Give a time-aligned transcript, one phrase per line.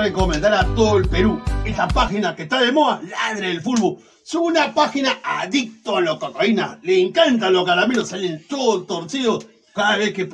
[0.00, 3.98] recomendar a todo el Perú esta página que está de moda, Ladre el Fútbol.
[4.24, 6.78] Es una página adicto a la cocaína.
[6.82, 10.28] Le encantan los caramelos, salen todos torcidos cada vez que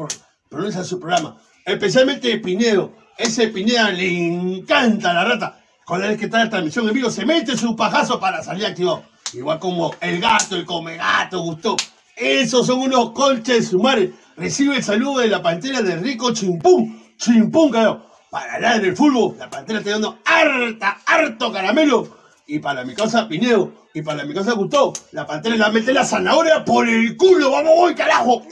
[0.48, 1.36] pronuncia su programa.
[1.64, 2.92] Especialmente Pinedo.
[3.18, 5.60] Ese Pineda le encanta la rata.
[5.86, 9.04] Cada vez que está la transmisión en vivo, se mete su pajazo para salir activado.
[9.32, 11.76] Igual como el gato, el come gato, gustó.
[12.14, 14.10] Esos son unos colches sumares.
[14.36, 17.02] Recibe el saludo de la pantera de Rico Chimpún.
[17.16, 18.06] Chimpún, carajo.
[18.36, 22.18] Para la del fútbol, la pantera está dando harta, harto caramelo.
[22.46, 26.04] Y para mi casa Pinedo, y para mi casa Gustavo, la pantera la mete la
[26.04, 27.50] zanahoria por el culo.
[27.50, 28.42] ¡Vamos, voy, carajo!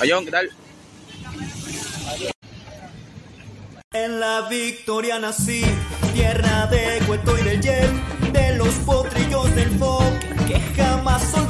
[0.00, 0.50] Ayón, ¿qué tal?
[3.92, 5.62] En la victoria nací,
[6.12, 11.49] tierra de cuento y del yen, de los potrillos del folk que jamás olvidaré.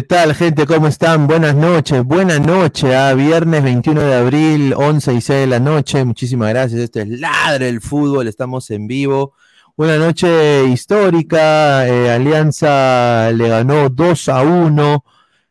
[0.00, 0.66] ¿Qué tal, gente?
[0.66, 1.26] ¿Cómo están?
[1.26, 6.02] Buenas noches, buenas noches, a viernes 21 de abril, 11 y 6 de la noche.
[6.06, 6.80] Muchísimas gracias.
[6.80, 9.34] Esto es Ladre el Fútbol, estamos en vivo.
[9.76, 11.86] Una noche histórica.
[11.86, 15.04] eh, Alianza le ganó 2 a 1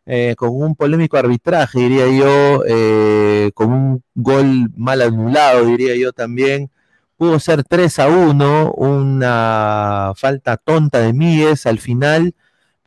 [0.07, 6.11] eh, con un polémico arbitraje, diría yo, eh, con un gol mal anulado, diría yo
[6.11, 6.71] también.
[7.17, 12.33] Pudo ser 3 a 1, una falta tonta de Míguez al final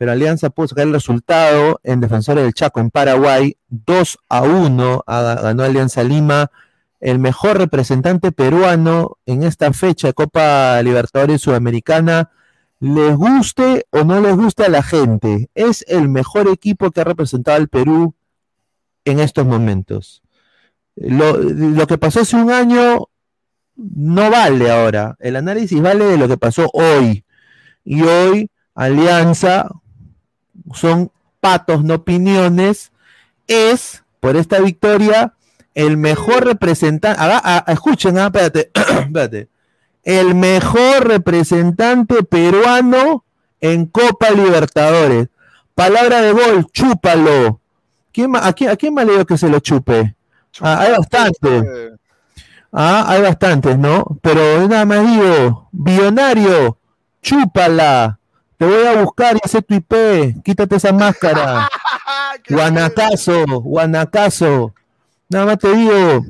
[0.02, 5.04] pero Alianza pudo sacar el resultado en Defensores del Chaco en Paraguay, 2 a 1
[5.06, 6.50] a- ganó Alianza Lima
[6.98, 12.30] el mejor representante peruano en esta fecha de Copa Libertadores Sudamericana,
[12.80, 17.04] les guste o no les guste a la gente, es el mejor equipo que ha
[17.04, 18.12] representado al Perú
[19.04, 20.20] en estos momentos.
[20.96, 23.06] Lo que pasó hace un año
[23.76, 25.14] no vale ahora.
[25.20, 27.24] El análisis vale de lo que pasó hoy.
[27.84, 29.68] Y hoy, Alianza,
[30.74, 31.10] son
[31.40, 32.92] patos, no opiniones,
[33.46, 35.34] es, por esta victoria,
[35.74, 37.20] el mejor representante.
[37.20, 39.48] ah, ah, escuchen, ah, espérate, espérate.
[40.04, 43.24] El mejor representante peruano
[43.60, 45.28] en Copa Libertadores.
[45.74, 47.60] Palabra de gol, chúpalo.
[48.12, 50.14] ¿Quién a, quién, ¿A quién más le digo que se lo chupe?
[50.60, 51.64] Ah, hay bastantes.
[52.72, 54.18] Ah, hay bastantes, ¿no?
[54.22, 56.78] Pero nada más digo, billonario,
[57.22, 58.18] chúpala.
[58.62, 60.40] Te voy a buscar y sé tu IP.
[60.44, 61.68] Quítate esa máscara.
[62.48, 64.72] Guanacazo, Guanacazo.
[65.28, 66.24] Nada más te digo.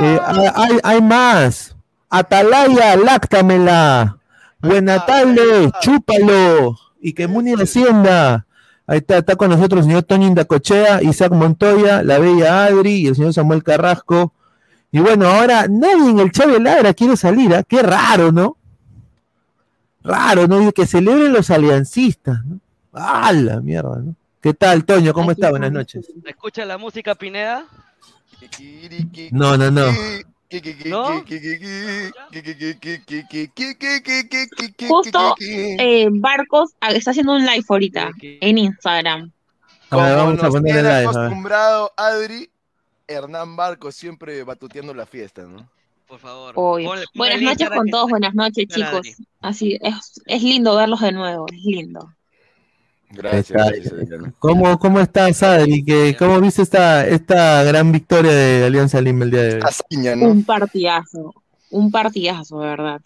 [0.00, 0.18] eh,
[0.54, 1.76] hay, hay- más.
[2.08, 4.16] Atalaya, láctamela.
[4.60, 6.78] Buena tarde, chúpalo.
[7.02, 8.46] Y que Muni Hacienda.
[8.86, 13.08] Ahí está, está con nosotros el señor Toño Indacochea, Isaac Montoya, la bella Adri y
[13.08, 14.32] el señor Samuel Carrasco.
[14.90, 17.62] Y bueno, ahora nadie en el Chávez Ladra quiere salir, ¿ah?
[17.62, 18.55] Qué raro, ¿no?
[20.06, 20.68] Raro, ¿no?
[20.68, 22.60] Y que celebren los aliancistas, ¿no?
[22.92, 24.14] ¡Ah, la mierda, ¿no?
[24.40, 25.12] ¿Qué tal, Toño?
[25.12, 25.50] ¿Cómo está?
[25.50, 26.06] Buenas noches.
[26.22, 27.66] ¿Se escucha la música Pineda?
[29.32, 29.86] No, no, no.
[30.84, 31.24] ¿No?
[34.86, 39.32] Justo eh, Barcos ah, está haciendo un live ahorita en Instagram.
[39.90, 41.10] A ver, vamos a ponerle tiene live.
[41.10, 42.48] acostumbrado Adri,
[43.08, 45.68] Hernán Barco siempre batuteando la fiesta, ¿no?
[46.06, 46.54] Por favor.
[47.14, 49.08] Buenas noches con todos, buenas noches chicos.
[49.40, 52.12] Así es, es lindo verlos de nuevo, es lindo.
[53.10, 54.32] Gracias, Está-.
[54.38, 55.84] ¿Cómo, cómo estás, Adri?
[55.84, 60.22] ¿Qué- ¿Cómo viste esta, esta gran victoria de Alianza Lima el día de hoy?
[60.22, 61.34] Un partidazo,
[61.70, 63.00] un partidazo, de verdad.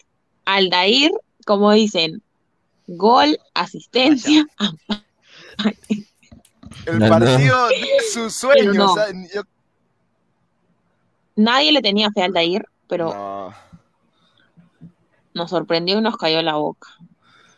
[0.45, 1.11] Aldair,
[1.45, 2.21] como dicen,
[2.87, 4.45] gol, asistencia,
[6.85, 7.75] El partido de
[8.11, 8.75] sus sueños.
[8.75, 8.91] no.
[8.93, 9.43] o sea, yo-
[11.35, 13.53] Nadie le tenía fe a Aldair, pero no.
[15.33, 16.89] nos sorprendió y nos cayó la boca.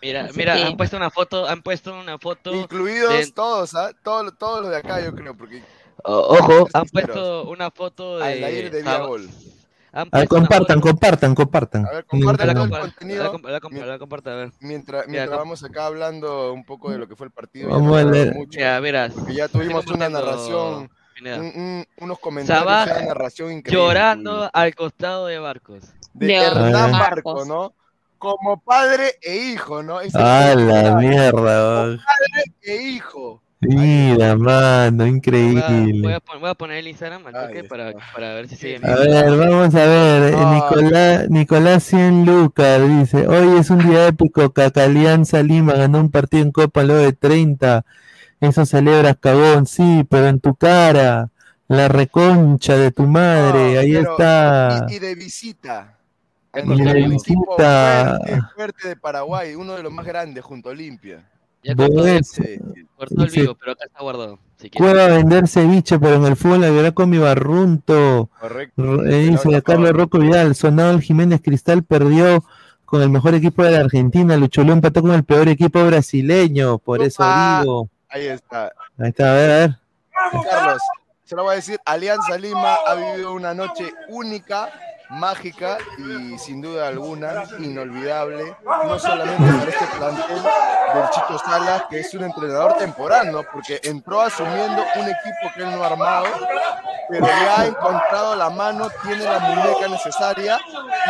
[0.02, 2.54] Mira, Así mira, que- han puesto una foto, han puesto una foto.
[2.54, 3.92] Incluidos de- todos, ¿ah?
[4.04, 5.64] Todos, todos los de acá, yo creo, porque
[6.04, 8.26] O- ojo, han puesto una foto de.
[8.26, 9.30] Aldair debía Sab- gol.
[9.94, 11.86] han A ver, puesto una compartan, foto- compartan, compartan.
[11.88, 13.24] A ver, todo el contenido.
[13.24, 14.52] la compa- la compa- la comparta, a ver.
[14.60, 17.98] Mientras, mientras vamos acá hablando un poco de lo que fue el partido, ya Vamos
[17.98, 18.34] a leer.
[18.36, 21.38] mucho, Mira, porque ya tuvimos una narración, Pineda.
[21.38, 23.84] un- un- unos comentarios, Sabaj una narración increíble.
[23.86, 25.84] Llorando al costado de Barcos.
[26.14, 27.34] de De Hernán Barcos.
[27.34, 27.74] Barco, ¿no?
[28.18, 30.00] Como padre e hijo, ¿no?
[30.00, 31.98] Ese ¡Ah, la padre mierda!
[32.62, 33.42] e hijo.
[33.66, 36.14] Mira, mano, Voy a, voy increíble.
[36.16, 39.38] a voy a poner el Instagram al toque para, para ver si sigue A ver,
[39.38, 40.34] vamos a ver.
[40.34, 40.54] eh, No.
[40.54, 44.52] Nicolás, Nicolás 100 Lucas dice: Hoy es un día épico.
[44.52, 47.86] Cacalianza Lima ganó un partido en Copa luego de 30.
[48.48, 49.66] Eso celebras, cagón.
[49.66, 51.30] Sí, pero en tu cara.
[51.68, 53.74] La reconcha de tu madre.
[53.74, 54.86] No, Ahí pero- está.
[54.90, 55.98] Y, y de visita.
[56.56, 58.20] Y de visita.
[58.22, 61.28] fuerte, fuerte de Paraguay, uno de los más grandes junto a Olimpia.
[61.64, 62.60] Ya cortó, Sí.
[62.98, 63.40] cortó el sí.
[63.42, 64.38] vivo, pero acá está guardado.
[64.58, 64.94] Si quieres.
[64.94, 68.30] Cueva vender ceviche, pero en el fútbol la verdad con mi barrunto.
[68.40, 69.04] Correcto.
[69.06, 72.44] Eh, dice Carlos Rocco Vidal, Sonado Jiménez Cristal perdió
[72.86, 77.02] con el mejor equipo de la Argentina, Lucholó empató con el peor equipo brasileño, por
[77.02, 77.24] eso
[77.62, 77.90] digo.
[78.14, 78.72] Ahí está.
[79.00, 79.72] Ahí está, a ver, a ver.
[80.48, 80.82] Carlos,
[81.24, 84.70] se lo voy a decir, Alianza Lima ha vivido una noche única,
[85.10, 90.44] mágica y sin duda alguna inolvidable, no solamente para este plantel
[90.94, 93.42] del Chicho Salas, que es un entrenador temporal, ¿no?
[93.52, 96.28] Porque entró asumiendo un equipo que él no ha armado,
[97.10, 100.60] pero ya ha encontrado la mano, tiene la muñeca necesaria,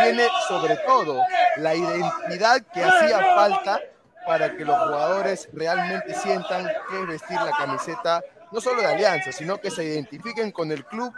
[0.02, 1.20] tiene sobre todo
[1.58, 3.78] la identidad que hacía falta
[4.26, 9.32] para que los jugadores realmente sientan que es vestir la camiseta no solo de Alianza,
[9.32, 11.12] sino que se identifiquen con el club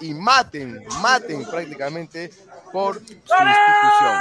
[0.00, 2.30] y maten, maten prácticamente
[2.72, 4.18] por su institución.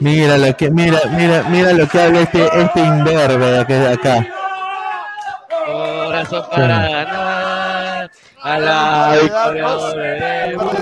[0.00, 3.92] Mira lo que, mira, mira, mira lo que habla este, este imberbe de acá- de
[3.92, 4.26] acá.
[5.66, 8.10] Corazón para ganar.
[8.42, 10.74] A la victoria volveremos.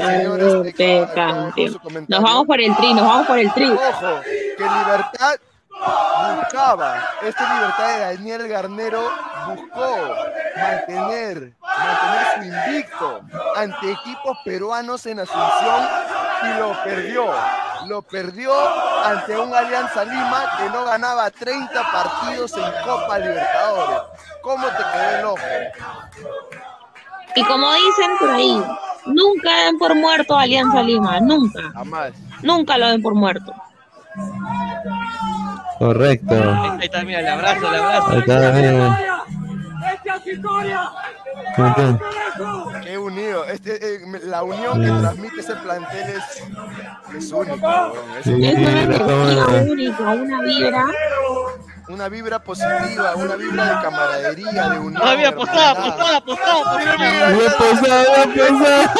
[0.00, 3.38] Al señor este que acaba con su Nos vamos por el tri, nos vamos por
[3.38, 3.70] el tri.
[3.70, 5.36] Ojo, que Libertad
[6.36, 9.10] buscaba, este Libertad de Daniel Garnero
[9.48, 10.14] buscó
[10.56, 13.20] mantener, mantener su invicto
[13.56, 15.88] ante equipos peruanos en Asunción
[16.42, 17.26] y lo perdió.
[17.86, 18.52] Lo perdió
[19.04, 24.02] ante un Alianza Lima que no ganaba 30 partidos en Copa Libertadores.
[24.42, 25.42] ¿Cómo te quedó el ojo?
[27.34, 28.62] Y como dicen por ahí,
[29.06, 31.72] nunca den por muerto a Alianza Lima, nunca.
[31.72, 32.12] Jamás.
[32.42, 33.52] Nunca lo den por muerto.
[35.78, 36.34] Correcto.
[36.34, 38.08] Ahí está, mira, el abrazo, el abrazo.
[38.08, 39.24] Ahí está, mira.
[42.82, 43.44] Qué unido.
[43.44, 46.42] Este, eh, la unión que transmite ese plantel es,
[47.16, 47.24] es.
[47.24, 47.28] Es
[48.24, 50.84] Sí, Es una energía única, una vibra.
[51.88, 55.02] una vibra positiva, una vibra de camaradería, de unión.
[55.34, 57.30] Posada, posada, posada, posada.
[57.32, 58.94] Bien posada, bien posada.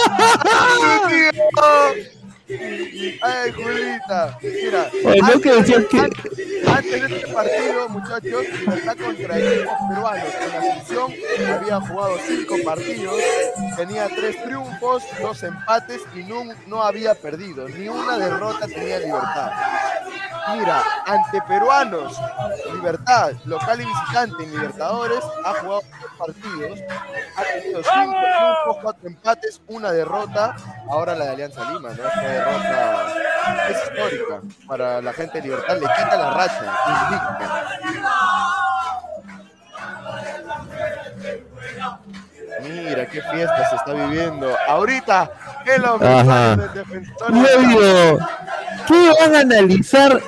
[2.48, 4.38] Ay, Julita.
[4.42, 4.90] Mira.
[4.92, 6.14] Que que- Antes,
[6.68, 10.28] antes de este partido, muchachos, Libertad contra equipos peruanos.
[10.34, 11.14] En Asunción
[11.52, 13.20] había jugado cinco partidos,
[13.76, 17.68] tenía tres triunfos, dos empates y no, no había perdido.
[17.68, 19.50] Ni una derrota tenía Libertad.
[20.56, 22.16] Mira, ante peruanos,
[22.72, 26.80] Libertad, local y visitante en Libertadores, ha jugado tres partidos,
[27.36, 30.54] ha tenido cinco triunfos, cuatro empates, una derrota.
[30.88, 32.04] Ahora la de Alianza Lima, ¿no?
[32.36, 33.06] Derrota
[33.70, 37.66] es histórica para la gente de Libertad, le quita la racha, invicta.
[42.62, 44.54] Mira qué fiesta se está viviendo.
[44.68, 45.30] Ahorita,
[45.90, 46.56] hombre Ajá.
[46.56, 47.30] del defensor.
[47.30, 48.18] Luego,
[48.86, 50.20] ¿qué van a analizar?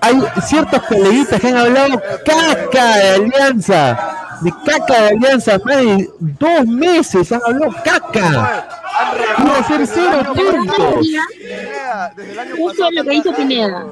[0.00, 4.10] Hay ciertos coleguitas que han hablado caca de alianza.
[4.40, 8.68] De caca de alianza, más de dos meses han hablado caca.
[8.98, 10.98] Han ser cero puntos.
[10.98, 13.84] Pineda, desde el año Justo lo que hizo Pineda.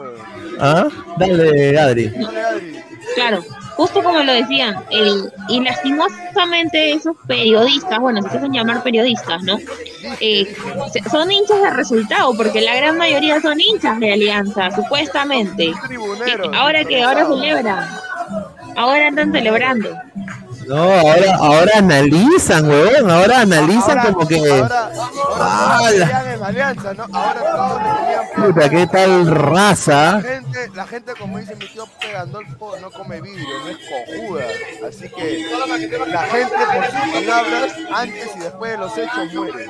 [0.60, 0.86] ¿Ah?
[1.18, 2.12] Dale, Adri.
[3.16, 3.42] Claro,
[3.76, 5.10] justo como lo decían, eh,
[5.48, 9.58] y lastimosamente esos periodistas, bueno, se quieren llamar periodistas, ¿no?
[10.20, 10.54] Eh,
[10.92, 15.64] se- son hinchas de resultado, porque la gran mayoría son hinchas de Alianza, supuestamente.
[15.64, 15.74] Eh,
[16.54, 17.88] Ahora que ahora celebran,
[18.76, 19.90] ahora están celebrando.
[20.66, 23.10] No, ahora, ahora analizan, huevón.
[23.10, 24.38] Ahora analizan como que.
[24.38, 24.90] Ahora
[25.88, 27.06] creían en Alianza, ¿no?
[27.12, 27.40] Ahora
[28.36, 28.46] todos.
[28.52, 30.20] Puta, qué tal La raza.
[30.22, 34.44] gente, la gente, como dice mi tío Pegandolfo, no come vidrio, no es cojuda.
[34.88, 35.46] Así que
[36.08, 39.66] la gente, por sus palabras, antes y después de los hechos, muere.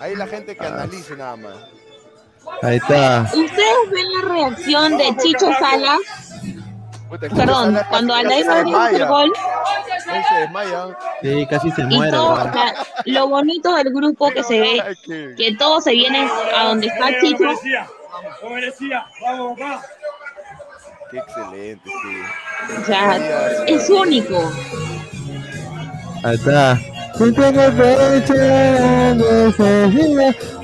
[0.00, 1.54] Ahí la gente que analice nada más.
[2.62, 3.22] Ahí está.
[3.22, 6.00] ¿Ustedes ven la reacción de Chicho Salas?
[7.10, 9.32] Perdón, cuando Rodríguez hizo el gol,
[10.12, 10.86] Él se desmaya.
[11.22, 12.12] Sí, casi se y muere.
[12.12, 14.96] todo, o sea, lo bonito del grupo que se ve,
[15.36, 17.44] que todos se vienen a donde está Chicho.
[19.22, 19.82] Vamos, papá.
[21.10, 22.72] Qué excelente, sí.
[22.80, 23.16] o sea,
[23.66, 24.52] es único.
[26.24, 26.80] Ahí está.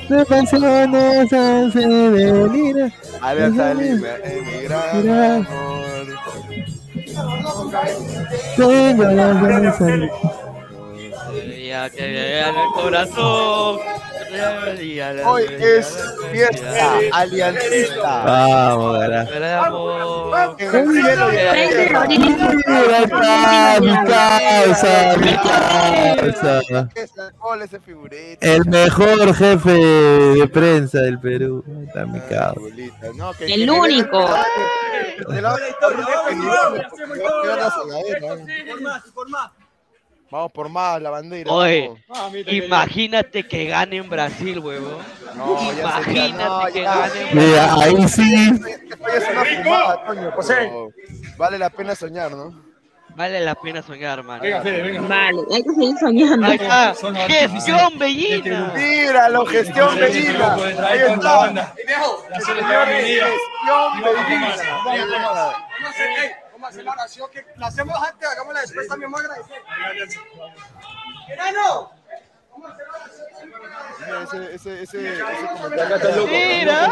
[0.08, 2.92] De pasiones hace venir.
[3.20, 4.66] Alianza Lima, es
[7.10, 7.22] Mira.
[7.22, 7.70] amor.
[8.56, 10.39] Tengo
[11.94, 13.78] que vean el corazón.
[15.24, 15.96] Hoy es
[16.32, 18.24] fiesta aliancista.
[18.24, 18.98] Vamos,
[28.40, 31.64] el mejor jefe de prensa del Perú.
[31.86, 32.60] Está mi causa.
[33.14, 34.28] No, que- El único.
[35.28, 35.50] el- el- el-
[40.30, 41.50] Vamos por más la bandera.
[41.50, 42.32] Oye, vamos.
[42.46, 44.98] imagínate que gane en Brasil, huevón.
[45.34, 46.94] No, ya sería- Imagínate no, que ya.
[46.94, 48.50] gane en Mira, ahí sí.
[48.54, 50.92] Esto ya es una fumada, Toño, pero
[51.36, 52.70] Vale la pena soñar, ¿no?
[53.16, 54.42] Vale la pena soñar, hermano.
[55.08, 56.46] Vale, hay que seguir soñando.
[56.46, 56.94] Ahí está.
[57.26, 58.72] Gestión Bellina.
[58.76, 60.54] Míralo, gestión Bellina.
[60.54, 61.74] Ahí está.
[62.34, 63.26] Gestión Bellina.
[66.60, 69.62] Vamos a hacer, vamos a la oración que la hacemos antes, hagámosla después también agradecer.
[71.28, 71.90] ¡Enano!
[73.98, 75.22] Mira, ese, ese, ese, ese
[75.62, 76.26] comentario.
[76.26, 76.84] Mira.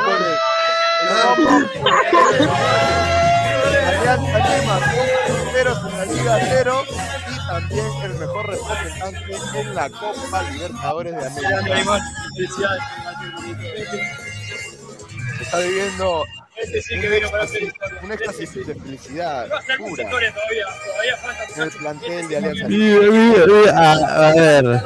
[3.89, 4.81] Alianza Lima,
[5.27, 6.83] punteros en la Liga Cero
[7.31, 12.01] y también el mejor representante en la Copa Libertadores de América.
[15.41, 16.25] Está viviendo
[16.61, 20.03] un éxtasis, un éxtasis de felicidad pura
[21.57, 23.75] en el plantel de Alianza.
[23.75, 24.83] A, a ver.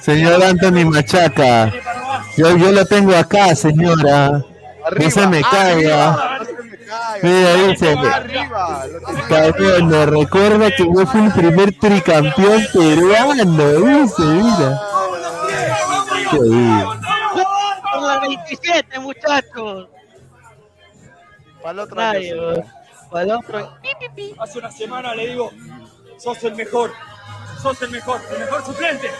[0.00, 1.72] Señor Anthony Machaca.
[2.36, 4.44] Yo, yo lo tengo acá, señora.
[4.98, 6.38] No se me caiga.
[7.22, 7.90] Mira, dice.
[7.92, 8.84] Arriba,
[9.28, 13.44] Cabrón, recuerda que yo fui el primer tricampeón peruano.
[13.44, 14.80] Dice, mira.
[16.30, 19.88] Por la 27, muchachos.
[21.64, 22.64] Para el otro año, huevón.
[23.10, 23.78] Para el otro.
[24.38, 25.50] Hace una semana le digo,
[26.18, 26.92] sos el mejor,
[27.62, 29.10] sos el mejor, el mejor suplente.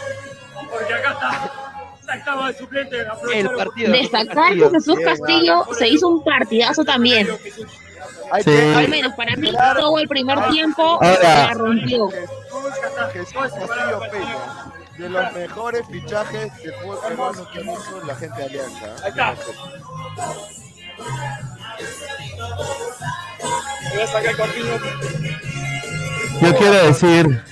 [0.69, 2.15] Porque acá está.
[2.15, 2.97] Estaba de suplente.
[3.33, 3.91] El partido.
[3.91, 7.27] Destacar que Jesús Castillo se hizo un partidazo también.
[7.45, 7.65] Sí.
[8.31, 11.47] Al menos para mí, todo el primer tiempo Ahora.
[11.47, 12.09] la rompió.
[13.11, 14.37] Jesús Castillo Peña,
[14.99, 18.85] de los mejores fichajes de fútbol peruano que hecho la gente de Alianza.
[18.85, 18.95] ¿eh?
[19.03, 19.35] Ahí está.
[26.41, 27.43] Yo quiero decir,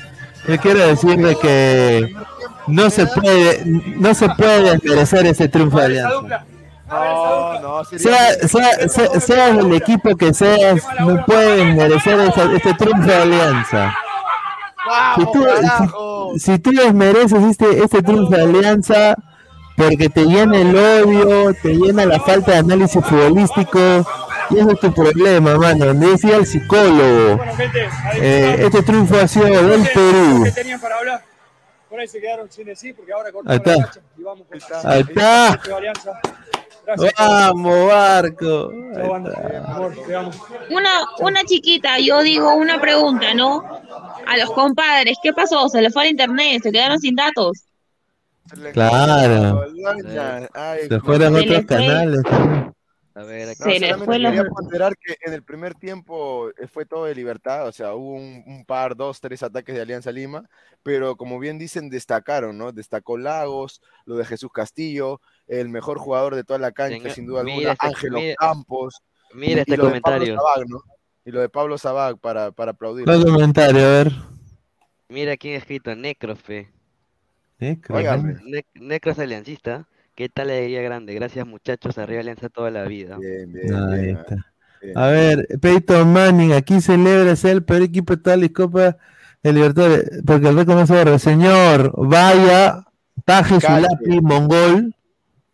[0.47, 2.15] yo quiero decir de que
[2.67, 6.45] no se puede, no se puede desmerecer ese triunfo de Alianza.
[6.87, 12.73] No, no, Sea, sea, sea, seas el equipo que seas, no puedes merecer ese, este
[12.73, 13.95] triunfo de Alianza.
[15.15, 15.45] Si tú,
[16.35, 19.15] si, si tú desmereces este, este triunfo de Alianza
[19.77, 23.79] porque te llena el odio, te llena la falta de análisis futbolístico,
[24.49, 25.93] y ese es tu problema, mano.
[25.93, 27.37] Decía el psicólogo.
[27.37, 30.41] Bueno, gente, ahí Eh, este triunfo ha sido del Perú.
[30.43, 31.23] ¿qué tenían para hablar?
[31.89, 33.71] Por ahí se quedaron sin decir, porque ahora Ahí cortaron está.
[33.77, 35.59] la cancha y vamos con Ahí está.
[36.85, 37.13] Gracias.
[37.17, 38.71] Vamos, Barco.
[40.69, 43.63] Una, una chiquita, yo digo una pregunta, ¿no?
[44.27, 45.69] A los compadres, ¿qué pasó?
[45.69, 47.63] Se les fue al internet, se quedaron sin datos.
[48.73, 49.61] Claro.
[50.53, 51.65] Ay, Se fueron otros les fue.
[51.65, 52.21] canales.
[53.15, 53.47] A ver.
[53.49, 56.85] No, Se les solamente fue la- quería ponderar que en el primer tiempo eh, fue
[56.87, 60.49] todo de libertad, o sea, hubo un, un par, dos, tres ataques de Alianza Lima,
[60.81, 62.71] pero como bien dicen, destacaron, ¿no?
[62.71, 67.27] Destacó Lagos, lo de Jesús Castillo, el mejor jugador de toda la cancha, Tenga- sin
[67.27, 69.03] duda alguna, este- Ángelo Campos.
[69.35, 70.35] mira este lo de Pablo comentario.
[70.37, 70.83] Sabag, ¿no?
[71.25, 73.05] Y lo de Pablo Sabag para, para aplaudir.
[73.05, 73.85] ¿Cuál comentario?
[73.85, 74.11] A ver.
[75.07, 76.71] Mira quién ha escrito, Necrofe.
[77.63, 78.35] Eh, creo Óigame.
[78.35, 79.87] que- Ne Necros Aliancista.
[80.15, 81.13] ¿Qué tal alegría grande?
[81.15, 83.17] Gracias muchachos, arriba Alianza toda la vida.
[83.17, 84.17] Bien, bien, Ahí bien.
[84.17, 84.35] está.
[84.81, 84.97] bien.
[84.97, 88.97] A ver, Peyton Manning, aquí celebra ser el peor equipo de toda la Copa
[89.41, 91.17] de Libertadores, porque el récord no se borra.
[91.19, 92.85] Señor, vaya,
[93.25, 94.93] taje su lápiz mongol,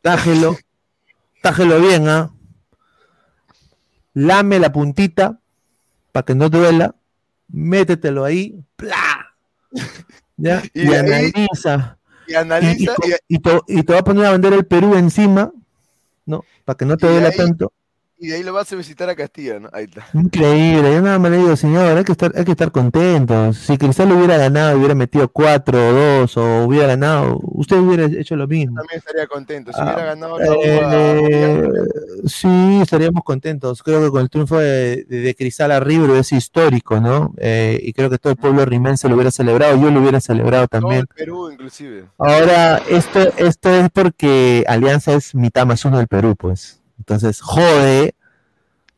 [0.02, 0.58] tájelo,
[1.42, 2.32] tájelo bien, ¿ah?
[4.14, 5.40] Lame la puntita,
[6.12, 6.96] para que no te duela,
[7.48, 9.34] métetelo ahí, ¡plá!
[10.38, 10.64] ¿Ya?
[10.74, 11.98] Y Y, analiza.
[12.30, 12.94] Y analiza,
[13.28, 15.52] y, y te, y te va a poner a vender el Perú encima,
[16.26, 16.46] ¿no?
[16.64, 17.74] Para que no te duela tanto.
[18.20, 19.70] Y de ahí lo vas a visitar a Castilla, ¿no?
[19.72, 20.06] Ahí está.
[20.14, 23.58] Increíble, yo nada más le digo, señor, hay que estar, hay que estar contentos.
[23.58, 28.36] Si Cristal hubiera ganado, hubiera metido 4 o 2 o hubiera ganado, usted hubiera hecho
[28.36, 28.76] lo mismo.
[28.76, 29.72] También estaría contento.
[29.72, 31.68] Si Ah, hubiera ganado Eh,
[32.26, 33.82] sí, estaríamos contentos.
[33.84, 37.34] Creo que con el triunfo de, de- de Cristal a River es histórico, ¿no?
[37.38, 40.68] Eh, y creo que todo el pueblo rimense lo hubiera celebrado, yo lo hubiera celebrado
[40.68, 41.02] todo también.
[41.02, 42.06] el Perú, inclusive.
[42.18, 46.79] Ahora, esto, esto es porque Alianza es mitad más uno del Perú, pues.
[47.10, 48.14] Entonces, jode,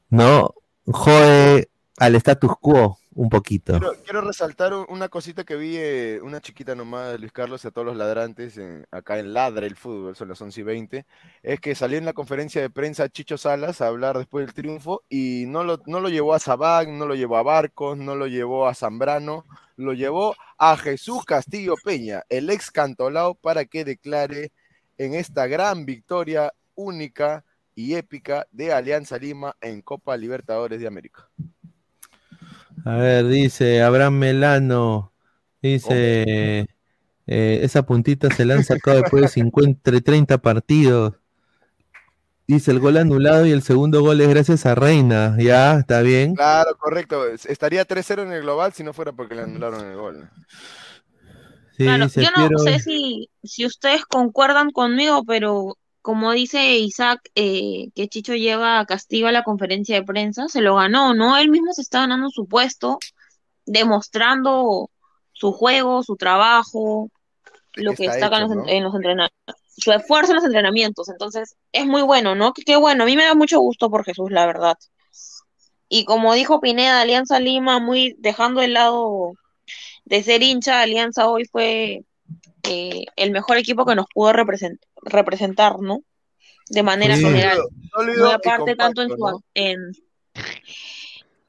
[0.10, 0.54] ¿no?
[0.86, 3.80] Jode al status quo un poquito.
[4.04, 7.72] Quiero, resaltar un- una cosita que vi, eh, una chiquita nomás, Luis Carlos, y a
[7.72, 8.60] todos los ladrantes,
[8.92, 11.06] acá en Ladra el Fútbol, son las 11 y 20,
[11.42, 15.04] es que salió en la conferencia de prensa Chicho Salas a hablar después del triunfo
[15.08, 18.28] y no lo, no lo llevó a Sabag, no lo llevó a Barcos, no lo
[18.28, 19.46] llevó a Zambrano,
[19.78, 24.52] lo llevó a Jesús Castillo Peña, el ex Cantolao, para que declare
[24.98, 27.46] en esta gran victoria única
[27.82, 31.30] y épica de Alianza Lima en Copa Libertadores de América.
[32.86, 35.14] A ver, dice Abraham Melano,
[35.62, 36.68] dice,
[37.28, 41.14] eh, esa puntita se la han sacado después de 50, 30 partidos.
[42.48, 45.38] Dice el gol anulado y el segundo gol es gracias a Reina.
[45.40, 46.36] Ya, está bien.
[46.36, 47.26] Claro, correcto.
[47.28, 50.30] Estaría 3-0 en el global si no fuera porque le anularon el gol.
[51.78, 56.78] Sí, Claro, dice, yo no quiero- sé si, si ustedes concuerdan conmigo, pero como dice
[56.78, 61.14] Isaac, eh, que Chicho lleva a Castillo a la conferencia de prensa, se lo ganó,
[61.14, 61.38] ¿no?
[61.38, 62.98] Él mismo se está ganando su puesto,
[63.66, 64.90] demostrando
[65.34, 67.10] su juego, su trabajo,
[67.76, 68.68] lo que está acá en los, ¿no?
[68.68, 71.10] en los entrenamientos, su esfuerzo en los entrenamientos.
[71.10, 72.54] Entonces, es muy bueno, ¿no?
[72.54, 74.78] Qué bueno, a mí me da mucho gusto por Jesús, la verdad.
[75.88, 79.34] Y como dijo Pineda, Alianza Lima, muy dejando el lado
[80.06, 82.04] de ser hincha, Alianza hoy fue
[82.64, 86.00] eh, el mejor equipo que nos pudo represent- representar, ¿no?
[86.70, 87.24] De manera Sí.
[87.24, 87.60] general.
[87.92, 89.02] Sólido Muy aparte, tanto
[89.54, 89.80] en,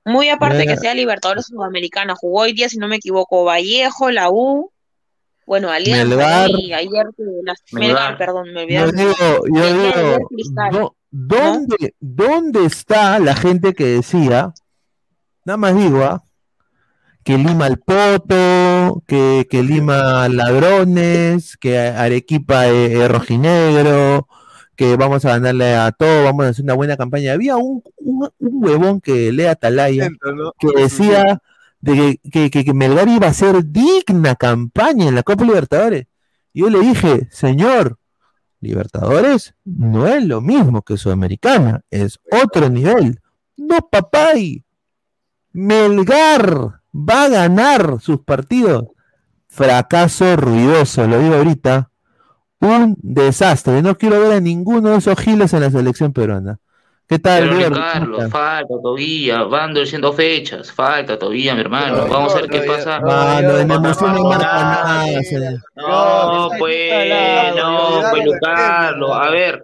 [0.05, 0.75] muy aparte Mira.
[0.75, 4.73] que sea Libertadores Sudamericana, jugó hoy día, si no me equivoco, Vallejo, la U,
[5.47, 6.51] bueno, Alianza, Melgar.
[6.51, 7.89] y ayer que las- Melgar.
[7.95, 8.81] Melgar, perdón, me olvidé.
[8.81, 9.15] Yo digo,
[9.55, 10.71] yo el día de digo, ayer Cristal.
[10.73, 14.53] ¿dó- ¿dónde, ¿dónde está la gente que decía,
[15.45, 16.23] nada más digo, ah,
[17.23, 18.35] que Lima al Poto,
[19.07, 24.29] que, que Lima ladrones, que Arequipa es, es rojinegro,
[24.77, 27.33] que vamos a ganarle a todo, vamos a hacer una buena campaña.
[27.33, 30.53] Había un, un, un huevón que lee Atalaya ¿no?
[30.59, 31.41] que decía
[31.81, 36.07] de que, que, Melgar iba a hacer digna campaña en la Copa Libertadores.
[36.55, 37.99] Yo le dije, señor,
[38.61, 43.21] Libertadores no es lo mismo que Sudamericana, es otro nivel.
[43.57, 44.65] No, papay.
[45.53, 48.85] Melgar va a ganar sus partidos.
[49.49, 51.91] Fracaso ruidoso, lo digo ahorita.
[52.61, 53.83] Un desastre.
[53.83, 56.59] No quiero ver a ninguno de esos giles en la selección peruana.
[57.13, 57.69] ¿Qué tal, Pero?
[57.69, 62.07] Ricardo, falta todavía, van diciendo fechas, falta todavía, mi hermano.
[62.09, 63.01] Vamos a ver qué pasa.
[63.01, 63.09] No.
[65.75, 69.11] No, pues, no, pues, Carlos.
[69.13, 69.63] A ver,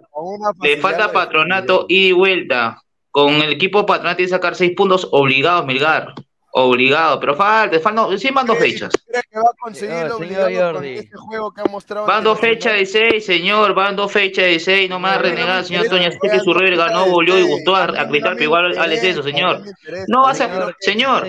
[0.61, 2.83] le falta patronato ida y vuelta.
[3.09, 6.13] Con el equipo patronato tiene que sacar seis puntos obligados, Milgar.
[6.51, 8.91] Obligado, pero falta, falta, sí van dos fechas.
[9.07, 12.07] ¿Crees que va a conseguirlo obligado con este juego que ha mostrado?
[12.07, 15.87] Van dos fechas de seis, señor, van dos fechas de seis, no más renegar, señor
[15.87, 18.91] Toña, sé que su River ganó, volvió y gustó a, a gritar, pero igual al
[18.91, 19.61] eso, señor.
[20.07, 21.27] No vas a, señor,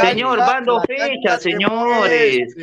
[0.00, 2.54] señor, van dos fechas, señores.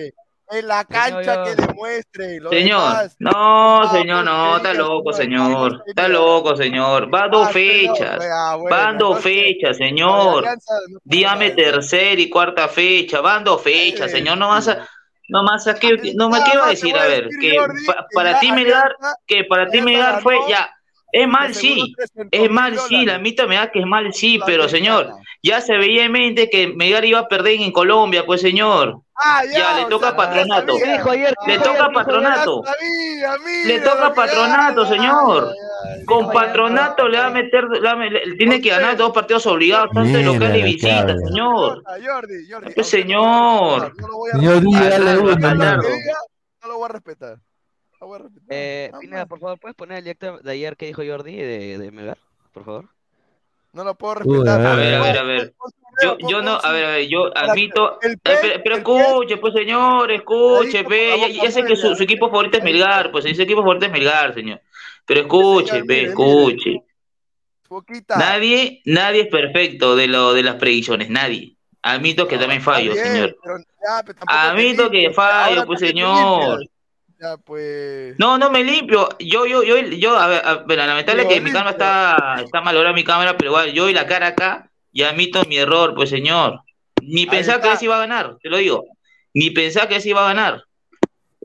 [0.49, 2.39] En la cancha que demuestre.
[2.39, 5.83] lo Señor, demás, no, señor, no, está loco, señor.
[5.85, 7.13] Está loco, señor.
[7.13, 8.17] Va dos fechas.
[8.69, 10.45] Van dos fechas, señor.
[11.03, 13.21] Dígame tercera y cuarta fecha.
[13.21, 14.37] Van dos fechas, señor.
[14.37, 14.87] No vas a.
[15.29, 18.39] No más a qué, no me qué va a decir, a ver, que pa- para
[18.39, 20.69] ti Melgar, que para ti Melgar fue ya,
[21.11, 21.93] es mal sí,
[22.31, 25.11] es mal sí, la mitad me da que es mal sí, pero señor,
[25.43, 29.41] ya se veía en mente que Melgar iba a perder en Colombia, pues señor, Ah,
[29.51, 31.33] ya, le toca patronato, ¿Qué dijo ayer?
[31.43, 31.93] ¿Qué le dijo toca ayer?
[31.93, 35.55] patronato, Sabía, mira, le toca patronato, señor,
[36.05, 39.11] con patronato le va a meter, le va a me- le- tiene que ganar dos
[39.11, 41.15] partidos obligados, tanto local y visita, cabra.
[41.17, 42.73] señor, Jordi, Jordi.
[42.75, 44.47] pues señor, no.
[46.61, 47.37] No lo voy a respetar.
[47.99, 48.47] No voy a respetar.
[48.49, 51.91] Eh, Pineda, por favor, ¿puedes poner el directo de ayer que dijo Jordi de, de
[51.91, 52.17] Melgar?
[52.53, 52.85] Por favor.
[53.73, 54.65] No lo puedo Uy, respetar.
[54.65, 55.53] A ver, a ver, a ver.
[56.01, 60.83] Yo, yo no, a ver, a ver, yo admito, pero, pero escuche, pues señor, escuche,
[60.83, 63.87] ve, ya, ya sé que su, su equipo favorito es Melgar, pues su equipo favorito
[63.87, 64.61] es Melgar, señor.
[65.05, 66.83] Pero escuche, ve, escuche.
[68.17, 71.57] Nadie, nadie es perfecto de lo de las predicciones, nadie.
[71.81, 73.37] Admito que también fallo, Bien, señor.
[73.41, 76.59] pero ya, pero Admito que fallo, ahora pues señor.
[77.19, 78.15] Ya, pues.
[78.19, 79.09] No, no me limpio.
[79.19, 82.61] Yo, yo, yo, yo, a ver, a ver, lamentable Digo, que mi cámara está, está
[82.61, 84.66] malograda mi cámara, pero igual, yo y la cara acá,
[84.97, 86.61] y admito mi error, pues señor.
[87.03, 88.83] Ni pensaba que ese iba a ganar, te lo digo.
[89.31, 90.63] Ni pensaba que ese iba a ganar.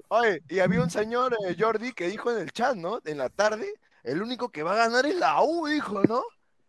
[0.08, 3.00] Oye, y había un señor, eh, Jordi, que dijo en el chat, ¿no?
[3.04, 3.70] En la tarde,
[4.04, 6.22] el único que va a ganar es la U, dijo, ¿no?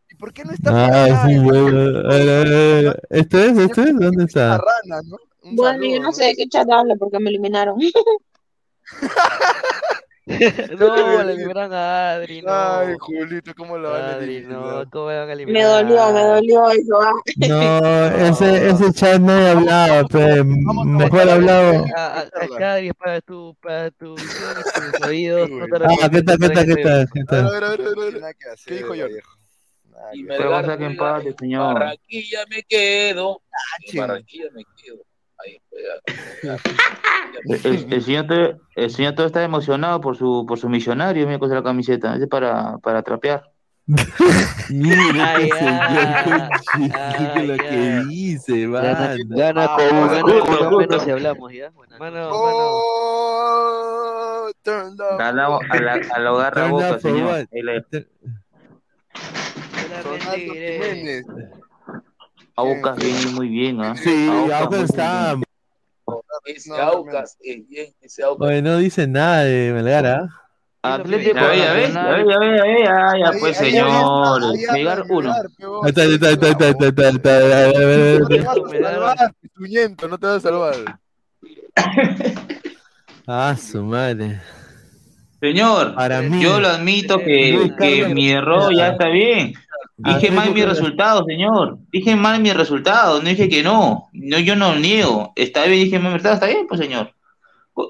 [0.09, 3.01] ¿Y por qué no está Ah, sí, ver.
[3.11, 3.57] ¿Esto es?
[3.57, 3.97] ¿Esto es?
[3.97, 4.57] ¿Dónde está?
[4.57, 5.15] Rana, ¿no?
[5.43, 7.79] Un Bueno, saludo, yo no sé de qué chat habla porque me eliminaron.
[10.79, 12.51] No, le liberaron a Adri, no.
[12.53, 16.69] Ay, Julito, ¿cómo lo van a Adri, no, ¿cómo van a Me dolió, me dolió
[16.69, 17.01] eso.
[17.01, 17.11] ah.
[17.37, 20.43] No, ese, ese chat no he hablado, pe.
[20.43, 21.85] Mejor hablado.
[21.97, 25.49] Ah, ah, es que Adri es para tu, para tu visión y tus oídos.
[25.49, 27.07] no te Ah, ¿qué tal, qué tal, qué tal?
[27.13, 27.45] ¿Qué A tal?
[27.51, 28.35] ver, a ver, a ver, a ver.
[28.65, 29.19] ¿Qué dijo Jordi?
[30.13, 31.73] Y Pero Melgar saca juega empate, en señor.
[31.73, 33.41] Barranquilla me quedo.
[33.79, 34.01] En ching.
[34.01, 35.03] Barranquilla me quedo.
[37.63, 41.39] El, el señor, todo- el señor todo está emocionado por su, por su millonario, mira
[41.39, 42.15] cosa la camiseta.
[42.15, 43.43] Es para, para trapear.
[44.69, 46.31] Mira Ay, ay, qué
[47.11, 49.15] chico lo que dice, Gana, mano.
[49.29, 50.77] gana Ah, con justo, gana con justo.
[50.77, 51.71] menos si hablamos, ¿ya?
[51.71, 52.29] Mano, mano.
[52.31, 55.21] Oh, turn down.
[55.21, 57.45] A la, a la, a la garra Turn boca, señor.
[60.03, 61.25] Ronaldo Jiménez.
[62.55, 63.95] A Aucas viene muy bien, ¿ah?
[63.95, 65.35] Sí, Aucas Aucas muy está.
[66.45, 66.57] Bien.
[66.57, 67.93] Ese No, Aucas es bien.
[68.01, 68.47] Ese Aucas.
[68.47, 70.29] Oye, no dice nada de Melgar, ¿ah?
[70.85, 72.83] Atlético Ya ve, ya ves, ya ves, ya ves,
[73.19, 74.53] ya pues uno.
[74.73, 75.03] Melgar,
[75.87, 77.39] está, está, está, está, está, está, está,
[77.79, 80.75] ver, No te vas a salvar, pituñento, no te vas a salvar.
[83.25, 84.41] Ah, su madre.
[85.39, 86.41] Señor, Para mí.
[86.41, 89.53] yo lo admito que, mi error ya está bien.
[89.97, 91.77] Dije mal mi resultado, señor.
[91.91, 94.09] Dije mal mi resultado, no dije que no.
[94.11, 95.33] No, yo no lo niego.
[95.35, 97.13] Está bien, dije mal mi resultado, está bien, pues señor.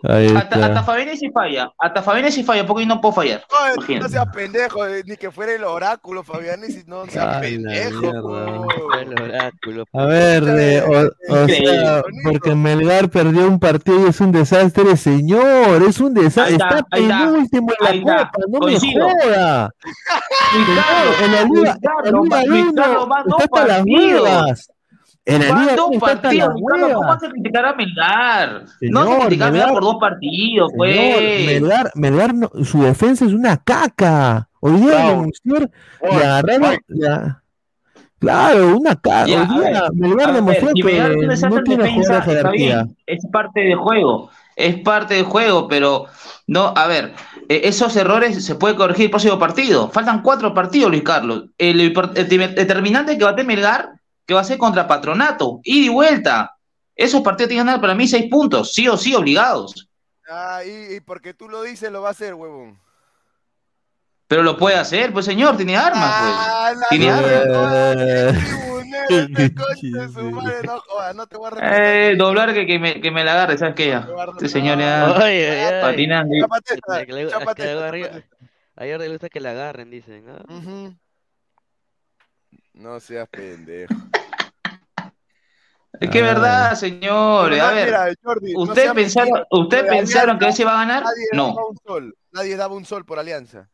[0.03, 1.71] Ahí Hasta, hasta Fabián sí falla.
[1.77, 3.43] Hasta Fabián sí falla, porque yo no puedo fallar.
[3.51, 4.09] No Imagínate.
[4.09, 8.11] seas pendejo, eh, ni que fuera el oráculo, Fabián, si no seas Ah, pendejo.
[8.99, 9.85] El oráculo.
[9.93, 10.83] A ver, eh,
[11.29, 16.53] o, sea, porque Melgar perdió un partido y es un desastre, señor, es un desastre.
[16.53, 19.07] Está, Está, ahí está, penúltimo en la copa, no coincido.
[19.07, 19.69] me joda.
[20.53, 24.69] Ricardo, en la liga, en la liga está hasta las huevas.
[25.25, 25.55] En está
[26.05, 26.49] hasta partidos.
[26.69, 28.49] ¿Cómo vas a criticar a Melgar?
[28.81, 31.45] no vas a Señor, criticar a Melgar por dos partidos, Señor, pues.
[31.45, 34.49] Melgar, Melgar no- su defensa es una caca.
[34.59, 35.23] Hoy día
[36.11, 36.77] le agarraron.
[36.87, 37.39] la-
[38.19, 39.25] Claro, una caca.
[39.25, 42.83] Ya, Hoy día ver, Melgar demostró que Melgar tiene no tiene defensa, jerarquía.
[42.83, 46.05] bien, es parte del juego, es parte del juego, pero
[46.45, 47.13] No, a ver,
[47.47, 49.89] eh, esos errores se puede corregir el próximo partido.
[49.89, 51.45] Faltan cuatro partidos, Luis Carlos.
[51.57, 51.93] El, el
[52.55, 53.91] determinante que va a tener Melgar,
[54.25, 56.55] que va a ser contra Patronato, ida y vuelta.
[56.95, 59.89] Esos partidos tienen que ganar para mí seis puntos, sí o sí, obligados.
[60.29, 62.79] Ah, y, y porque tú lo dices, lo va a hacer, huevón.
[64.27, 66.89] Pero lo puede hacer, pues señor, tiene armas, Ah, pues.
[66.89, 68.43] Tiene armas.
[70.63, 71.73] No jodas, no te voy a repetir.
[71.73, 73.87] Eh, doblar que, que, me, que me la agarre, ¿sabes qué?
[73.89, 74.07] Ya.
[74.33, 75.81] Este señor ya Ay, ay, ay.
[75.81, 76.33] patinando.
[78.75, 80.25] Ayer le gusta que la agarren, dicen.
[80.29, 80.43] ¿ah?
[80.47, 80.95] Ujú.
[82.73, 83.93] No seas pendejo.
[85.99, 87.59] Es que es verdad, señores.
[87.59, 89.47] Pero A ver, mira, Jordi, no ¿ustedes seas pensaron, mentira.
[89.51, 91.03] ¿ustedes Lo de pensaron que Alianza, ese va a ganar?
[91.03, 91.47] Nadie No.
[91.49, 92.17] daba un sol.
[92.31, 93.69] Nadie daba un sol por Alianza.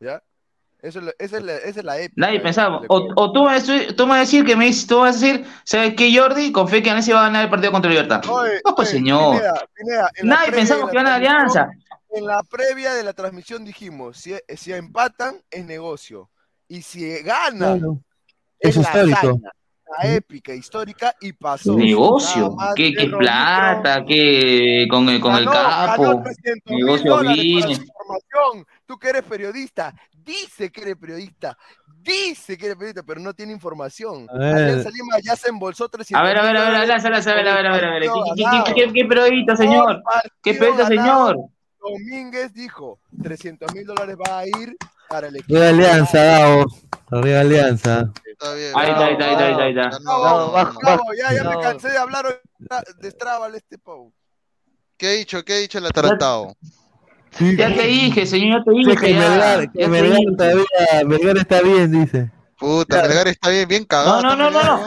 [0.00, 0.22] ¿Ya?
[0.82, 2.14] Eso es la, esa, es la, esa es la épica.
[2.16, 2.80] Nadie pensaba.
[2.88, 4.88] O, o tú, me vas a decir- tú me vas a decir que me dices-
[4.88, 6.50] tú vas a decir, ¿sabes qué, Jordi?
[6.50, 8.20] Confío que Alianza va a ganar el partido contra Libertad.
[8.28, 9.36] Oye, No, pues oye, señor.
[9.36, 11.66] Pineda, Pineda, Nadie de que la gana Alianza.
[11.66, 16.28] transmisión- En la previa de la transmisión dijimos, si, si empatan, es negocio.
[16.68, 18.00] Y si ganan, Claro.
[18.62, 19.18] Es Es la histórico.
[19.18, 19.50] hazaña,
[20.02, 21.76] la épica, histórica, y pasó.
[21.76, 22.56] Negocio.
[22.74, 24.04] ¿Qué, qué plata?
[24.06, 26.22] ¿Qué con el, con el Ganó- capo?
[26.22, 27.22] 300 mil Negocio
[27.70, 28.66] información.
[28.86, 31.58] Tú que eres periodista, dice que eres periodista,
[32.00, 34.26] dice que eres periodista, pero no tiene información.
[34.30, 34.54] A ver.
[34.56, 37.48] Alianza Lima ya se embolsó 300 A ver, a ver, a ver, Alianza, a ver,
[37.48, 38.02] a ver, a ver, a ver.
[38.94, 40.02] ¿Qué, periodista, señor?
[40.42, 41.36] ¿Qué periodista, señor?
[41.80, 44.76] Domínguez dijo, 300 mil dólares va a ir
[45.08, 45.54] para el equipo.
[45.58, 46.66] Arriba Alianza, Gabo.
[47.10, 48.12] Arriba Alianza.
[48.42, 48.72] Está bien.
[48.74, 49.98] Ahí está, ahí está, ahí está, ahí está, ahí está.
[50.02, 51.14] Bravo, bajo, bravo, bajo.
[51.14, 52.32] ya, ya me cansé de hablar hoy
[53.00, 54.12] de Strabal este Pau.
[54.96, 55.44] ¿Qué ha dicho?
[55.44, 56.56] ¿Qué ha dicho el atarantado?
[57.56, 58.96] Ya te dije, señor, ya te dije.
[58.96, 59.14] que.
[59.14, 60.36] Melgar, Ya que te Melgar dije.
[60.36, 60.64] todavía,
[61.06, 62.30] Melgar está bien, dice.
[62.58, 64.22] Puta, Melgar está bien, bien No, cagado.
[64.22, 64.86] no, no, no, no.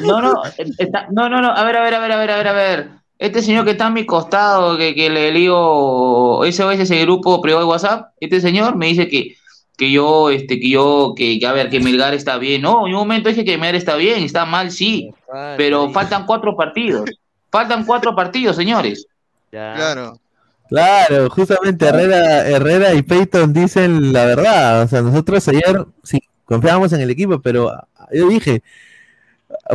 [0.00, 0.42] No, no,
[0.78, 1.50] está- no, no, no.
[1.50, 2.90] A ver, a ver, a ver, a ver, a ver, a ver.
[3.18, 7.40] Este señor que está a mi costado, que, que le digo, ese es ese grupo
[7.40, 9.36] privado de WhatsApp, este señor me dice que,
[9.82, 12.62] que yo, este, que yo, que, que, a ver, que Melgar está bien.
[12.62, 15.10] No, en un momento dije que Melgar está bien, está mal, sí.
[15.56, 17.10] Pero faltan cuatro partidos.
[17.50, 19.08] Faltan cuatro partidos, señores.
[19.50, 20.20] Claro.
[20.68, 24.82] Claro, justamente Herrera, Herrera y Peyton dicen la verdad.
[24.82, 27.72] O sea, nosotros ayer sí confiábamos en el equipo, pero
[28.12, 28.62] yo dije,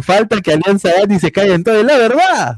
[0.02, 1.82] falta que Alianza y se caiga en todo.
[1.82, 2.58] Es la verdad.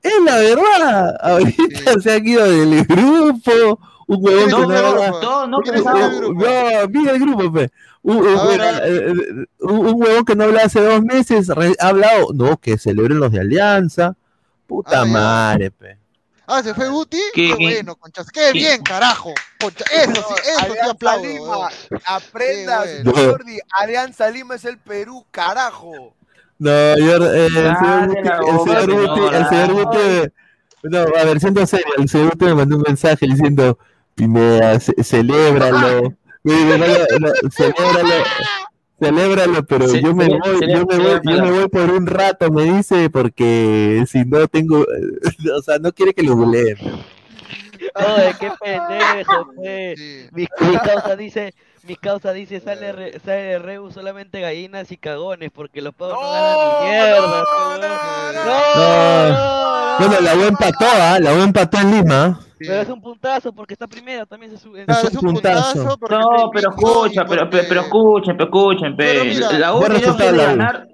[0.00, 1.16] Es la verdad.
[1.20, 3.80] Ahorita se han ido del grupo.
[4.06, 7.70] Un huevón No, que no no, no un- No, mira el grupo, pe.
[8.02, 9.12] Un, un- eh, eh,
[9.60, 13.18] un- un huevón que no habla hace dos meses re- ha hablado, no, que celebren
[13.18, 14.14] los de Alianza.
[14.66, 15.98] Puta Ah, madre, pe.
[16.46, 17.20] Ah, se fue Guti.
[17.32, 18.30] ¿Qué- bueno, conchas.
[18.30, 19.32] Qué qué- bien, carajo.
[19.58, 21.24] Concha, Eso sí, eso sí aplaudo.
[21.24, 21.68] Lima,
[22.04, 22.88] aprendas.
[23.04, 26.14] Jordi, Alianza Lima es el Perú, carajo.
[26.58, 27.76] No, yo, eh, el señor
[28.22, 29.48] Cállate Guti, el boca, señor Guti, el señora.
[29.48, 30.32] señor Guti,
[30.82, 33.78] no, a ver, siendo serio, el señor Guti me mandó un mensaje diciendo,
[34.14, 36.02] Pineda, ce- celébralo,
[36.44, 36.50] no,
[37.50, 38.24] celébralo,
[39.00, 42.64] celébralo, pero yo me voy, yo me voy, yo me voy por un rato, me
[42.76, 44.78] dice, porque si no tengo,
[45.58, 46.76] o sea, no quiere que lo goleen.
[47.96, 49.98] Oye, qué pendejo, pues.
[49.98, 50.26] Sí.
[50.32, 51.54] Mi, mi causa dice,
[51.86, 56.14] mi causa dice, sale, re- sale de Rebu solamente gallinas y cagones, porque los pavos
[56.14, 57.44] no, ganan ni mierda.
[58.44, 61.18] no, no, Bueno, la U empató, ¿ah?
[61.20, 62.40] La U empató en Lima.
[62.58, 64.84] Pero es un puntazo porque está primera, también se sube.
[64.86, 65.98] Claro, es es un un puntazo.
[66.08, 69.04] No, pero escucha, pero, pero escuchen, pero escuchen, pe.
[69.04, 70.16] Pero mira, la U buen U.
[70.36, 70.86] ganar.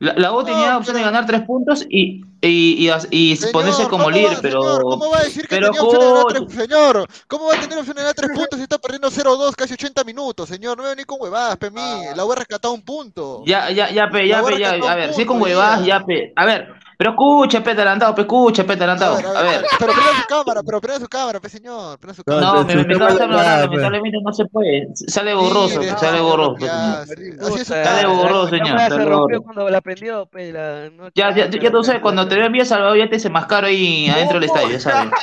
[0.00, 3.36] La, la U tenía No, opción de pero- ganar tres puntos y, y, y, y
[3.36, 4.62] Señor, ponerse como ¿cómo líder, va- pero.
[4.62, 7.54] señor, ¿Cómo va a decir que pero tenía opción de ganar tres Señor, ¿cómo va
[7.54, 10.76] a tener opción de ganar tres puntos si está perdiendo 0-2 casi 80 minutos, señor?
[10.76, 11.80] No me venir con huevadas, pe, mí.
[12.14, 13.42] La U ha rescatado un punto.
[13.44, 14.70] Ya, ya, ya, pe, ya, pe, ya.
[14.74, 16.32] A ver, si con punto, huevadas, ya, pe.
[16.36, 19.16] A ver, pero escucha, pe, adelantado, pe, escucha, pe, A adelantado.
[19.16, 19.64] ver, A ver.
[19.78, 21.98] Pero prenda su cámara, pero prenda su cámara, pe, señor.
[22.00, 22.52] Prenda su No, cámara.
[22.52, 24.88] No, me, me, lamentablemente no se puede.
[25.06, 26.66] Sale borroso, sale borroso.
[27.64, 30.52] Sale borroso, señor, se rompió cuando la prendió, pe,
[31.14, 34.10] Ya, ya, ya tú sabes, cuando te veo envía Salvador, ya te se mascaro ahí
[34.10, 35.12] adentro del estadio, ya sabes.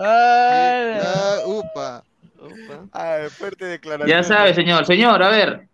[0.00, 2.04] Ah, upa.
[2.40, 2.84] upa.
[2.92, 4.08] Ah, fuerte declaración.
[4.16, 4.86] Ya sabes, señor.
[4.86, 5.68] Señor, a ver.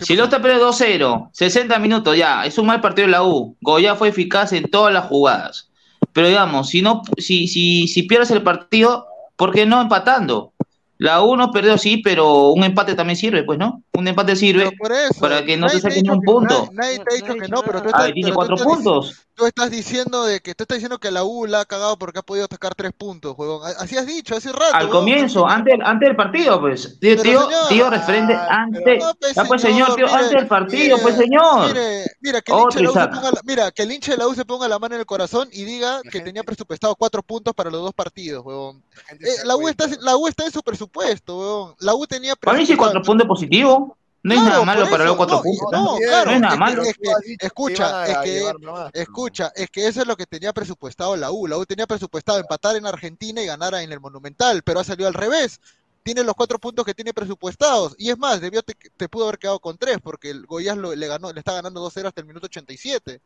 [0.00, 3.56] Si lo está perdiendo 2-0, 60 minutos ya, es un mal partido de la U.
[3.60, 5.70] Goya fue eficaz en todas las jugadas.
[6.12, 9.06] Pero digamos, si no, si, si, si pierdes el partido,
[9.36, 10.52] ¿por qué no empatando?
[10.98, 13.82] La U no perdió, sí, pero un empate también sirve, pues, ¿no?
[13.92, 16.68] Un empate sirve por eso, para que no te saquen un punto.
[16.72, 19.27] Nadie, nadie te ha dicho que no, pero tú estás, tiene cuatro puntos.
[19.38, 22.18] Tú estás diciendo de que tú estás diciendo que la U la ha cagado porque
[22.18, 23.62] ha podido sacar tres puntos, huevón.
[23.78, 24.74] Así has dicho hace rato.
[24.74, 24.98] Al huevón.
[25.02, 26.98] comienzo, antes, antes del partido, pues.
[26.98, 28.98] Tío, Pero, tío, señor, tío, referente antes.
[29.00, 31.66] No, pues, Ya, pues, señor, tío, mire, antes del partido, mire, pues, señor.
[31.68, 33.92] Mire, mira, que el hincha Otro de la U se ponga la, mira, que el
[33.92, 36.42] hincha de la U se ponga la mano en el corazón y diga que tenía
[36.42, 38.82] presupuestado cuatro puntos para los dos partidos, huevón.
[39.20, 41.74] Eh, la, U está, la U está en su presupuesto, huevón.
[41.78, 43.82] La U tenía Para mí sí presupuestado- cuatro puntos positivos.
[44.28, 45.70] No es Claro, nada malo para los cuatro no, puntos.
[45.72, 46.00] No, ¿eh?
[46.06, 46.82] claro, no es nada malo.
[46.82, 48.52] es que- escucha, es que,
[48.94, 51.46] escucha, es que eso es lo que tenía presupuestado la U.
[51.46, 55.08] La U tenía presupuestado empatar en Argentina y ganar en el Monumental, pero ha salido
[55.08, 55.60] al revés.
[56.02, 57.94] Tiene los cuatro puntos que tiene presupuestados.
[57.98, 60.94] Y es más, debió te, te pudo haber quedado con tres, porque el Goiás lo-
[60.94, 63.20] le ganó, le está ganando 2-0 hasta el minuto 87.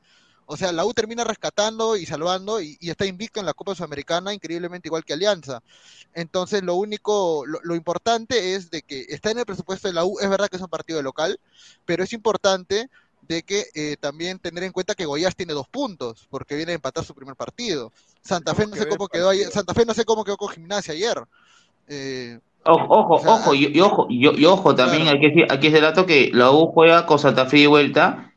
[0.46, 3.74] O sea, la U termina rescatando y salvando y, y está invicto en la Copa
[3.74, 5.62] Sudamericana, increíblemente igual que Alianza.
[6.14, 10.04] Entonces, lo único, lo, lo importante es de que está en el presupuesto de la
[10.04, 10.18] U.
[10.20, 11.38] Es verdad que es un partido de local,
[11.84, 12.88] pero es importante
[13.22, 16.74] de que eh, también tener en cuenta que Goiás tiene dos puntos, porque viene a
[16.74, 17.92] empatar su primer partido.
[18.20, 20.92] Santa Fe no sé cómo quedó ayer, Santa Fe no sé cómo quedó con Gimnasia
[20.94, 21.22] ayer.
[21.88, 25.28] Eh, Ojo, ojo, O sea, ojo, y, y ojo, y, y ojo, también hay que
[25.28, 28.31] decir, aquí es el dato que la U juega con Santa Fe de vuelta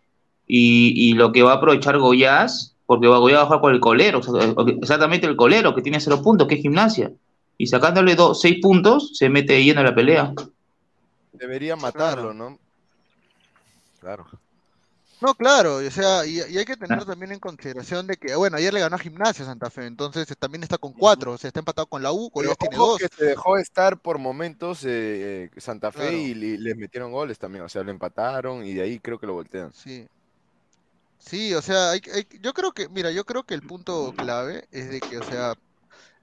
[0.47, 3.73] y, y lo que va a aprovechar Goiás, porque va Goiás va a jugar con
[3.73, 7.11] el colero, o sea, exactamente el colero que tiene cero puntos, que es gimnasia.
[7.57, 10.33] Y sacándole dos, seis puntos, se mete lleno a la pelea.
[11.33, 12.59] Debería matarlo, ¿no?
[13.99, 14.25] Claro.
[15.21, 18.57] No, claro, o sea, y, y hay que tener también en consideración de que, bueno,
[18.57, 21.47] ayer le ganó a Gimnasia Santa Fe, entonces eh, también está con cuatro, o sea,
[21.47, 22.99] está empatado con la U, Goiás tiene dos.
[22.99, 26.17] que se dejó estar por momentos eh, eh, Santa Fe Claro.
[26.17, 29.25] y, li- les metieron goles también, o sea, lo empataron y de ahí creo que
[29.25, 29.71] lo voltean.
[29.73, 30.05] Sí.
[31.27, 34.67] Sí, o sea, hay, hay- yo creo que, mira, yo creo que el punto clave
[34.71, 35.55] es de que, o sea,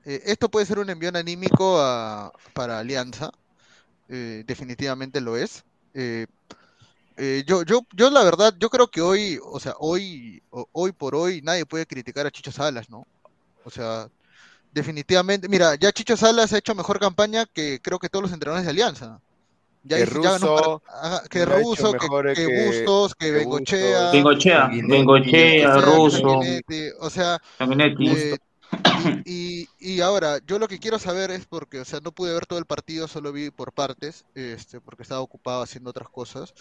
[0.04, 3.30] eh, esto puede ser un envión anímico a- para Alianza,
[4.08, 5.64] eh, definitivamente lo es.
[7.16, 11.14] Eh, yo, yo, yo la verdad, yo creo que hoy, o sea, hoy, hoy por
[11.14, 13.06] hoy, nadie puede criticar a Chicho Salas, ¿no?
[13.62, 14.08] O sea,
[14.72, 18.66] definitivamente, mira, ya Chicho Salas ha hecho mejor campaña que creo que todos los entrenadores
[18.66, 19.20] de Alianza.
[19.84, 24.12] Ya, Que ya Russo, ajá, que Russo, que, que que- Bustos, que que Bengochea.
[24.12, 26.28] Bengochea, Bengochea, o sea, Russo,
[27.00, 27.38] o sea,
[28.04, 28.36] eh,
[29.24, 32.32] y, y, y ahora, yo lo que quiero saber es porque, o sea, no pude
[32.32, 36.54] ver todo el partido, solo vi por partes, este, porque estaba ocupado haciendo otras cosas.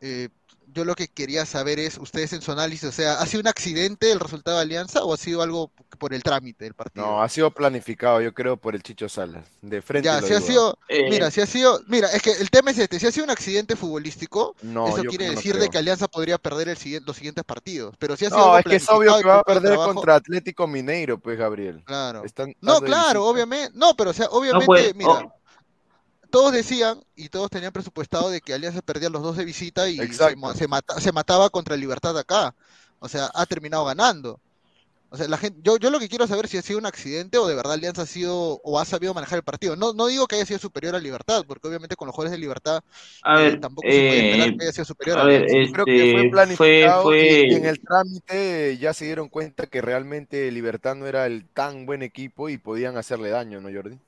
[0.00, 0.28] Eh,
[0.72, 3.48] yo lo que quería saber es, ustedes en su análisis, o sea, ¿ha sido un
[3.48, 7.04] accidente el resultado de Alianza o ha sido algo por el trámite del partido?
[7.04, 9.44] No, ha sido planificado, yo creo, por el Chicho Salas.
[9.62, 12.30] De frente Ya, lo si ha sido, Eh, mira, si ha sido, mira, es que
[12.30, 15.56] el tema es este, si ha sido un accidente futbolístico, No, eso quiere no decir
[15.58, 18.56] de que Alianza podría perder el siguiente, los siguientes partidos, pero si ha sido No,
[18.58, 21.82] es que es obvio que va a perder trabajo- contra Atlético Mineiro, pues, Gabriel.
[21.84, 22.24] Claro.
[22.24, 25.39] Están No, claro, obviamente, no, pero o sea, obviamente, puede- mira, oh.
[26.30, 30.12] Todos decían y todos tenían presupuestado de que Alianza perdía los dos de visita y
[30.12, 32.54] se, mata- se mataba contra el Libertad acá.
[33.00, 34.40] O sea, ha terminado ganando.
[35.12, 37.36] O sea, la gente, yo, yo lo que quiero saber si ha sido un accidente
[37.38, 39.74] o de verdad Alianza ha sido o ha sabido manejar el partido.
[39.76, 42.38] No, no digo que haya sido superior a Libertad, porque obviamente con los jugadores de
[42.38, 42.82] Libertad
[43.22, 45.48] A eh, tampoco se puede esperar eh, que haya sido superior a a ver.
[45.72, 49.28] Creo que fue este, fue, planificado fue, y, y en el trámite ya se dieron
[49.28, 53.68] cuenta que realmente Libertad no era el tan buen equipo y podían hacerle daño, ¿no,
[53.72, 53.98] Jordi?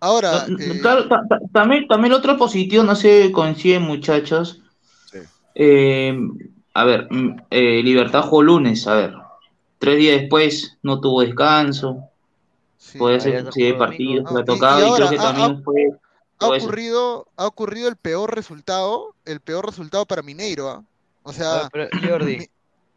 [0.00, 3.82] Ahora, No, no, eh, claro, ta- ta- también, también el otro positivo, no sé, coinciden
[3.82, 4.62] muchachos.
[5.04, 5.18] Sí.
[5.54, 6.16] Eh,
[6.74, 9.14] a ver, mm, eh, Libertad jugó lunes, a ver.
[9.78, 12.10] Tres días después no tuvo descanso.
[12.76, 15.30] sí, Puede ser Alianza si hay jugó partidos le ha Ah, y- creo que ah,
[15.30, 15.88] también fue
[16.40, 20.84] ha ocurrido, ha ocurrido el peor resultado, el peor resultado para Mineiro, ¿ah?
[21.22, 22.48] O sea, ver, pero Jordi, mi-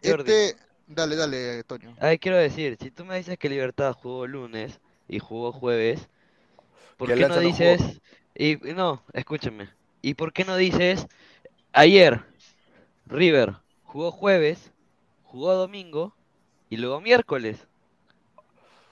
[0.05, 0.33] Jordi.
[0.33, 1.95] este, dale, dale, Toño.
[1.99, 6.09] Ahí quiero decir, si tú me dices que Libertad jugó lunes y jugó jueves,
[6.97, 8.01] ¿por qué no dices,
[8.35, 9.69] y no, escúchame,
[10.01, 11.07] ¿y por qué no dices
[11.73, 12.23] ayer
[13.05, 14.71] River jugó jueves,
[15.23, 16.13] jugó domingo
[16.69, 17.67] y luego miércoles?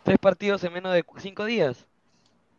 [0.03, 1.87] Tres partidos en menos de cinco días.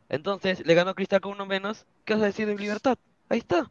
[0.09, 1.87] Entonces, le ganó Cristal con uno menos.
[2.05, 2.99] ¿Qué vas a decir de Libertad?
[3.29, 3.71] Ahí está.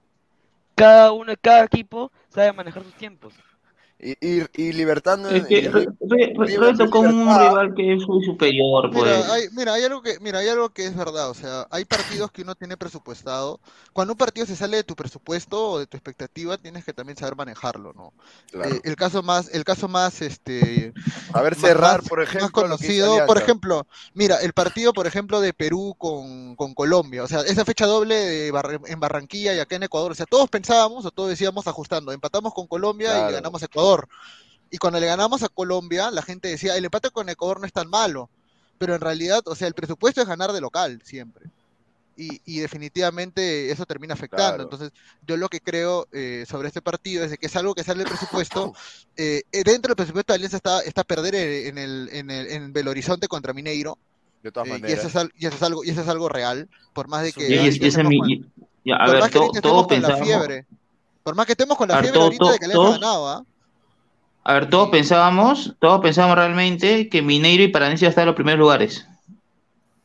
[0.76, 3.34] Cada uno, cada equipo sabe manejar sus tiempos.
[3.98, 8.24] Y, y, y Libertad Es que re- re- re- con un rival que es muy
[8.26, 9.06] superior, pues.
[9.06, 11.86] Mira, hay, mira, hay algo que, mira, hay algo que es verdad, o sea, hay
[11.86, 13.62] partidos que uno tiene presupuestado.
[13.94, 17.18] Cuando un partido se sale de tu presupuesto o de tu expectativa, tienes que también
[17.18, 18.12] saber manejarlo, ¿no?
[18.52, 18.76] Claro.
[18.76, 20.94] Eh, el caso más, el caso más, este,
[21.32, 24.92] A ver, más- cerrar, más- por más ejemplo, hizo conocido, por ejemplo, mira, el partido,
[24.92, 29.00] por ejemplo, de Perú con, con Colombia, o sea, esa fecha doble de Barra- en
[29.00, 32.68] Barranquilla y acá en Ecuador, o sea, todos pensábamos o todos decíamos ajustando, empatamos con
[32.68, 33.34] Colombia y Claro.
[33.36, 34.10] ganamos a Ecuador.
[34.72, 37.74] Y cuando le ganamos a Colombia, la gente decía, el empate con Ecuador no es
[37.74, 38.30] tan malo,
[38.78, 41.46] pero en realidad, o sea, el presupuesto es ganar de local siempre.
[42.18, 44.46] y, y definitivamente eso termina afectando.
[44.56, 44.64] Claro.
[44.64, 44.92] Entonces,
[45.28, 48.00] yo lo que creo eh, sobre este partido es de que es algo que sale
[48.06, 48.74] del presupuesto.
[49.18, 52.72] eh, eh, dentro del presupuesto de Alianza está, está perder en el, en el en
[52.74, 53.98] Belo Horizonte contra Mineiro.
[54.44, 55.00] De todas eh, y, maneras.
[55.00, 56.70] eso es, al- y eso es algo y eso es algo real.
[56.94, 57.50] Por más de que.
[57.50, 58.46] Y- ese mi- con- y-
[58.86, 60.66] ya, a por ver, más que con la fiebre.
[61.24, 63.00] Por más que estemos con la ver, fiebre todo- ahorita de que Alianza ha todos-
[63.02, 63.46] ganado, ¿ah?
[64.48, 68.28] A ver, todos pensábamos, todos pensábamos realmente que Mineiro y Paraná iban a estar en
[68.28, 69.08] los primeros lugares.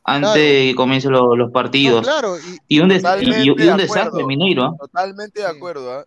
[0.03, 2.01] Antes de que comiencen lo- los partidos.
[2.01, 2.35] claro,
[2.67, 4.27] y, un, des- y- Totalmente y- y un de desastre acuerdo.
[4.27, 4.63] Mineiro.
[4.65, 4.71] ¿ah?
[4.79, 6.05] Totalmente de acuerdo, ¿ah?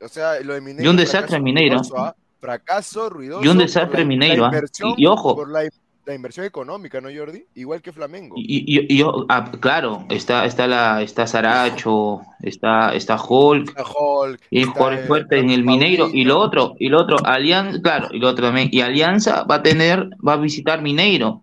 [0.00, 0.84] O sea, lo de Mineiro.
[0.84, 1.76] Y un fracaso desastre Mineiro.
[1.78, 2.14] ruidoso, ¿ah?
[2.40, 3.44] Fracaso ruidoso.
[3.44, 5.34] Y un desastre la- Mineiro, la Y- y ojo.
[5.34, 5.62] Por la,
[6.08, 7.44] la inversión económica, ¿no, Jordi?
[7.54, 8.36] Igual que Flamengo.
[8.38, 13.84] Y, y- y yo, ah, claro, está, está la, está Saracho, está, está Hulk, Está
[13.84, 17.18] Hulk, y está jugadores el- fuertes en el Mineiro, y lo otro, y lo otro,
[17.24, 21.42] Alianza, claro, y lo otro también, y Alianza va a tener, va a visitar Mineiro.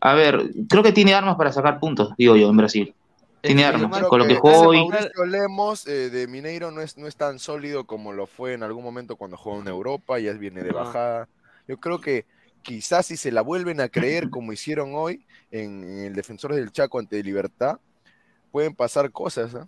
[0.00, 0.40] A ver,
[0.70, 2.94] creo que tiene armas para sacar puntos, digo yo, en Brasil.
[3.42, 4.78] Tiene armas, con lo que ese juega hoy.
[4.78, 8.62] Mauricio Lemos eh, de Mineiro no es, no es tan sólido como lo fue en
[8.62, 11.28] algún momento cuando jugó en Europa, ya viene de bajada.
[11.68, 12.24] Yo creo que
[12.62, 16.72] quizás si se la vuelven a creer como hicieron hoy en, en el Defensores del
[16.72, 17.78] Chaco ante Libertad,
[18.52, 19.66] pueden pasar cosas, ¿ah?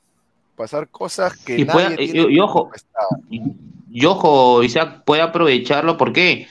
[0.57, 2.71] Pasar cosas que Y, nadie pueda- y- tiene y- y ojo,
[3.91, 6.47] y ojo, Isaac puede aprovecharlo, ¿por qué?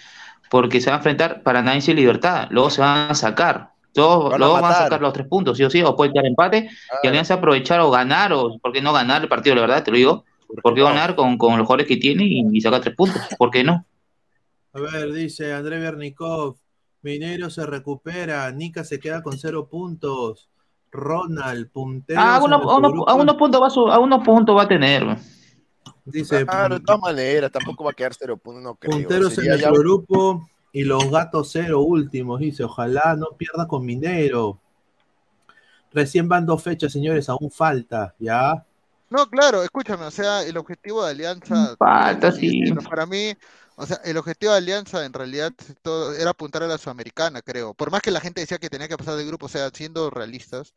[0.50, 4.34] Porque se va a enfrentar Paranaense y Libertad, luego se van a sacar, todos, Van
[4.34, 6.70] a luego van a sacar los tres puntos, sí o sí, o puede quedar empate,
[7.04, 9.92] y Alianza aprovechar o ganar, o por qué no ganar el partido, la verdad, te
[9.92, 10.26] lo digo,
[10.62, 13.22] ¿por qué ganar con, con los jugadores que tiene y, y sacar tres puntos?
[13.38, 13.86] ¿Por qué no?
[14.74, 16.56] A ver, dice André Bernikov,
[17.02, 20.50] Mineiro se recupera, Nica se queda con cero puntos,
[20.92, 22.20] Ronald, puntero.
[22.22, 24.64] Ah, a, uno- a uno- a unos puntos va a, su- a unos puntos va
[24.64, 25.18] a tener.
[26.06, 28.92] Dice, Claro, de todas maneras, tampoco va a quedar cero puntos, no creo.
[28.92, 33.86] punteros en ya- nuestro grupo y los gatos cero últimos, dice, ojalá no pierda con
[33.86, 34.60] Mineiro.
[35.94, 38.66] Recién van dos fechas, señores, aún falta, ¿ya?
[39.10, 42.74] No, claro, escúchame, o sea, el objetivo de Alianza, Falta, sí.
[42.90, 43.34] para mí,
[43.82, 47.74] o sea, el objetivo de Alianza en realidad todo era apuntar a la Sudamericana, creo.
[47.74, 50.10] Por más que la gente decía que tenía que pasar de grupo, o sea, siendo
[50.10, 50.74] realistas.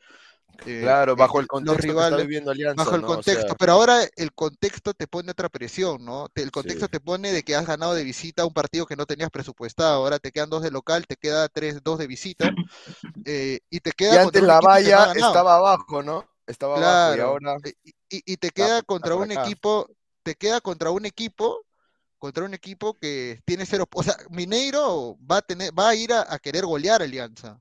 [0.64, 3.16] eh, Claro, bajo el los contexto que está viviendo Alianza, Bajo el ¿no?
[3.16, 6.28] O contexto, sea- pero ahora el contexto te pone otra presión, ¿no?
[6.34, 9.30] El contexto te pone de que has ganado de visita un partido que no tenías
[9.30, 12.52] presupuestado, ahora te quedan dos de local, te queda tres, dos de visita,
[13.24, 16.28] eh, y te queda Y antes la valla estaba abajo, ¿no?
[16.46, 17.56] Estaba abajo y ahora
[18.08, 19.32] Y, y te queda contra un acá.
[19.32, 19.88] equipo,
[20.22, 21.64] te queda contra un equipo,
[22.18, 26.12] contra un equipo que tiene cero, o sea, Mineiro va a tener, va a ir
[26.12, 27.60] a, a querer golear a Alianza.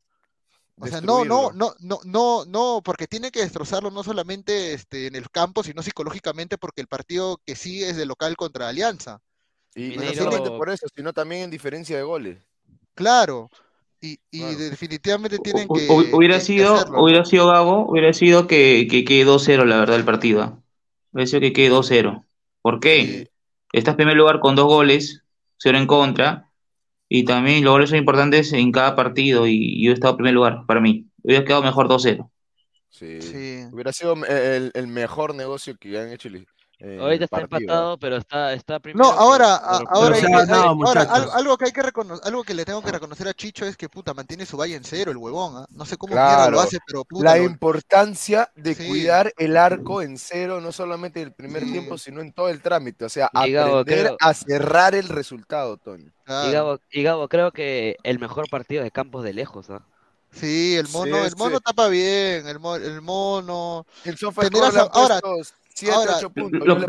[0.80, 5.06] O sea, no, no, no, no, no, no, porque tiene que destrozarlo no solamente este,
[5.08, 9.22] en el campo, sino psicológicamente, porque el partido que sigue es de local contra Alianza.
[9.76, 12.40] Y O no sea, solamente por eso, sino también en diferencia de goles.
[12.96, 13.50] Claro.
[14.02, 17.04] Y, y definitivamente tienen que, hu- hubiera que- sido, hacerlo.
[17.04, 20.62] hubiera sido Gabo, hubiera sido que, que quede 2-0, la verdad, el partido.
[21.12, 22.26] Hubiera sido que quede 2-0.
[22.62, 23.32] ¿Por qué?
[23.74, 25.24] Estás en primer lugar con dos goles,
[25.58, 26.50] cero en contra,
[27.10, 30.34] y también los goles son importantes en cada partido, y yo he estado en primer
[30.34, 31.08] lugar, para mí.
[31.24, 32.30] Hubiera quedado mejor 2-0.
[32.90, 33.66] Sí.
[33.72, 36.30] Hubiera sido el, el mejor negocio que han hecho
[36.86, 39.06] eh, Ahorita está empatado, pero está, está primero.
[39.06, 43.26] No, ahora, ahora, hay, algo que hay que reconocer, algo que le tengo que reconocer
[43.26, 45.66] a Chicho es que puta mantiene su valle en cero el huevón, ¿eh?
[45.70, 46.52] no sé cómo claro.
[46.52, 51.28] lo hace, pero puta, la importancia de cuidar el arco en cero, no solamente en
[51.28, 55.08] el primer tiempo, sino en todo el trámite, o sea, y aprender a cerrar el
[55.08, 56.12] resultado, Toño.
[56.26, 56.82] Claro.
[56.92, 59.86] Y, Gabo, creo que el mejor partido de Campos de lejos, ¿ah?
[60.34, 63.86] Sí, el mono, el mono tapa bien, el, mo el mono.
[64.04, 64.42] El sofá
[64.92, 65.20] ahora,
[66.34, 66.68] Puntos.
[66.68, 66.86] Lo, que,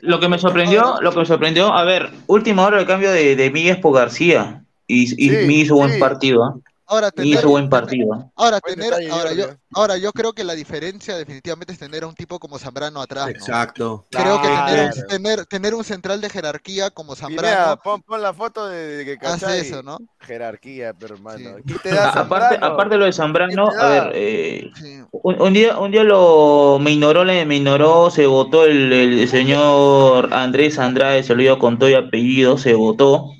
[0.00, 3.36] lo, que, me sorprendió, lo que me sorprendió, a ver, última hora el cambio de,
[3.36, 4.64] de Miguel por García.
[4.86, 6.56] Y, y sí, hizo buen partido.
[6.56, 6.71] ¿eh?
[6.92, 8.14] Ahora tener, hizo buen partido.
[8.14, 8.30] ¿ah?
[8.36, 12.04] ahora Buen tener, detalle, ahora yo, ahora yo creo que la diferencia definitivamente es tener
[12.04, 13.30] a un tipo como Zambrano atrás, ¿no?
[13.30, 14.06] Exacto.
[14.10, 18.68] Creo que tener, tener, tener un central de jerarquía como Zambrano pon, pon la foto
[18.68, 19.98] de, de que hace eso, ¿no?
[20.20, 21.56] Jerarquía, pero hermano.
[21.66, 24.70] ¿Qué te da A- aparte, aparte lo de Zambrano, ¿Qué te a ver, eh,
[25.12, 29.28] un, un día, un día lo me ignoró, le- me ignoró, se votó el, el
[29.28, 33.32] señor Andrés Andrade, se lo digo con todo y apellido, se votó,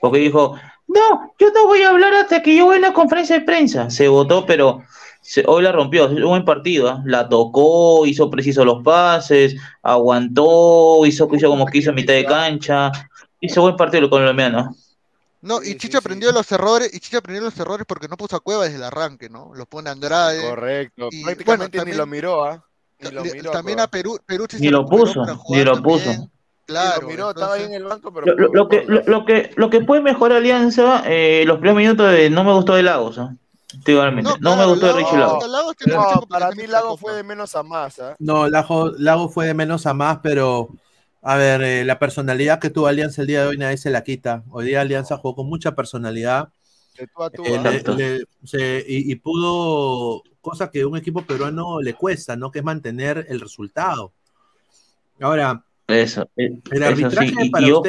[0.00, 0.56] porque dijo,
[0.94, 3.90] no, yo no voy a hablar hasta que yo voy a la conferencia de prensa.
[3.90, 4.82] Se votó, pero
[5.20, 7.02] se- hoy la rompió, es un buen partido, ¿ah?
[7.04, 12.24] la tocó, hizo preciso los pases, aguantó, hizo, hizo como que hizo en mitad de
[12.24, 12.90] cancha,
[13.40, 14.74] hizo buen partido el colombiano.
[15.42, 18.40] No, y Chicha aprendió los errores, y Chicha aprendió los errores porque no puso a
[18.40, 19.52] Cueva desde el arranque, ¿no?
[19.54, 20.40] Lo pone Andrade.
[20.48, 21.08] Correcto.
[21.10, 22.64] Y, Prácticamente bueno, ni lo miró, ¿ah?
[23.00, 23.50] Ni lo le- miró.
[23.50, 26.30] también a Perú, Perú sí Ni se lo puso, ni lo también.
[26.66, 28.26] Claro, lo miró, estaba ahí en el banco, pero.
[28.26, 31.76] Lo, lo- lo que, lo, lo que, lo que puede mejorar Alianza, eh, los primeros
[31.78, 33.18] minutos de no me gustó de Lagos.
[33.18, 33.34] ¿ah?
[33.86, 34.30] Igualmente.
[34.40, 35.38] No, me gustó Richie Lago.
[35.86, 37.98] No, para mí Lago fue de menos a más.
[37.98, 38.16] ¿ah?
[38.18, 40.68] No, Lago, Lago fue de menos a más, pero
[41.22, 44.04] a ver, eh, la personalidad que tuvo Alianza el día de hoy nadie se la
[44.04, 44.42] quita.
[44.50, 46.48] Hoy día Alianza jugó con mucha personalidad.
[46.96, 47.70] De tú a tú, Eh, ¿ah?
[47.70, 52.50] le- le- se- y, y pudo, cosa que a un equipo peruano le cuesta, ¿no?
[52.52, 54.12] Que es mantener el resultado.
[55.20, 57.34] Ahora, Eso, eh, el eso arbitraje sí.
[57.42, 57.84] Y, para y ojo,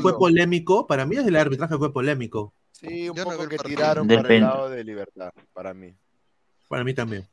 [0.00, 0.86] fue polémico.
[0.86, 2.52] Para mí es el arbitraje fue polémico.
[2.72, 4.46] Sí, un poco que tiraron para el Depende.
[4.46, 5.94] lado de libertad, para mí.
[6.68, 7.26] Para mí también.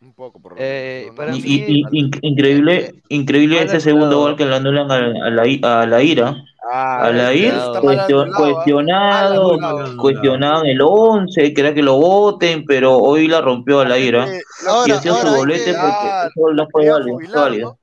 [0.00, 1.16] Un poco, por lo Eh, menos.
[1.16, 4.44] para No, Y, no, y- y- no, in- increíble, increíble mal ese segundo gol que
[4.44, 6.36] le anulan a, a la, a la ira.
[6.72, 8.36] Ah, a la ira, está mal cuestion- anulado, ¿ah?
[8.54, 13.98] cuestionado, cuestionado en el 11, quería que lo voten, pero hoy la rompió a la
[13.98, 14.26] ira.
[14.26, 17.78] Eh, y Ahora, hacía su ahora hay bolete que- porque Ah, eso no fue válido.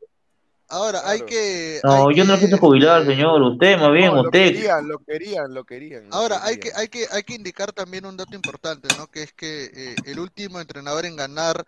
[0.69, 1.79] Ahora, hay que.
[1.83, 3.41] No, hay yo no lo quise jubilar, señor.
[3.41, 4.53] Usted, más bien, No, lo usted.
[4.53, 6.09] querían, lo querían, lo querían.
[6.09, 9.07] lo Ahora, hay que, hay que, hay que indicar también un dato importante, ¿no?
[9.07, 11.65] Que es que eh, el último entrenador en ganar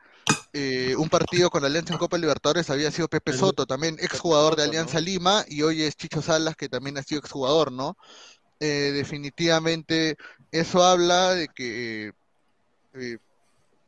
[0.54, 4.64] eh, un partido con Alianza en Copa Libertadores había sido Pepe Soto, también exjugador de
[4.64, 7.96] Alianza Lima, y hoy es Chicho Salas, que también ha sido exjugador, ¿no?
[8.60, 10.18] Eh, definitivamente,
[10.52, 12.12] eso habla de que,
[12.96, 13.18] eh,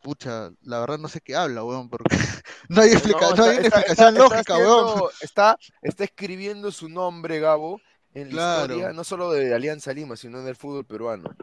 [0.03, 2.15] pucha, la verdad no sé qué habla, weón, porque
[2.69, 5.01] no hay, explica- No, no hay está- una está- explicación lógica, weón.
[5.21, 7.79] Está, está escribiendo su nombre, Gabo,
[8.13, 11.33] en la historia, no solo de Alianza Lima, sino del fútbol peruano.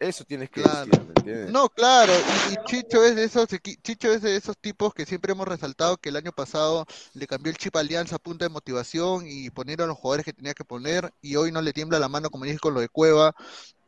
[0.00, 0.86] Eso tienes que Claro.
[0.86, 1.50] decir, ¿me entiendes?
[1.52, 2.10] No, claro,
[2.48, 3.46] y, y Chicho es de esos
[3.82, 7.50] Chicho es de esos tipos que siempre hemos resaltado que el año pasado le cambió
[7.52, 10.64] el chip a Alianza a punta de motivación y ponieron los jugadores que tenía que
[10.64, 13.34] poner y hoy no le tiembla la mano como dije con lo de Cueva,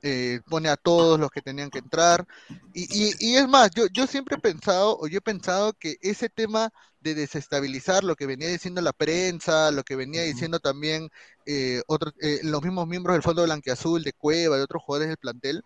[0.02, 2.26] eh, pone a todos los que tenían que entrar
[2.72, 5.96] y, y, y es más, yo, yo siempre he pensado o yo he pensado que
[6.00, 11.08] ese tema de desestabilizar lo que venía diciendo la prensa, lo que venía diciendo también
[11.46, 15.18] eh, otros, eh, los mismos miembros del Fondo Blanquiazul, de Cueva, de otros jugadores del
[15.18, 15.62] plantel,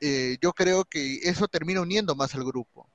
[0.00, 2.88] eh, yo creo que eso termina uniendo más al grupo.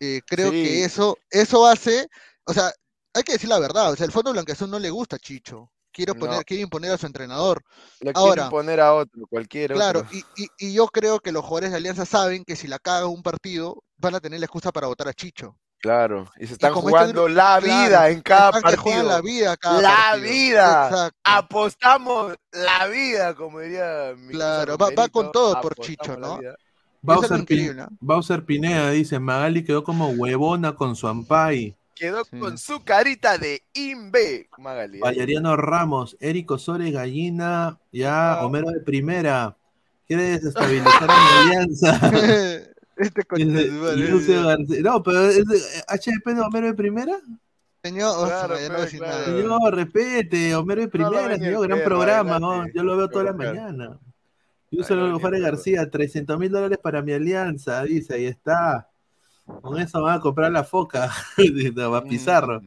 [0.00, 0.62] Eh, creo Sí.
[0.62, 2.08] que eso, eso hace,
[2.44, 2.72] o sea,
[3.14, 5.70] hay que decir la verdad, o sea, el Fondo Blanquiazul no le gusta a Chicho,
[5.92, 6.42] quiere, poner, No.
[6.44, 7.62] quiere imponer a su entrenador.
[7.98, 10.10] Quieren Ahora, poner a otro, cualquier claro, otro.
[10.12, 13.06] y, y, y yo creo que los jugadores de Alianza saben que si la caga
[13.06, 15.56] un partido, van a tener la excusa para votar a Chicho.
[15.82, 19.02] Claro, y se están este jugando la claro, vida en cada partido.
[19.02, 20.30] la vida cada la partido.
[20.30, 20.88] vida.
[20.90, 21.18] Exacto.
[21.24, 26.38] Apostamos la vida, como diría mi Claro, va, va con todo por Chicho, ¿no?
[27.02, 31.74] Bowser Pineda dice, Magali quedó como huevona con su ampay.
[32.00, 34.96] Quedó con su carita de imbe, Magali.
[34.96, 35.00] ¿eh?
[35.02, 39.54] Valeriano Ramos, Eric Osores Gallina, ya, Homero de primera.
[40.08, 42.00] Quiere desestabilizar a mi alianza.
[42.96, 47.20] este coche de No, pero ¿es de- HP de Homero de primera.
[47.82, 48.86] Señor, o sea, Claro, no.
[48.86, 52.64] Señor, respete, Homero de No primera, ni señor, gran programa, ¿no?
[52.72, 53.98] yo lo veo toda la mañana.
[54.70, 55.42] Y Ay, un saludo no, a ni Juárez.
[55.42, 58.89] García, 300 mil dólares para mi alianza, dice, ahí está.
[59.62, 62.60] Con eso van a comprar la foca, dice, va Pizarro.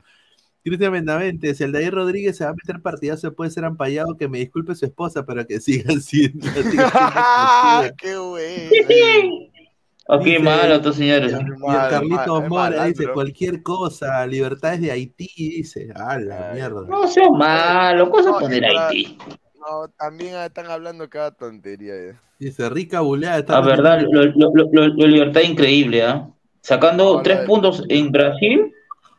[0.64, 4.30] Cristian Benavente, si el David Rodríguez se va a meter partidazo, puede ser ampallado, que
[4.30, 6.46] me disculpe su esposa, pero que siga siendo.
[6.46, 6.84] siga siendo
[7.86, 7.92] exclusiva.
[7.98, 9.50] ¡Qué bueno!
[10.10, 11.32] Aquí Dice- malo, estos señores.
[11.32, 12.86] Y el Mal, Carlitos Mora malandro.
[12.88, 16.56] dice cualquier cosa, libertades de Haití, dice, a la Ay.
[16.56, 16.82] mierda.
[16.88, 19.18] No sea malo, cosa No, poner Haití.
[19.60, 21.94] No, también están hablando cada tontería.
[21.96, 22.16] eh.
[22.38, 23.40] Dice rica buleada.
[23.40, 26.30] está La verdad, lo, lo, lo, lo- libertad increíble, ¿ah?
[26.64, 28.74] Sacando tres la- puntos en Brasil,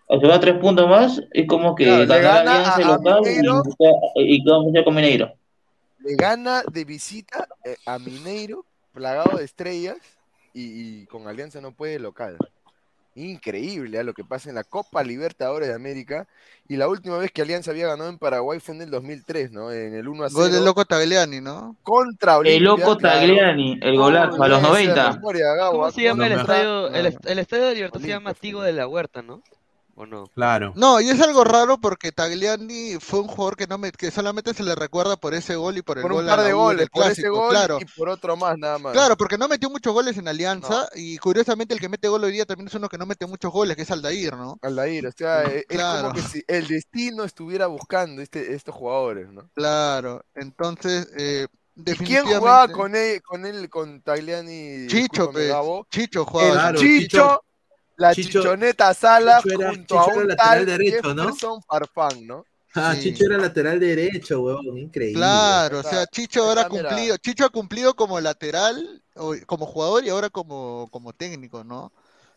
[0.07, 3.29] o se va tres puntos más, es como que Claro, gana Alianza a- local y,
[3.29, 3.63] Mineiro.
[4.17, 5.35] y, y vamos a con Mineiro.
[5.99, 9.99] Le gana de visita eh, a Mineiro, plagado de estrellas,
[10.55, 12.39] y, y con Alianza no puede local.
[13.17, 14.05] Increíble ¿eh?
[14.05, 16.27] lo que pasa en la Copa Libertadores de América.
[16.69, 19.71] Y la última vez que Alianza había ganado en Paraguay fue en el 2003, ¿no?
[19.71, 21.77] En el 1 a 0 Gol del loco Tagliani, ¿no?
[21.83, 22.57] contra Olimpia.
[22.57, 23.21] El loco claro.
[23.21, 25.13] Tagliani, el golazo, a los No, esa es la 90.
[25.13, 25.93] memoria, Gabo, ¿Cómo ¿ah?
[25.93, 26.89] se llama el estadio?
[26.89, 28.35] El, el estadio de Libertad se llama.
[28.35, 29.43] Tigo de la Huerta, ¿no?
[29.97, 30.27] ¿O no?
[30.35, 30.73] Claro.
[30.75, 34.53] No, y es algo raro porque Tagliani fue un jugador que no me, que solamente
[34.53, 36.89] se le recuerda por ese gol y por el Por gol un par de goles,
[36.91, 37.79] por ese gol claro.
[37.81, 38.93] y por otro más, nada más.
[38.93, 42.33] Claro, porque no metió muchos goles en Alianza y curiosamente el que mete gol hoy
[42.33, 44.59] día también es uno que no mete muchos goles, que es Aldair, ¿no?
[44.63, 46.09] Aldair, o sea, es, es Claro.
[46.09, 49.49] como que si el destino estuviera buscando este, estos jugadores, ¿no?
[49.55, 54.87] Claro, entonces eh, ¿Y quién jugaba con él, con él, con Tagliani?
[54.89, 55.87] Chicho, pues, Gabo?
[55.91, 56.49] Chicho jugaba.
[56.49, 57.41] El Claro, Chicho, Chicho-
[57.97, 61.23] la Chicho- chichoneta Sala Chicho era- junto Chicho a era un lateral tal derecho, ¿no?
[61.25, 62.45] Jefferson Farfán, ¿no?
[62.77, 63.03] Ah, Sí.
[63.03, 65.15] Chicho era lateral derecho, huevón, increíble.
[65.21, 69.01] Claro, o sea, Chicho ahora cumplido, Chicho ha cumplido como lateral,
[69.47, 71.93] como jugador y ahora como, como técnico, ¿no?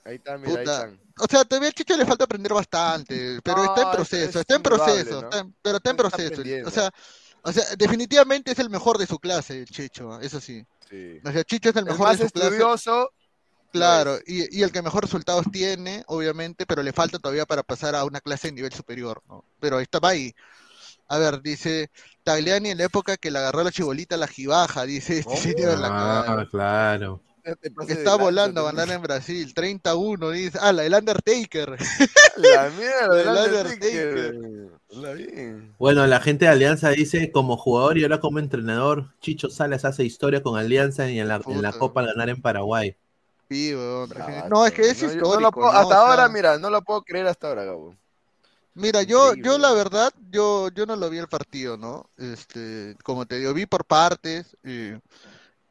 [0.05, 0.60] Ahí está, mira, Puta.
[0.60, 0.99] ahí están.
[1.20, 4.30] O sea, todavía a Chicho le falta aprender bastante, pero está en No, es- proceso,
[4.30, 5.28] es está en proceso, ¿no?
[5.28, 6.41] está en- pero está en proceso.
[6.68, 6.91] O sea,
[7.41, 10.64] o sea, definitivamente es el mejor de su clase, Chicho, eso sí.
[10.89, 11.20] Sí.
[11.26, 12.49] O sea, Chicho es el El mejor más de su clase.
[13.78, 17.95] Claro, y, y el que mejor resultados tiene, obviamente, pero le falta todavía para pasar
[17.95, 19.45] a una clase de nivel superior, ¿no?
[19.59, 20.34] Pero estaba ahí.
[21.07, 21.89] A ver, dice
[22.23, 25.78] Tagliani en la época que le agarró la chibolita a la jibaja, dice este señor.
[25.80, 27.21] la Ah, claro.
[27.88, 30.57] que está volando a ganar en Brasil, 31, dice.
[30.61, 31.78] Ah, la del Undertaker.
[32.36, 34.36] La mierda, el Undertaker.
[34.89, 35.28] La vi.
[35.78, 40.03] Bueno, la gente de Alianza dice como jugador y ahora como entrenador, Chicho Salas hace
[40.03, 42.97] historia con Alianza y en la, en la Copa al ganar en Paraguay.
[43.50, 44.10] Sí, weón.
[44.50, 47.64] No, es que es No, hasta sea, ahora, mira, no lo puedo creer hasta ahora,
[47.64, 47.95] Gabo.
[48.74, 52.10] Mira, yo, yo la verdad, yo, yo no lo vi el partido, ¿no?
[52.18, 55.00] Este, como te digo, vi por partes, eh,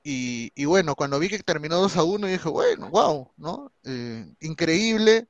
[0.03, 3.71] y, y bueno, cuando vi que terminó 2 a 1, dije, bueno, wow, ¿no?
[3.85, 5.29] Eh, increíble.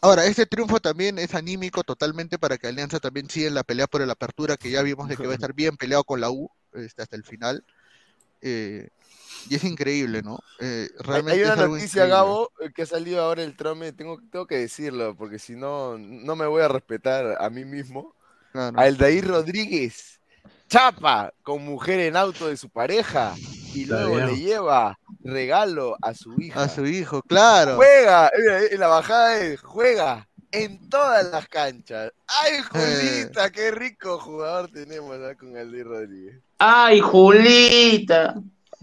[0.00, 3.88] Ahora, este triunfo también es anímico totalmente para que Alianza también siga en la pelea
[3.88, 6.30] por la apertura, que ya vimos de que va a estar bien peleado con la
[6.30, 7.64] U, este, hasta el final.
[8.40, 8.88] Eh,
[9.48, 10.38] y es increíble, ¿no?
[10.60, 12.10] Eh, Hay, realmente hay es una noticia, increíble.
[12.10, 15.98] Gabo, eh, que ha salido ahora el trome, tengo, tengo que decirlo, porque si no,
[15.98, 18.14] no me voy a respetar a mí mismo.
[18.52, 18.78] Claro.
[18.78, 20.16] Aldair Rodríguez
[20.68, 23.34] chapa con mujer en auto de su pareja
[23.74, 26.62] y luego le lleva regalo a su hija.
[26.62, 27.76] A su hijo, claro.
[27.76, 28.30] Juega,
[28.70, 30.26] en la bajada es, juega
[30.56, 32.12] en todas las canchas.
[32.26, 33.50] ¡Ay, Julita!
[33.50, 35.34] ¡Qué rico jugador tenemos ¿ah?
[35.34, 36.40] con Aldair Rodríguez!
[36.58, 38.34] ¡Ay, Julita!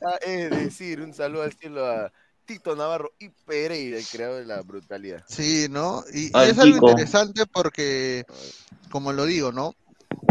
[0.05, 2.11] Ah, es decir, un saludo al cielo a
[2.45, 5.23] Tito Navarro y Pereira, el creador de la brutalidad.
[5.27, 6.03] Sí, ¿no?
[6.13, 6.89] Y, es algo Kiko.
[6.89, 8.25] interesante porque,
[8.89, 9.73] como lo digo, ¿no?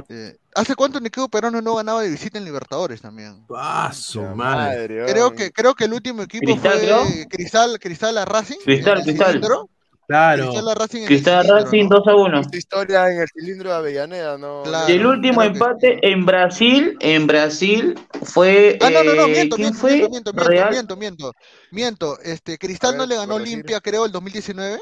[0.08, 3.46] Eh, ¿Hace cuánto un equipo peruano no ganaba de visita en Libertadores también?
[3.56, 5.06] ¡Ah, su madre!
[5.06, 7.28] Creo que, creo que el último equipo Cristal, fue creo.
[7.30, 8.58] Cristal, Cristal a Racing.
[8.62, 9.26] Cristal, Cristal.
[9.28, 9.70] cilindro.
[10.08, 10.50] Claro.
[10.50, 11.96] Cristal Racing en el Cristal cilindro, Racing ¿no?
[11.98, 12.40] 2 a 1.
[12.40, 14.62] Esta historia en el cilindro de Avellaneda, ¿no?
[14.88, 18.78] Y el último empate en Brasil, en Brasil fue.
[18.82, 19.90] Ah, no, no, no, eh, miento, ¿Quién miento, fue?
[19.92, 20.70] miento, miento, miento, Real.
[20.70, 21.32] miento, miento,
[21.70, 22.18] miento.
[22.20, 23.36] Este, Cristal no le ganó.
[23.36, 24.78] Olimpia, creo, el 2019.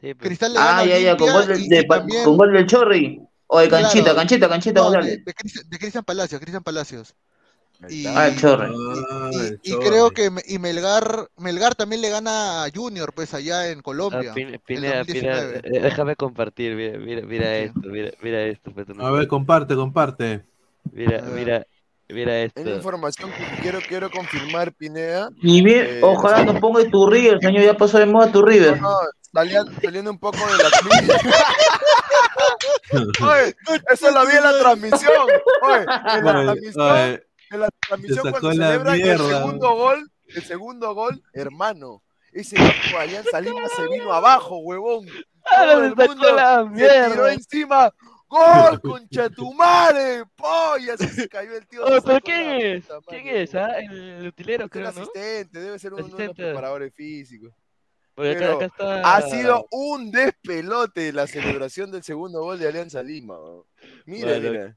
[0.00, 0.16] pues.
[0.18, 2.52] Cristal le ganó Ah, ya, ya, con gol, y- de, y pa- también- con gol
[2.52, 3.20] del Chorri.
[3.46, 4.16] O de Canchita, Claro.
[4.16, 7.14] Canchita, Canchita No, de, de Cristian Palacios, Cristian Palacios.
[7.90, 8.74] Y, Ah, el Chorri.
[9.62, 13.82] y- y creo que y Melgar, Melgar también le gana a Junior, pues allá en
[13.82, 14.32] Colombia.
[14.32, 15.60] Ah, Pineda, Pineda, 2019.
[15.64, 18.72] eh, déjame compartir, mira, mira, mira esto, mira, mira esto.
[18.72, 20.44] pues, A ver, comparte, comparte.
[20.92, 21.66] Mira, mira,
[22.08, 22.70] mira Es esto.
[22.70, 25.30] información que quiero, quiero confirmar, Pineda.
[25.40, 28.80] Y bien, Eh, ojalá no ponga tu River, señor, ya pasó de moda tu River.
[28.80, 28.88] No,
[29.32, 30.70] saliendo, saliendo un poco de la.
[33.20, 33.54] Oye,
[33.92, 35.12] eso lo vi en la transmisión.
[35.62, 35.86] Oye,
[36.18, 39.28] en la Oye, transmisión, oye, en la transmisión cuando celebran el mierda.
[39.38, 42.02] segundo gol, el segundo gol, hermano.
[42.32, 45.06] Ese equipo de Alianza Lima se vino abajo, huevón.
[45.44, 47.32] Ah, Todo me el mundo la se tiró mierda.
[47.32, 47.94] encima.
[48.30, 50.22] ¡Gol, concha tu madre!
[50.36, 50.92] ¡Polla!
[50.92, 51.82] Así se cayó el tío.
[51.86, 52.84] Oye, se pero ¿quién es?
[52.84, 53.54] puta ¿Quién es?
[53.54, 55.00] Ah, el utilero, Es un creo, ¿no?
[55.00, 57.54] asistente, debe ser uno de los preparadores físicos.
[58.14, 59.16] Porque acá, Pero acá está.
[59.16, 63.38] ha sido un despelote la celebración del segundo gol de Alianza Lima.
[64.04, 64.50] Mira, Bueno.
[64.50, 64.76] mira.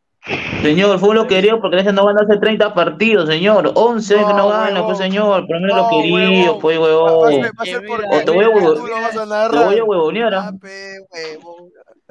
[0.61, 3.71] Señor, fue lo querido porque Alianza no gana hace 30 partidos, señor.
[3.73, 5.47] 11 que no gana, pues, señor.
[5.47, 7.09] Por lo menos lo querido, pues, huevón.
[8.11, 9.65] O te voy a tú huevo- lo vas a te narrar.
[9.65, 10.33] voy a huevonear.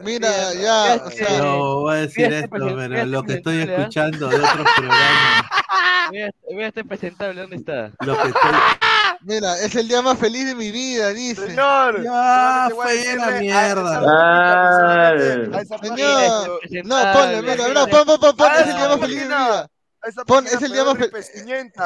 [0.03, 3.65] Mira, ya, o sea, No voy a decir Fíjate, esto, pero lo que estoy ¿ah?
[3.65, 5.45] escuchando de otros programas,
[6.11, 7.93] Mira, mira este presentable, ¿dónde está?
[8.01, 8.51] lo que estoy...
[9.23, 11.47] mira, es el día más feliz de mi vida, dice.
[11.47, 14.03] Señor, Ya, voy a fue la a- mierda.
[14.07, 19.01] Ah, a Señor, no, ponle, mira, pon, pon, pon, pon, a es el día más
[19.01, 19.63] feliz de mi vida.
[19.63, 20.99] a Pon, es el día más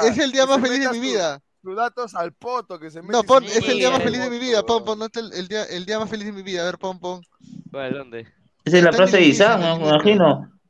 [0.04, 1.40] es el día más feliz de mi vida.
[1.64, 4.28] Sus datos al poto, que se mete No, pon, es el día más feliz de
[4.28, 6.42] mi vida, pon, pon, no te- el, el día, el día más feliz de mi
[6.42, 7.22] vida, a ver, pon, pon.
[7.70, 8.28] ¿Cuál, dónde?
[8.66, 10.60] Esa es la frase de en Me imagino.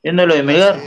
[0.00, 0.80] Viendo lo de Melgar.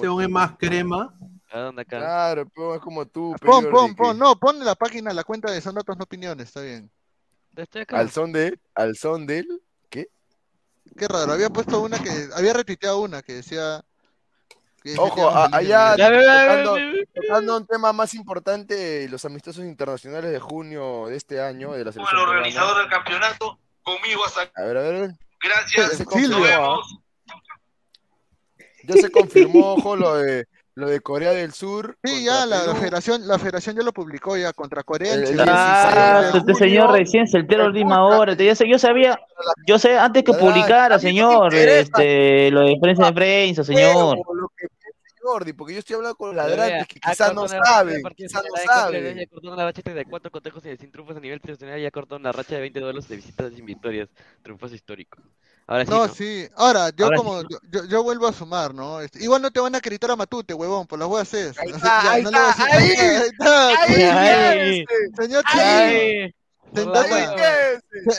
[0.00, 1.16] Según es más crema,
[1.52, 1.98] ¿A dónde acá?
[1.98, 5.60] Claro, pero es como tú, Pon, pon, pon, no, pon la página, la cuenta de
[5.60, 6.90] Son Datos No Opiniones, está bien.
[7.54, 8.00] Estoy acá.
[8.00, 9.46] Al son de, al son del,
[9.88, 10.08] ¿qué?
[10.96, 13.84] Qué raro, había puesto una que, había retuiteado una que decía...
[14.96, 16.76] Ojo, a- allá tocando,
[17.14, 21.92] tocando un tema más importante, los amistosos internacionales de junio de este año de la
[21.92, 22.80] selección el organizador peruana.
[22.82, 25.10] del campeonato, conmigo hasta A ver, a ver, a ver.
[25.42, 26.98] Gracias, Ya se nos confirmó, vemos.
[28.84, 30.46] ya se confirmó, ojo, lo de,
[30.78, 31.98] lo de Corea del Sur.
[32.04, 35.28] Sí, ya, la, la federación, la federación ya lo publicó ya contra Corea el El-
[35.30, 38.34] el 16 Ah, de este señor recién soltero a última hora.
[38.34, 39.18] Yo, sé- yo sabía,
[39.66, 44.16] yo sé antes que publicara, señor, este, lo de prensa de prensa, señor.
[44.16, 47.42] Pero lo que piensa Jordi, porque yo estoy hablando con ladrantes que ha quizás no
[47.42, 49.16] de saben, quizás no la saben.
[49.18, 52.16] Ya cortó una racha de cuatro cotejos y sin triunfos a nivel y ya cortó
[52.16, 54.08] una racha de 20 duelos de visitas sin victorias.
[54.42, 55.22] Triunfos históricos.
[55.68, 55.90] Ahora sí.
[55.90, 56.14] No, ¿no?
[56.14, 56.48] sí.
[56.56, 59.00] Ahora, yo Ahora como, yo, yo- yo vuelvo a sumar, ¿no?
[59.00, 61.58] Este, igual no te van a acreditar a Matute, huevón, por las huevas es.
[61.58, 64.84] Ahí no le voy a está, decir- ahí, está, ahí
[65.16, 66.32] señor- Chirino.
[66.74, 67.02] Señor,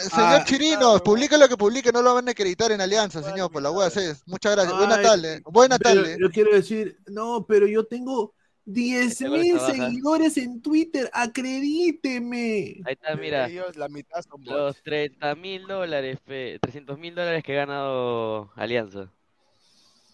[0.09, 3.51] señor Ah, Chirinos, publique lo que publique, no lo van a acreditar en Alianza, señor,
[3.51, 4.23] por las huevas es.
[4.25, 4.75] Muchas gracias.
[4.77, 5.41] Buena Ay, tarde.
[5.45, 6.17] Buena pero tarde.
[6.19, 8.33] Yo quiero decir, no, pero yo tengo
[8.70, 12.82] 10 Este mil seguidores en Twitter, acredíteme.
[12.86, 13.47] Ahí está, mira.
[13.47, 14.43] Ellos, la mitad son.
[14.45, 19.11] Los 30 mil dólares, 300 mil dólares que ha ganado Alianza.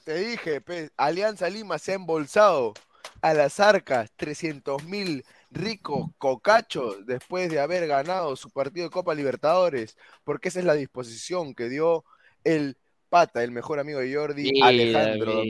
[0.06, 2.74] Te dije, pe, Alianza Lima se ha embolsado
[3.22, 9.16] a las arcas 300 mil ricos cocachos después de haber ganado su partido de Copa
[9.16, 12.06] Libertadores, porque esa es la disposición que dio
[12.43, 12.78] el
[13.10, 15.43] pata, el mejor amigo de Jordi, Mira, Alejandro.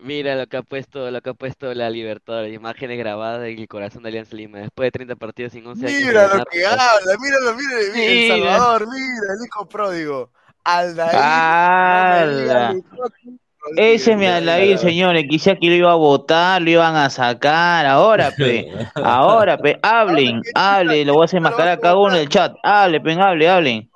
[0.00, 3.68] Mira lo que ha puesto, lo que ha puesto la Libertadores, imágenes grabadas en el
[3.68, 6.02] corazón de Alianza Lima, después de 30 partidos sin 11 años.
[6.06, 8.28] Mira lo que habla, míralo, mira, mira, El.
[8.28, 10.30] Salvador, mira, el hijo pródigo.
[10.64, 11.14] Aldair.
[13.76, 15.24] Ese es mi Alair, señores.
[15.28, 17.86] Quizá que lo iba a votar, lo iban a sacar.
[17.86, 18.70] Ahora, pe.
[18.94, 19.78] Ahora, pe.
[19.82, 21.06] Hablen, hablen.
[21.06, 22.54] Lo voy a hacer mascar a cada uno del chat.
[22.62, 23.90] Hable, pe, hable, hablen.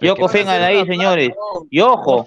[0.00, 1.30] Yo confío en Alair, señores.
[1.70, 2.26] Y ojo,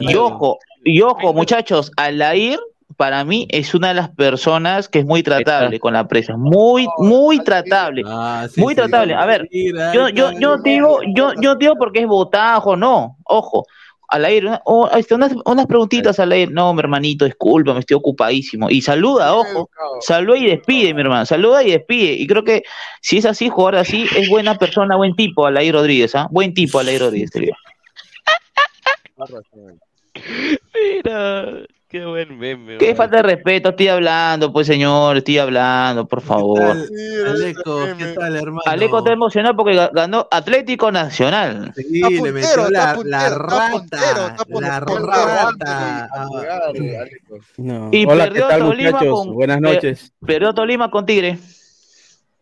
[0.00, 1.90] y ojo, y ojo, muchachos.
[1.96, 2.58] Alair,
[2.96, 6.36] para mí, es una de las personas que es muy tratable con la prensa.
[6.36, 8.02] Muy, muy tratable.
[8.56, 9.14] Muy tratable.
[9.14, 9.48] A ver,
[9.94, 13.16] yo, yo, yo digo, yo, yo digo porque es botajo, no.
[13.24, 13.64] Ojo.
[14.12, 16.50] Alair, una- oh, unas, unas preguntitas, Alair.
[16.50, 18.68] No, mi hermanito, disculpa, me estoy ocupadísimo.
[18.68, 19.70] Y saluda, ojo.
[20.00, 21.24] Saluda y despide, mi hermano.
[21.24, 22.14] Saluda y despide.
[22.14, 22.64] Y creo que
[23.00, 26.26] si es así, jugar así, es buena persona, buen tipo, Alair Rodríguez, ¿ah?
[26.32, 27.54] Buen tipo, Alair Rodríguez, te digo.
[30.74, 31.46] Mira,
[31.88, 32.78] qué buen meme.
[32.78, 32.96] Qué man.
[32.96, 36.60] falta de respeto, estoy hablando, pues señor, estoy hablando, por favor.
[37.26, 38.60] Aleco, ¿qué tal, hermano?
[38.66, 41.72] Aleco está emocionado porque ga- ganó Atlético Nacional.
[41.74, 43.98] Sí, le metió la, la rata,
[44.60, 46.08] la rata.
[47.56, 47.88] No.
[47.92, 49.14] Y Hola, perdió ¿qué tal, Tolima muchachos?
[49.14, 50.12] con- Buenas per- noches.
[50.24, 51.38] Perdió Tolima con Tigre.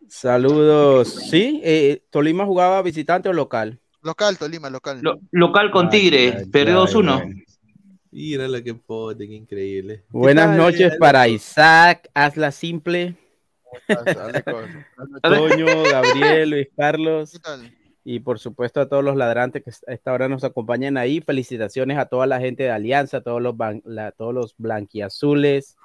[0.07, 1.07] Saludos.
[1.29, 3.79] Sí, eh, Tolima jugaba visitante o local.
[4.01, 5.01] Local, Tolima, local.
[5.31, 7.45] local con Ay, Tigre, ay, perdió ay, 2-1.
[8.11, 10.03] Mira lo que pote, qué increíble.
[10.09, 13.15] Buenas ¿Qué tal, noches para Isaac, hazla simple.
[15.21, 17.39] Toño, Gabriel, Luis Carlos.
[18.03, 21.21] Y por supuesto a todos los ladrantes que a esta hora nos acompañan ahí.
[21.21, 25.77] Felicitaciones a toda la gente de Alianza, a todos los, ban- la- todos los blanquiazules,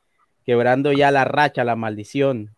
[0.47, 2.55] quebrando ya la racha, la maldición.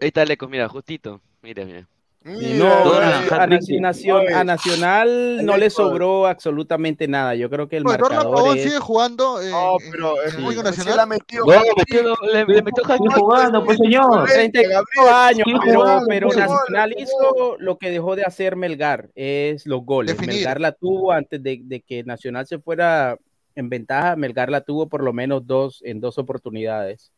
[0.00, 1.20] Ahí está Aleco, mira, justito.
[1.42, 1.88] Mira, mira.
[2.24, 3.80] No, a, hat-trick.
[3.80, 7.34] Nación- a Nacional no le sobró absolutamente nada.
[7.34, 8.62] Yo creo que el Pues Dorlan marcador es...
[8.64, 10.96] sigue jugando en, No, pero el muy Liga Se Nacional.
[10.96, 11.44] la ha metido.
[11.44, 12.82] Bueno, metió- le, le metió
[13.14, 14.24] jugando, pues señor.
[14.26, 16.38] 35 años, pero, jugando, pero pues.
[16.38, 20.14] Nacional hizo lo que dejó de hacer Melgar, es los goles.
[20.16, 20.36] Definir.
[20.36, 23.18] Melgar la tuvo antes de, de que Nacional se fuera
[23.54, 27.12] en ventaja, Melgar la tuvo por lo menos dos en dos oportunidades.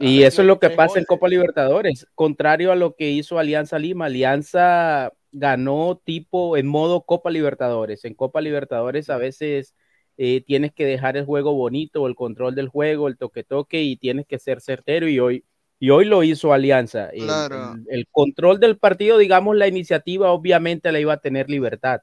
[0.00, 3.78] Y eso es lo que pasa en Copa Libertadores, contrario a lo que hizo Alianza
[3.78, 4.06] Lima.
[4.06, 8.04] Alianza ganó tipo en modo Copa Libertadores.
[8.04, 9.74] En Copa Libertadores a veces
[10.16, 14.26] eh, tienes que dejar el juego bonito, el control del juego, el toque-toque y tienes
[14.26, 15.44] que ser certero y hoy,
[15.78, 17.10] y hoy lo hizo Alianza.
[17.10, 17.74] El- Claro.
[17.74, 22.00] el, el control del partido, digamos, la iniciativa obviamente la iba a tener Libertad.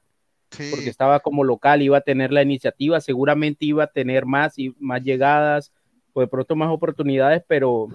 [0.70, 4.74] Porque estaba como local, iba a tener la iniciativa, seguramente iba a tener más y
[4.78, 5.74] más llegadas,
[6.18, 7.86] o de pronto más oportunidades, pero,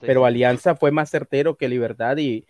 [0.00, 0.26] pero.
[0.26, 2.44] Alianza fue más certero que Libertad y,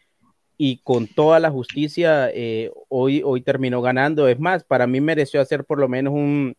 [0.58, 4.26] y con toda la justicia eh, hoy, hoy terminó ganando.
[4.26, 6.56] Es más, para mí mereció hacer por lo menos un,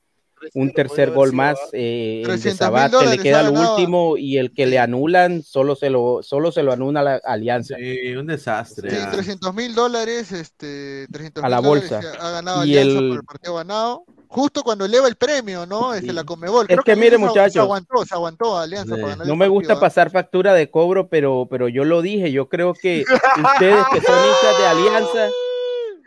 [0.54, 1.58] un tercer gol más.
[1.74, 3.72] eh, el de 300.000 Sabat, que le queda ganado.
[3.76, 7.76] último y el que le anulan solo se lo, solo se lo anula la Alianza.
[7.78, 8.90] Sí, un desastre.
[8.92, 9.12] Sí, ah.
[9.12, 12.00] 300 mil dólares, este, 300 A la bolsa.
[12.00, 14.04] que ha ganado Y Alianza el- por el partido ganado.
[14.28, 15.94] Justo cuando eleva el premio, ¿no?
[15.94, 16.66] Este, la Conmebol.
[16.68, 17.54] Es Creo que mire, muchachos.
[17.54, 19.82] Se aguantó, se aguantó Alianza para ganar No me gusta partido, ¿ah?
[19.82, 24.16] pasar factura de cobro, pero, pero yo lo dije, yo creo que ustedes que son
[24.26, 25.30] hinchas de Alianza,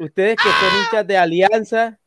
[0.00, 0.50] ustedes que son
[0.82, 1.98] hinchas de Alianza,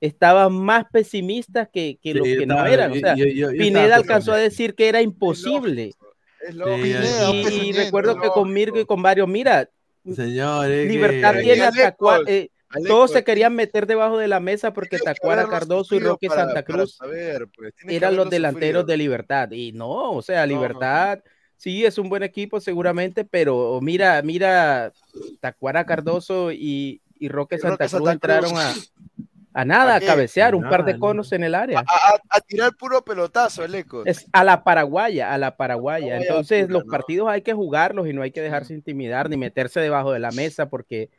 [0.00, 2.92] estaban más pesimistas que, que lo Sí, yo que no eran.
[2.92, 5.92] O sea, yo- yo- yo Pineda alcanzó a decir que era imposible.
[6.40, 9.68] Es Pineda, un Y, recuerdo que con Mirko y con varios, mira,
[10.14, 11.94] Señor, es Libertad que- tiene hasta
[12.28, 12.48] eh,
[12.86, 16.62] todos se querían meter debajo de la mesa porque Tacuara Cardoso y Roque para- Santa
[16.62, 17.74] Cruz saber, pues.
[17.88, 18.84] Eran los delanteros sufrido.
[18.92, 19.50] de Libertad.
[19.52, 21.18] Y no, o sea, No, no, Libertad
[21.56, 24.92] sí es un buen equipo seguramente, pero mira, mira,
[25.40, 28.60] Tacuara Cardoso y, y Roque Y Santa Roque Cruz Santa entraron Cruz.
[28.62, 29.17] a,
[29.58, 31.80] a nada, ¿A cabecear, un par de conos en el área.
[31.80, 34.04] A, a- a tirar puro pelotazo, el eco.
[34.06, 36.16] Es a la paraguaya, a la paraguaya.
[36.16, 36.90] Entonces, pura, los ¿no?
[36.92, 40.30] partidos hay que jugarlos y no hay que dejarse intimidar ni meterse debajo de la
[40.30, 41.10] mesa porque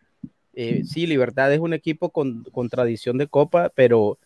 [0.54, 4.18] eh, sí, Libertad es un equipo con, con tradición de copa, pero,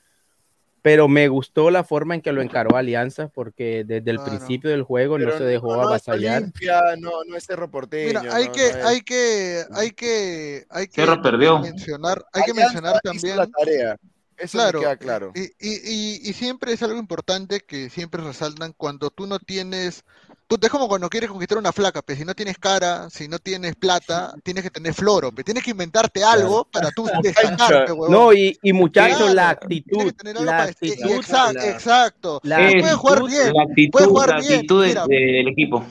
[0.84, 4.30] pero me gustó la forma en que lo encaró Alianza, porque desde el Claro.
[4.38, 6.42] principio del juego no Pero se dejó no, no avasallar.
[6.44, 8.20] Olimpia, no, no es Cerro Porteño.
[8.22, 11.60] Mira, hay no, que, no es- hay que, hay que, hay que Cerro perdió.
[11.60, 13.38] mencionar, hay que mencionar también.
[13.38, 13.98] la tarea.
[14.44, 15.32] Eso Claro, me queda claro.
[15.36, 20.04] Y, y, y, y siempre es algo importante que siempre resaltan cuando tú no tienes,
[20.48, 23.40] puta, es como cuando quieres conquistar una flaca, pues si no tienes cara, si no
[23.40, 28.12] tienes plata, tienes que tener floro, pues tienes que inventarte algo para tú destacarte, huevón.
[28.12, 31.70] No, y, y muchachos, Claro, la actitud, que tener algo la para- actitud, exacto, la-
[31.70, 32.40] exacto.
[32.44, 35.08] la Tú Es puedes jugar bien, la actitud, puedes jugar la bien, actitud de- mira,
[35.08, 35.86] del equipo.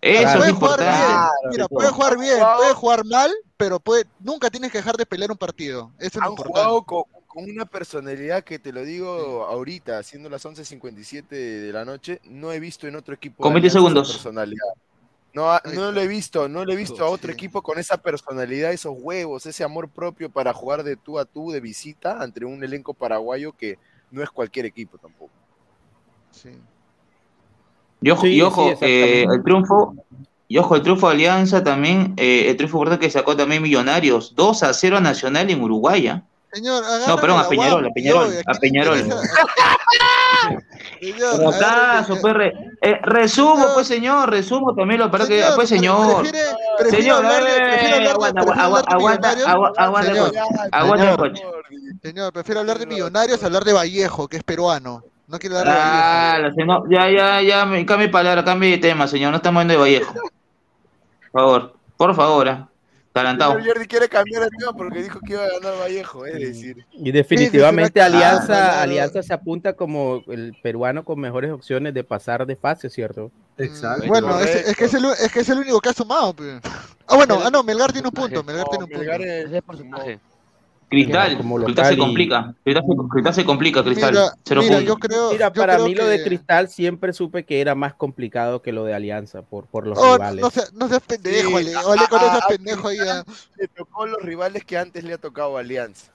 [0.00, 4.48] Eso es puedes jugar bien, mira, puedes jugar bien, puedes jugar mal, pero puede, nunca
[4.48, 5.90] tienes que dejar de pelear un partido.
[5.98, 6.60] Eso es lo Han importante.
[6.60, 7.02] jugado con,
[7.38, 12.50] con una personalidad que te lo digo ahorita, siendo las 11.57 de la noche, no
[12.50, 13.44] he visto en otro equipo.
[13.44, 14.12] Con de 20 Alianza esa segundos.
[14.12, 14.66] personalidad.
[15.32, 18.72] No, no lo he visto, no lo he visto a otro equipo con esa personalidad,
[18.72, 22.64] esos huevos, ese amor propio para jugar de tú a tú de visita ante un
[22.64, 23.78] elenco paraguayo que
[24.10, 25.30] no es cualquier equipo tampoco.
[28.00, 29.94] Y ojo, Sí, y ojo sí, eh, el triunfo,
[30.48, 34.34] y ojo, el triunfo de Alianza también, eh, el triunfo importante que sacó también Millonarios,
[34.34, 36.08] 2 a 0 a Nacional en Uruguay.
[36.08, 36.24] ¿ah?
[36.52, 38.98] Señor, No, perdón, a Peñarol, a Peñarol, a Peñarol.
[38.98, 39.20] Señor,
[41.00, 46.22] Pero pues, re- eh, resumo, pues señor, resumo también lo para que, pues señor.
[46.22, 46.38] prefiere-
[46.78, 49.30] prefiere Señor, eh, aguanta, aguanta, aguanta,
[49.76, 50.32] aguanta, Señor,
[50.72, 55.02] aguanta, prefiero hablar de Millonarios a hablar de Vallejo, que es peruano.
[55.26, 56.02] No quiero hablar de Vallejo.
[56.02, 59.74] Ah, señor- ya, ya, ya, cambie de palabra, cambie de tema, señor, no estamos hablando
[59.74, 60.14] de Vallejo.
[61.30, 62.68] Por favor, por favor,
[63.26, 63.60] ah.
[63.64, 66.86] Jordi quiere cambiar el tema porque dijo que iba a ganar Vallejo, es decir.
[66.92, 68.82] Y definitivamente Sí, sí, Alianza.
[68.82, 73.30] Alianza se apunta como el peruano con mejores opciones de pasar de fase, ¿cierto?
[73.56, 74.06] Exacto.
[74.06, 76.34] Bueno, es, es que es, el, es que es el único que ha sumado.
[76.34, 76.60] pe.
[77.06, 78.42] Ah, bueno, ah, no, Melgar tiene un punto.
[78.42, 80.20] Melgar tiene un punto.
[80.88, 84.10] Cristal, Como Cristal se y- complica, Cristal se, Cristal se complica, Cristal.
[84.12, 84.94] Mira, Cero mira, puntos.
[84.94, 85.30] yo creo.
[85.32, 88.72] Mira, yo para creo mí lo de Cristal siempre supe que era más complicado que
[88.72, 90.42] lo de Alianza por, por los Oh, rivales.
[90.42, 91.76] no, seas, no seas pendejo, Sí, Ale.
[91.76, 92.96] Ole con a- ese a- pendejo ahí.
[92.98, 93.22] ya.
[93.56, 96.10] Le tocó los rivales que antes le ha tocado a Alianza.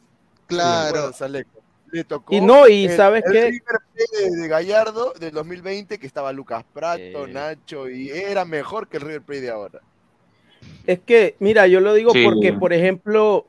[0.47, 1.11] Claro.
[1.19, 1.61] Aleco?
[1.91, 3.45] Le tocó Y no, y el- ¿sabes el qué?
[3.51, 3.61] River
[3.93, 8.97] Plate de, de Gallardo del 2020 que estaba Lucas Prato, Nacho y era mejor que
[8.97, 9.81] el River Plate de ahora.
[10.87, 12.23] Es que, mira, yo lo digo Sí.
[12.25, 13.45] porque, por ejemplo,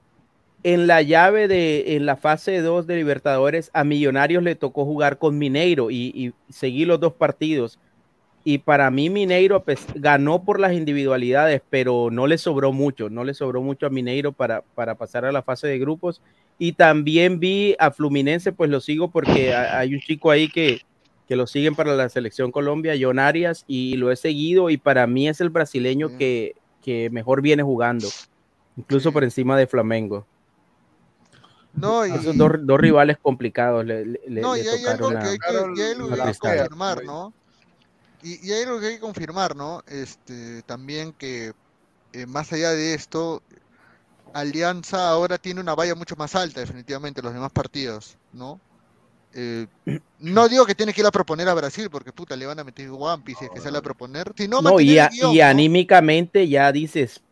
[0.65, 5.19] en la llave de, en la fase 2 de Libertadores, a Millonarios le tocó jugar
[5.19, 7.79] con Mineiro y, y seguir los dos partidos.
[8.45, 13.25] Y para mí Mineiro pues, ganó por las individualidades, pero no le sobró mucho, no
[13.25, 16.23] le sobró mucho a Mineiro para, para pasar a la fase de grupos.
[16.59, 20.81] Y también vi a Fluminense, pues lo sigo porque ha- hay un chico ahí que,
[21.29, 25.07] que lo siguen para la selección Colombia, John Arias, y lo he seguido y para
[25.07, 28.09] mí es el brasileño que, que mejor viene jugando,
[28.77, 30.27] incluso por encima de Flamengo.
[31.77, 35.17] No, y, Esos dos, dos rivales complicados le, le- no, le y hay algo que
[35.17, 37.35] a- hay que, y hay algo que hay confirmar, ¿no?
[38.23, 39.83] Y, y hay algo que hay que confirmar, ¿no?
[39.87, 41.53] Este, también que
[42.13, 43.43] eh, más allá de esto,
[44.33, 48.61] Alianza ahora tiene una valla mucho más alta, definitivamente, los demás partidos, ¿no?
[49.33, 49.67] Eh,
[50.19, 52.65] no digo que tiene que ir a proponer a Brasil, porque puta, le van a
[52.65, 55.35] meter One Piece si es que sale a proponer, sino No, y, el a- guion,
[55.35, 55.45] y ¿no?
[55.47, 57.24] anímicamente ya dices, es-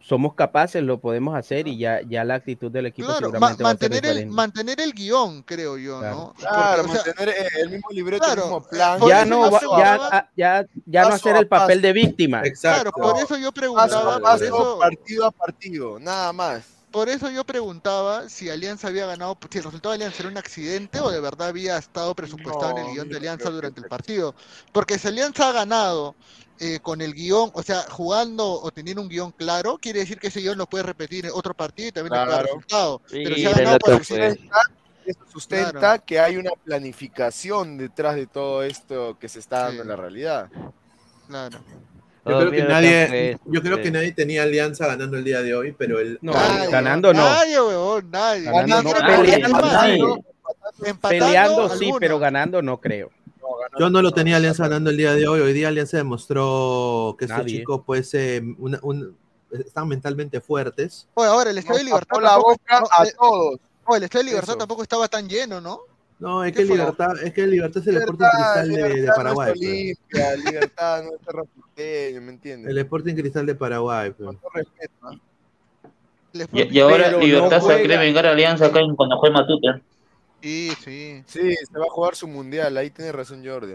[0.00, 3.62] somos capaces, lo podemos hacer y ya, ya la actitud del equipo Claro, ma- seguramente
[3.64, 6.34] va a ser mantener, el, mantener el guion, creo yo, ¿no?
[6.38, 8.98] Claro, Porque, o sea, mantener eh, el mismo libreto, claro, el mismo plan.
[9.00, 11.86] por ya no, va- preguntaba- ya, ya, ya no hacer el papel paso.
[11.86, 12.42] de víctima.
[12.60, 16.64] Claro, por eso yo preguntaba, paso, eso, partido a partido, nada más.
[16.90, 20.38] por eso yo preguntaba si Alianza había ganado, si el resultado de Alianza era un
[20.38, 24.34] accidente o de verdad había estado presupuestado en el guion de Alianza durante el partido.
[24.72, 26.14] Porque si Alianza ha ganado
[26.60, 30.26] eh, con el guion, o sea, jugando o teniendo un guion claro, quiere decir que
[30.28, 32.42] ese guion lo puede repetir en otro partido y también Claro.
[32.46, 33.02] resultado.
[33.10, 34.60] Pero si ha ganado por eso sustenta,
[35.06, 36.02] eso sustenta Claro.
[36.04, 40.48] que hay una planificación detrás de todo esto que se está dando en la realidad.
[41.28, 41.58] Claro.
[42.26, 45.72] Yo creo que nadie, yo creo que nadie tenía alianza ganando el día de hoy,
[45.72, 47.22] pero el No, Nadie, ganando no.
[47.22, 48.42] Nadie, huevón, nadie.
[48.42, 50.18] Ganando no,
[51.08, 53.10] peleando, sí, pero ganando no creo.
[53.78, 55.40] Yo no lo tenía Alianza ganando el día de hoy.
[55.40, 59.16] Hoy día Alianza demostró que estos chicos pues eh, una- un-
[59.50, 61.08] están mentalmente fuertes.
[61.14, 63.60] Oye, ahora el Estadio de Libertad la tampoco- boca a todos.
[63.96, 64.58] el Estadio de Libertad Eso.
[64.58, 65.80] tampoco estaba tan lleno, ¿no?
[66.18, 66.76] No, es ¿Qué que fue?
[66.76, 69.52] Libertad, es que Libertad es el Sporting Cristal de, Paraguay.
[69.56, 69.60] pues.
[69.70, 72.70] Olimpia, libertad no es Cerro Porteño, ¿me entiendes?
[72.70, 74.12] El Sporting Cristal de Paraguay.
[74.12, 74.92] Con todo respeto.
[76.52, 79.80] Y, y ahora Libertad no se quiere vengar a Alianza acá en cuando juega Matute.
[80.42, 81.22] Sí, sí.
[81.26, 83.74] Sí, se va a jugar su mundial, ahí tiene razón Jordi.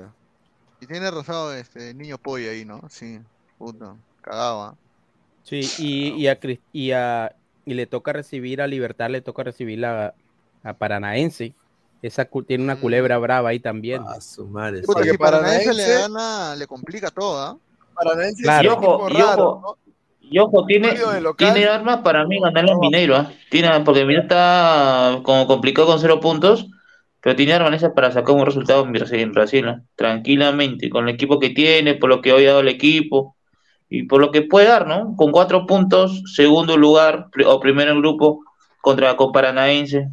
[0.80, 2.82] Y tiene razón este niño polla ahí, ¿no?
[2.89, 3.20] Sí,
[3.57, 4.76] puta, cagaba.
[5.43, 6.39] Sí, y, y, a,
[6.72, 7.36] y, a-
[7.66, 10.14] y le toca recibir a Libertad, le toca recibir a,
[10.64, 11.53] a Paranaense.
[12.01, 14.03] Esa tiene una culebra brava ahí también.
[14.05, 14.82] Ah, su madre.
[14.82, 17.57] Puta, Porque si Paranaense Paranaense- le gana, le complica todo, ¿ah?
[17.95, 18.59] Paranaense es Claro.
[18.59, 19.78] un Y ojo, equipo y raro, ojo,
[20.34, 20.95] y ojo, tiene,
[21.38, 23.31] tiene armas para mí ganarle al Mineiro, ¿ah?
[23.51, 26.65] Tiene, porque Mineiro está como complicado con cero puntos,
[27.21, 29.84] pero tiene armas esas para sacar un resultado en Brasil, en Brasil, ¿ah?
[29.95, 33.36] Tranquilamente, con el equipo que tiene, por lo que hoy ha dado el equipo,
[33.88, 35.15] y por lo que puede dar, ¿no?
[35.15, 38.43] Con cuatro puntos, segundo lugar, o primero en grupo,
[38.81, 40.09] contra con Paranaense.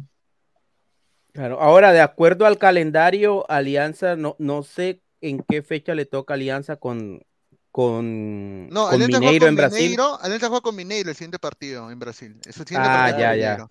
[1.33, 1.59] Claro.
[1.59, 6.75] Ahora, de acuerdo al calendario, Alianza, no, no sé en qué fecha le toca Alianza
[6.75, 7.23] con,
[7.71, 9.81] con, No, con juega Mineiro con en Brasil.
[9.81, 12.35] Mineiro, Alianza juega con Mineiro el siguiente partido en Brasil.
[12.45, 13.67] Es siguiente Ah, partido ya, ya.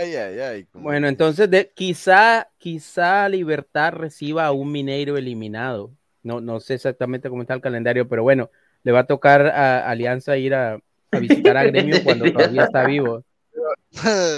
[0.00, 0.68] Ay, ay, ay.
[0.72, 5.90] Bueno, entonces de, quizá, quizá Libertad reciba a un Mineiro eliminado.
[6.22, 8.50] No, no sé exactamente cómo está el calendario, pero bueno,
[8.82, 10.74] le va a tocar a Alianza ir a,
[11.10, 13.24] a visitar a Gremio cuando todavía está vivo.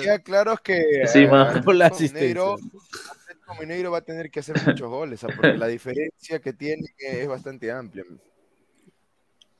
[0.03, 1.29] Queda claro que Sí, eh,
[1.65, 2.57] Por la Mineiro,
[3.59, 7.71] Mineiro va a tener que hacer muchos goles, porque la diferencia que tiene es bastante
[7.71, 8.05] amplia.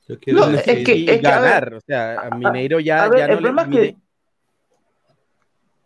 [0.07, 2.29] Yo quiero No, decir- es que- Y es que, a ver, ganar, o sea, a
[2.35, 3.95] Mineiro ya, a ver, ya el le problema es que-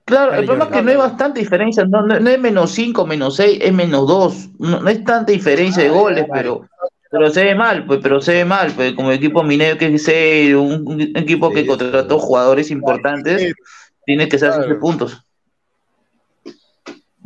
[0.05, 3.05] Claro, el problema es que no hay bastante diferencia, no, no, no es menos 5,
[3.07, 6.67] menos 6, es menos 2, no, no es tanta diferencia de goles, pero,
[7.09, 10.03] pero se ve mal, pues, pero se ve mal, pues, como equipo minero que es
[10.03, 13.53] serio, un, un equipo que contrató jugadores importantes,
[14.05, 14.79] tiene que hacerse Claro.
[14.79, 15.23] puntos.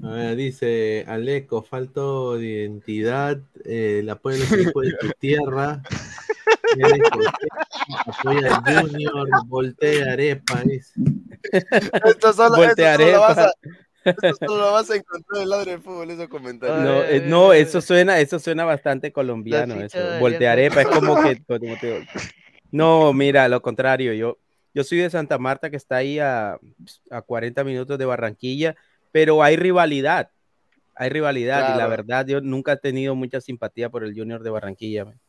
[0.04, 5.82] A ver, dice Aleco, falto de identidad, eh, el apoyo equipos de tu tierra.
[8.07, 10.63] Apoya al Junior, voltea arepa.
[10.63, 13.51] Esto solo, esto Voltearé solo lo vas a,
[14.05, 16.80] esto solo lo vas a encontrar en el ladre de fútbol, esos comentarios.
[16.80, 19.97] No, eh, no, eso suena, eso suena bastante colombiano, eso.
[19.97, 20.82] Alianza.
[20.82, 22.05] es como que, como te
[22.71, 24.38] no, mira, lo contrario, yo,
[24.73, 26.59] yo soy de Santa Marta, que está ahí a,
[27.09, 28.76] a 40 minutos de Barranquilla,
[29.11, 30.30] pero hay rivalidad,
[30.93, 31.89] hay rivalidad, y la Claro.
[31.89, 35.19] verdad, yo nunca he tenido mucha simpatía por el Junior de Barranquilla, man.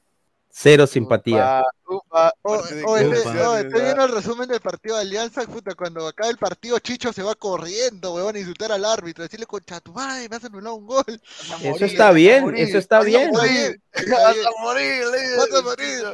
[0.59, 1.63] Cero simpatía.
[1.87, 3.21] Upa, upa, Oh, oh, este-
[3.61, 7.23] estoy viendo el resumen del partido de Alianza, puta, cuando acaba el partido Chicho se
[7.23, 10.87] va corriendo, weón, a insultar al árbitro, decirle concha tu madre, me has anulado un
[10.87, 11.05] gol.
[11.63, 13.31] Eso está bien, eso está bien.
[13.33, 15.05] Vas a morir,
[15.37, 16.05] vas a morir,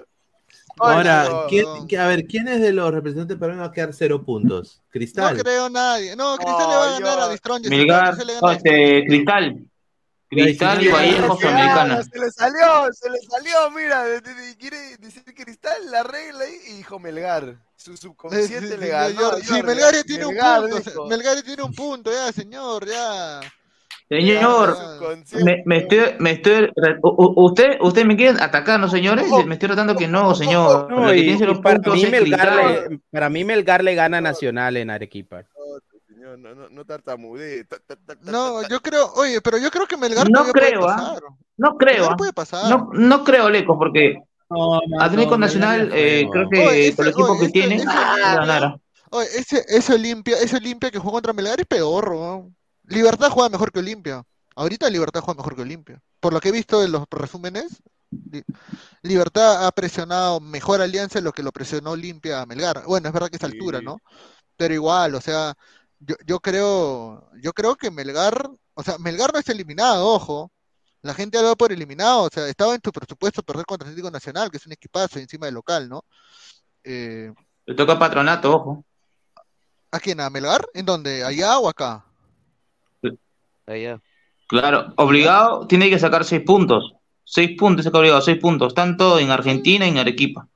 [0.76, 0.95] Vas a.
[0.97, 2.01] Ahora, no, ¿quién, no.
[2.03, 4.78] a ver, ¿quién es de los representantes peruanos va a quedar cero puntos?
[4.78, 5.36] No Cristal.
[5.43, 6.16] creo nadie.
[6.16, 7.62] No, Cristal le va a No, ganar yo- a Distrón.
[7.68, 9.64] Milgar, no, este, Cristal,
[10.32, 12.02] Cristal y Vallejo Se Sudamericana.
[12.02, 14.04] Se le salió, se le salió, mira,
[14.58, 17.56] quiere decir Cristal, la regla ahí, y dijo Melgar.
[17.76, 19.36] Su subconsciente le ganó.
[19.38, 19.62] Sí, Jordi.
[19.62, 21.06] Melgar ya tiene un punto.
[21.06, 23.40] Melgar ya tiene un punto, ya, señor, ya.
[24.08, 24.76] Señor,
[25.42, 26.70] me, me estoy, me estoy,
[27.02, 29.26] usted, usted me quieren atacar, ¿no, señores?
[29.46, 30.90] Me estoy tratando que no, señor.
[30.90, 32.56] No, que y- para, mí Melgar
[32.90, 35.44] le, para mí Melgar le gana Nacional en Arequipa.
[36.22, 37.64] Señor, no, no, no tartamudee.
[37.64, 40.80] ta- ta- ta- ta- No, yo creo, oye, pero yo creo que Melgar No creo,
[40.82, 40.96] puede ¿ah?
[40.96, 41.22] pasar.
[41.56, 42.16] No creo, Melgar ¿ah?
[42.16, 42.70] puede pasar.
[42.70, 44.22] no, no creo, Leco, porque
[45.00, 47.86] Atlético Nacional, eh, creo que Oye, por el ese- equipo oye, que ese- tiene, ese
[47.86, 48.80] va a Olimpia- ganar.
[49.10, 52.56] Oye, ese, ese Olimpia, ese Olimpia que juega contra Melgar es peor, weón.
[52.86, 54.22] Libertad juega mejor que Olimpia.
[54.54, 56.00] Ahorita Libertad juega mejor que Olimpia.
[56.20, 57.82] Por lo que he visto en los resúmenes,
[58.30, 58.44] Li-
[59.02, 62.84] Libertad ha presionado mejor a Alianza de lo que lo presionó Olimpia a Melgar.
[62.86, 63.98] Bueno, es verdad que es altura, ¿no?
[64.56, 65.54] Pero igual, o sea,
[66.07, 70.53] yo, yo creo, yo creo que Melgar, o sea, Melgar no es eliminado, ojo.
[71.03, 74.11] La gente ha dado por eliminado, o sea, estaba en tu presupuesto perder contra Atlético
[74.11, 76.05] Nacional, que es un equipazo y encima del local, ¿no?
[76.84, 77.32] Eh,
[77.66, 78.84] Le toca patronato, ojo.
[79.90, 80.20] ¿A quién?
[80.20, 80.64] ¿A Melgar?
[80.74, 81.24] ¿En dónde?
[81.24, 82.05] ¿Allá o acá?
[83.66, 84.00] Allá.
[84.48, 86.94] Claro, obligado, tiene que sacar seis puntos.
[87.24, 90.48] Seis puntos, saca obligado, seis puntos, tanto en Argentina y en Arequipa.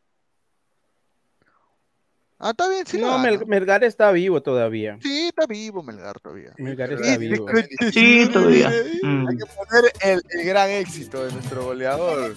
[2.39, 2.99] Ah, está bien, sí.
[2.99, 3.47] No, lo Mel-.
[3.47, 4.99] Melgar está vivo todavía.
[5.03, 6.53] Sí, está vivo Melgar todavía.
[6.59, 7.47] Melgar está vivo.
[7.93, 8.71] Sí, todavía.
[9.03, 9.29] Mm.
[9.29, 12.35] Hay que poner el, el gran éxito de nuestro goleador.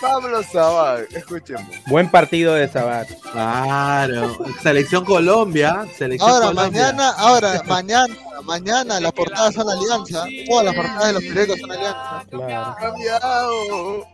[0.00, 1.76] Pablo Zabal, escuchemos.
[1.86, 3.08] Buen partido de Sabat.
[3.32, 4.36] Claro.
[4.62, 5.84] Selección Colombia.
[5.96, 6.70] Selección Ahora, Colombia.
[6.70, 10.24] mañana, ahora, mañana, mañana las portadas son Alianza.
[10.48, 12.24] Todas las portadas de los periódicos son Alianza.
[12.30, 12.76] Claro.
[12.80, 14.06] Cambiado.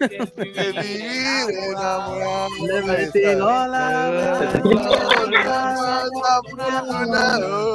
[0.00, 2.48] De vivir enamorado.
[2.66, 4.42] Le metí gol a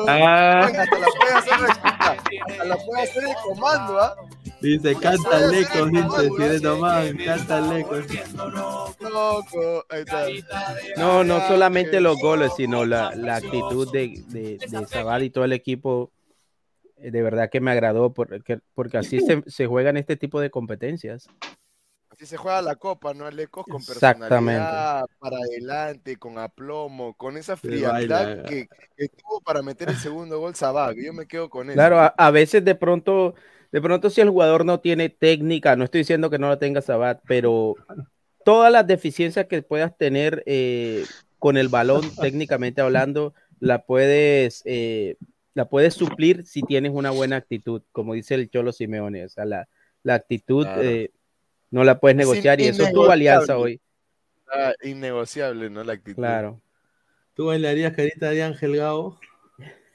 [0.10, 1.54] Ah, Hasta la puede hacer,
[2.48, 4.16] hasta la puede hacer el comando, ¿ah?
[4.62, 8.06] Dice, canta lejos, dice, eres nomás, canta lejos.
[9.00, 10.76] Loco, ahí está.
[10.98, 15.54] No, no solamente los goles, sino la, la actitud de, de, de y todo el
[15.54, 16.12] equipo.
[16.98, 20.50] eh, De verdad que me agradó porque, porque así se, se juegan este tipo de
[20.50, 21.28] competencias.
[22.18, 23.64] Si se juega la copa, ¿no, Alecos?
[23.68, 24.32] Con Exactamente.
[24.32, 30.40] personalidad, para adelante, con aplomo, con esa frialdad que, que tuvo para meter el segundo
[30.40, 30.96] gol Sabag.
[30.96, 31.76] Yo me quedo con eso.
[31.76, 33.36] Claro, a, a veces de pronto,
[33.72, 36.82] de pronto si el jugador no tiene técnica, no estoy diciendo que no la tenga
[36.82, 37.76] Sabat, pero
[38.46, 41.04] todas las deficiencias que puedas tener eh,
[41.40, 45.16] con el balón, técnicamente hablando, la puedes, eh,
[45.54, 49.26] la puedes suplir si tienes una buena actitud, como dice el Cholo Simeone.
[49.26, 49.68] O sea, la,
[50.04, 50.82] la actitud Claro.
[50.84, 51.12] eh,
[51.72, 53.64] no la puedes Es negociar y eso tuvo Alianza innegociable.
[53.64, 53.82] hoy.
[54.50, 55.84] Ah, innegociable, ¿no?
[55.84, 56.22] La actitud.
[56.22, 56.62] Claro.
[57.34, 59.20] ¿Tú bailarías carita de Ángel Gao?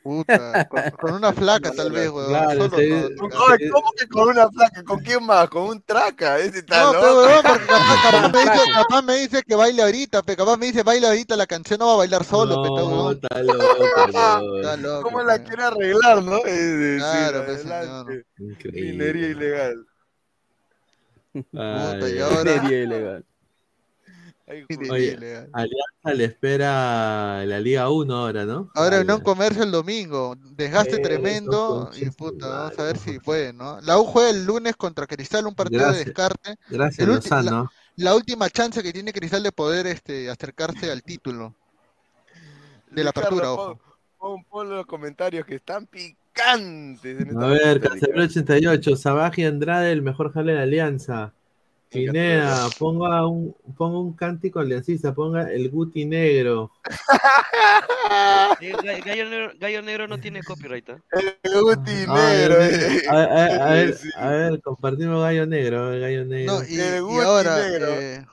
[0.02, 2.28] Puta, con, con una flaca tal vez, weón.
[2.28, 2.88] Claro, Solo sí.
[2.90, 4.82] no- Ay, ¿Cómo que con una placa?
[4.82, 5.48] ¿Con quién más?
[5.48, 6.38] ¿Con un traca?
[6.40, 9.82] Ese está No, pero weón, porque capaz, capaz me dice, capaz me dice que baile
[9.82, 12.68] ahorita, pe, capaz me dice baile ahorita la canción, no va a bailar solo, pe,
[12.68, 13.12] está No, weón.
[13.22, 14.56] está loco.
[14.56, 16.36] Está loco, ¿Cómo la quiere arreglar, no?
[16.38, 16.44] Es
[16.78, 18.24] decir, Claro, adelante.
[18.38, 18.92] Increíble.
[18.92, 19.86] Minería ilegal.
[21.34, 21.42] Ay,
[21.94, 23.24] Puta, y ahora- Minería ilegal.
[24.90, 25.46] Oye.
[25.52, 28.70] Alianza le espera la Liga 1 ahora, ¿no?
[28.74, 33.18] Ahora Ay, Unión Comercio el domingo, desgaste Eh, tremendo y puta, vamos a ver si
[33.18, 33.80] puede, ¿no?
[33.82, 36.56] La U juega el lunes contra Cristal, un partido de descarte.
[36.68, 37.70] Gracias, Lozano.
[37.96, 41.54] La, la última chance que tiene Cristal de poder este, acercarse al título
[42.90, 43.80] de la apertura, pon- ojo.
[44.18, 49.90] Pon, pon los comentarios que están picantes en esta A ver, Casemiro 88, Sabaji Andrade,
[49.92, 51.32] el mejor jale de Alianza.
[51.92, 56.70] Pineda, ponga un, ponga un cántico aliancista, ponga el Guti negro.
[58.60, 60.98] Gallo Negro, Gallo Negro no tiene copyright, ¿ah?
[61.42, 63.02] El Guti Ah, negro, a ver, eh.
[63.08, 66.52] a, a- a ver, a ver, compartimos gallo negro, ver, gallo negro.
[66.54, 67.86] No, y, El y Guti ahora, negro.
[67.90, 68.26] eh,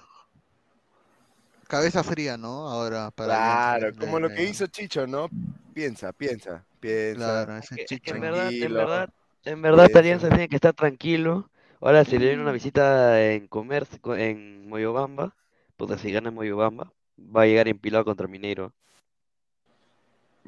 [1.67, 2.67] cabeza fría, ¿no?
[2.69, 5.29] Ahora para Claro, como lo que hizo Chicho, ¿no?
[5.73, 7.45] Piensa, piensa, piensa.
[7.45, 8.15] Claro, ese chicho.
[8.15, 9.09] En verdad, en verdad,
[9.43, 9.89] en verdad.
[9.95, 11.49] Alianza tiene que estar tranquilo.
[11.81, 15.33] Ahora, si le viene una visita en comercio, en Moyobamba,
[15.77, 18.73] puta, si gana en Moyobamba, va a llegar empilado contra Mineiro.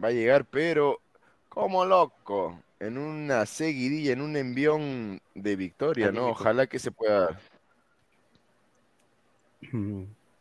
[0.02, 1.00] Va a llegar, pero
[1.48, 6.22] como loco, en una seguidilla, en un envión de victoria, ¿no?
[6.22, 6.42] Anímico.
[6.42, 7.40] Ojalá que se pueda dar.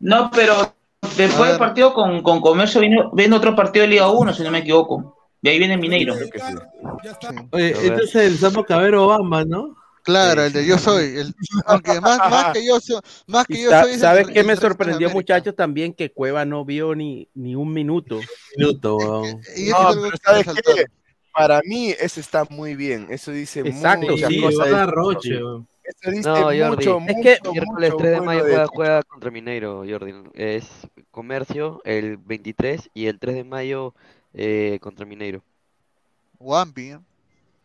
[0.00, 0.74] No, pero
[1.16, 4.50] después del partido con, con Comercio viene, viene otro partido de Liga 1, si no
[4.50, 5.16] me equivoco.
[5.42, 6.14] Y ahí viene Mineiro.
[6.14, 6.54] Creo que sí.
[7.52, 7.86] Oye, A ver.
[7.92, 9.76] entonces el Sapo Cabero Bamba, ¿no?
[10.10, 11.18] Claro, el de yo soy.
[11.18, 11.34] El,
[11.66, 13.00] aunque más, más, que yo soy.
[13.26, 15.54] Más que yo soy ¿Sabes qué me sorprendió, muchachos?
[15.54, 18.20] También que Cueva no vio ni, ni un minuto.
[18.56, 19.24] minuto.
[19.24, 20.84] Eh, eh,
[21.32, 23.06] Para mí, eso está muy bien.
[23.10, 24.88] Eso dice Exacto, muchas sí, cosas.
[24.88, 25.38] Roche,
[25.84, 26.62] eso dice no, Jordi.
[26.62, 30.14] Mucho, es que mucho, miércoles 3 de mayo juega, juega, contra Mineiro, Jordi.
[30.34, 30.68] Es
[31.10, 33.94] comercio el 23 y el 3 de mayo
[34.34, 35.42] eh, contra Mineiro.
[36.38, 36.90] Wambi.
[36.90, 36.98] ¿eh?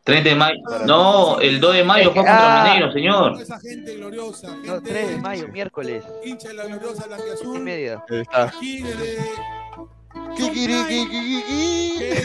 [0.06, 0.60] 3 de mayo.
[0.86, 2.64] No, el 2 de mayo juega contra ah.
[2.64, 3.42] Maneiro, señor.
[3.42, 4.50] Esa gente gloriosa.
[4.50, 6.06] Gente no, 3 de mayo, miércoles.
[6.24, 7.58] Hincha la gloriosa Blanquiazul.
[7.58, 8.04] Y media.
[8.32, 9.18] Aquí desde.
[10.38, 12.24] Kikiri, kikiri, kikiri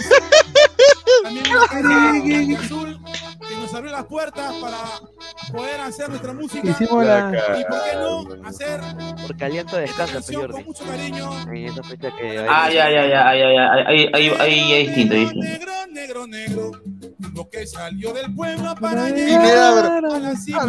[1.22, 1.44] también
[3.48, 4.76] que nos abrió las puertas para
[5.52, 7.32] poder hacer nuestra música Hicimos la...
[7.58, 7.96] y por qué
[8.40, 8.80] no hacer
[9.26, 9.44] Porque
[9.76, 10.64] descansa, canción con Jordi.
[10.64, 11.30] mucho cariño.
[11.50, 12.46] En esa fecha que hay.
[12.48, 13.72] Ah, ya, ya, ya, ya, ya.
[13.88, 15.46] Ahí, ahí, ahí es distinto, distinto.
[15.46, 16.70] Negro, negro, negro,
[17.34, 20.64] lo que salió del pueblo para llegar a la cima.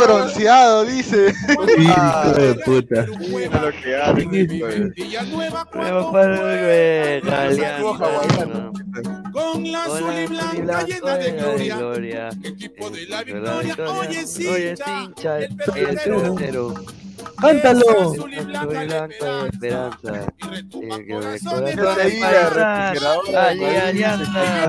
[0.00, 1.34] bronceado, dice.
[1.78, 3.06] Hijo de puta.
[3.18, 4.92] Mira lo que hace, hijo de-
[9.32, 12.28] Con la azul y blanca llena de gloria.
[12.42, 14.76] Equipo de la victoria, oye, sí, el
[15.96, 16.74] pelotero.
[17.40, 18.12] ¡Cántalo!
[18.12, 18.66] Azul y blanca
[19.42, 20.12] de esperanza.
[20.38, 21.78] Y retumba Eh, corazones.
[23.34, 24.68] Alianza.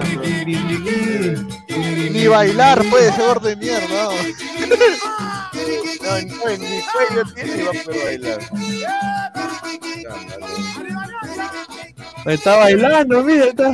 [2.11, 4.03] Ni bailar puede ese gordo de mierda.
[4.03, 4.11] ¿no?
[6.21, 8.39] Ni cuello tiene va a poder bailar.
[12.25, 13.73] Está bailando, mira, está.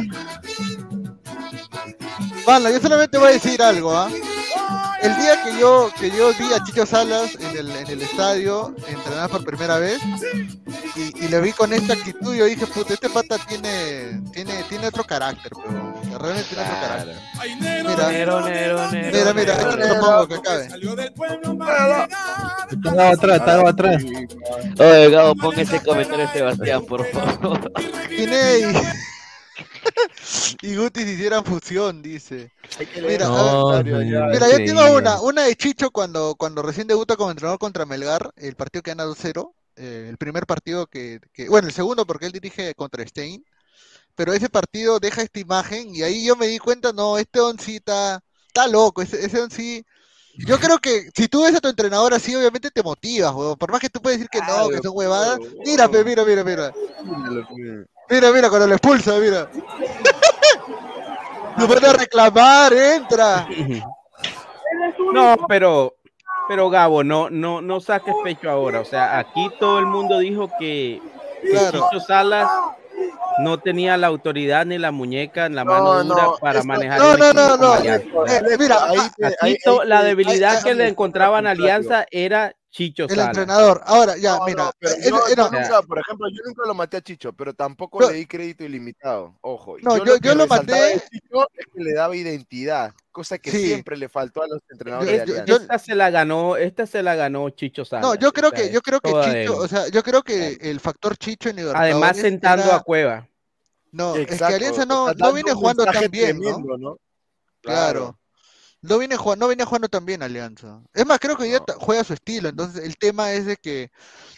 [2.47, 4.09] Mano, yo solamente voy a decir algo, ¿ah?
[5.01, 8.73] El día que yo, que yo vi a Chicho Salas en el, en el estadio
[8.87, 9.99] entrenar por primera vez
[10.95, 14.87] y, y le vi con esta actitud, yo dije, puta, este pata tiene, tiene, tiene
[14.87, 17.15] otro carácter, pero realmente tiene otro carácter.
[17.59, 19.17] Mira, Negro, negro, negro.
[19.19, 20.69] Mira, mira, esto te lo pongo que acabe.
[20.69, 22.09] Salió del pueblo para llegar.
[22.71, 24.03] Está atrás, está atrás.
[24.79, 27.71] Oye, Gabo, pon ese comentario Sebastián, por favor.
[28.09, 28.81] Vine
[30.61, 32.51] y, Guti se hicieran fusión, dice.
[33.07, 36.87] Mira, No, a ver, señor, Mira, yo tengo una, una de Chicho cuando, cuando recién
[36.87, 41.19] debuta como entrenador contra Melgar, el partido que gana 2-0, eh, el primer partido que,
[41.33, 43.43] que- bueno, el segundo porque él dirige contra Stein,
[44.15, 47.77] pero ese partido deja esta imagen y ahí yo me di cuenta, no, este Onsi
[47.77, 49.85] está, está loco, ese, ese Onsi
[50.37, 53.57] Yo creo que si tú ves a tu entrenador así, obviamente te motivas, weón.
[53.57, 55.39] Por más que tú puedes decir que no, que son huevadas.
[55.65, 56.73] Mira, pe, mira, mira, mira.
[58.09, 59.47] Mira, mira, cuando lo expulsa, mira.
[61.57, 63.47] No puede reclamar, entra.
[65.13, 65.95] No, pero,
[66.47, 68.79] pero Gabo, no, no, no saques pecho ahora.
[68.81, 71.01] O sea, aquí todo el mundo dijo que,
[71.51, 71.87] Claro.
[72.05, 72.49] Salas
[73.39, 76.67] no tenía la autoridad ni la muñeca en la No, mano no, dura para esto-
[76.67, 77.73] manejar No, el no, no, no.
[77.73, 78.07] Alianza.
[78.27, 83.19] Eh, mira, ahí ah, ahí- la debilidad que le encontraban a Alianza era Chicho el
[83.19, 83.81] entrenador.
[83.85, 84.65] Ahora, ya, No, mira.
[84.65, 85.49] no, pero eh, yo, eh, yo no.
[85.49, 88.63] nunca, por ejemplo, yo nunca lo maté a Chicho, pero tampoco Yo- le di crédito
[88.63, 89.35] ilimitado.
[89.41, 89.77] Ojo.
[89.81, 93.65] No, yo- yo lo maté- Chicho es que le daba identidad, cosa que Sí.
[93.65, 95.45] siempre le faltó a los entrenadores Yo- de yo- Alianza.
[95.47, 98.05] yo- Esta se la ganó, esta se la ganó Chicho Salas.
[98.05, 100.79] No, yo creo que, yo creo que de Chicho, o sea, yo creo que el
[100.79, 101.93] factor Chicho en Libertadores.
[101.95, 103.27] Además sentando era- a Cueva.
[103.91, 106.97] No, es que Exacto, Alianza no, no viene jugando tan bien, ¿no?
[107.61, 108.19] Claro.
[108.81, 110.81] No viene jugando, no venía jugando tan bien Alianza.
[110.93, 112.47] Es más, creo que día ta- juega a su estilo.
[112.49, 113.89] Entonces, el tema es de que,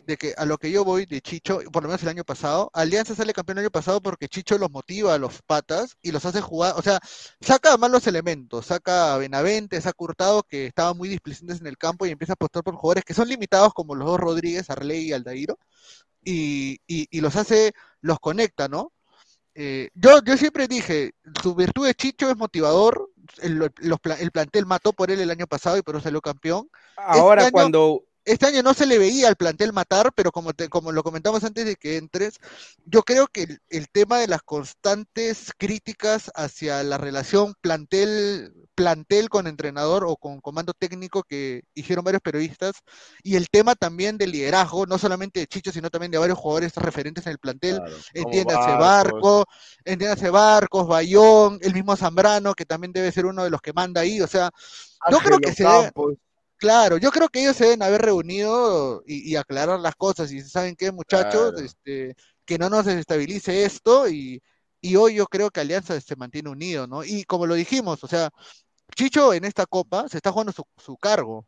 [0.05, 2.71] de que a lo que yo voy de Chicho, por lo menos el año pasado,
[2.73, 6.25] Alianza sale campeón el año pasado porque Chicho los motiva a los patas y los
[6.25, 6.99] hace jugar, o sea,
[7.41, 11.67] saca más los elementos, saca a Benavente, saca a Hurtado que estaban muy displicentes en
[11.67, 14.69] el campo y empieza a apostar por jugadores que son limitados como los dos Rodríguez,
[14.69, 15.57] Arley y Aldairo,
[16.23, 18.93] y, y, y los hace, los conecta, ¿no?
[19.55, 21.11] Eh, yo, yo siempre dije,
[21.43, 23.08] su virtud de Chicho es motivador,
[23.41, 26.69] el, los el plantel mató por él el año pasado y por eso salió campeón.
[26.97, 30.69] Ahora año- cuando Este año no se le veía al plantel matar, pero como, te-
[30.69, 32.35] como lo comentamos antes de que entres,
[32.85, 39.29] yo creo que el, el tema de las constantes críticas hacia la relación plantel, plantel
[39.29, 42.75] con entrenador o con comando técnico que hicieron varios periodistas,
[43.23, 46.75] y el tema también del liderazgo, no solamente de Chicho, sino también de varios jugadores
[46.75, 47.81] referentes en el plantel,
[48.13, 49.37] entiéndase Barcos.
[49.39, 49.45] Barco,
[49.85, 54.01] entiéndase Barcos, Bayón, el mismo Zambrano, que también debe ser uno de los que manda
[54.01, 54.51] ahí, o sea,
[55.07, 55.91] yo creo Ángelo que se debe-.
[56.59, 60.31] Claro, yo creo que ellos se deben haber reunido y, y aclarar las cosas.
[60.31, 61.65] Y saben qué, muchachos, Claro.
[61.65, 62.15] este,
[62.45, 64.09] que no nos desestabilice esto.
[64.09, 64.43] Y,
[64.81, 67.03] y hoy yo creo que Alianza se mantiene unido, ¿no?
[67.05, 68.29] Y como lo dijimos, o sea,
[68.95, 71.45] Chicho en esta copa se está jugando su, su cargo.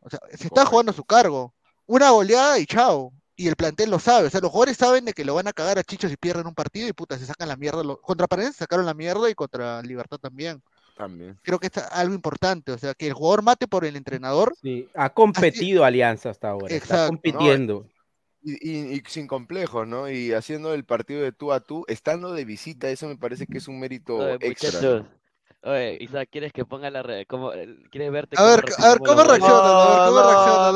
[0.00, 1.54] O sea, se está jugando su cargo.
[1.86, 3.12] Una goleada y chao.
[3.36, 4.26] Y el plantel lo sabe.
[4.26, 6.46] O sea, los jugadores saben de que lo van a cagar a Chicho si pierden
[6.48, 7.84] un partido y puta, se sacan la mierda.
[7.84, 10.60] Lo- Contra Paredes se sacaron la mierda y contra Libertad también.
[10.98, 11.38] También.
[11.42, 12.72] Creo que es algo importante.
[12.72, 14.54] O sea, que el jugador mate por el entrenador.
[14.60, 17.10] sí, ha competido Alianza hasta ahora, está Exacto.
[17.10, 17.86] compitiendo.
[18.42, 20.08] Y, y- y sin complejos, ¿no?
[20.10, 23.58] Y haciendo el partido de tú a tú, estando de visita, eso me parece que
[23.58, 24.80] es un mérito Oye, extra.
[24.80, 25.06] muchachos.
[25.64, 27.26] Oye, Isaac, ¿quieres que ponga la re...
[27.26, 27.50] cómo...
[27.90, 29.70] ¿Quieres verte A ver, a ver, ¿cómo reacciona?
[29.82, 30.72] A ver, ¿cómo reacciona?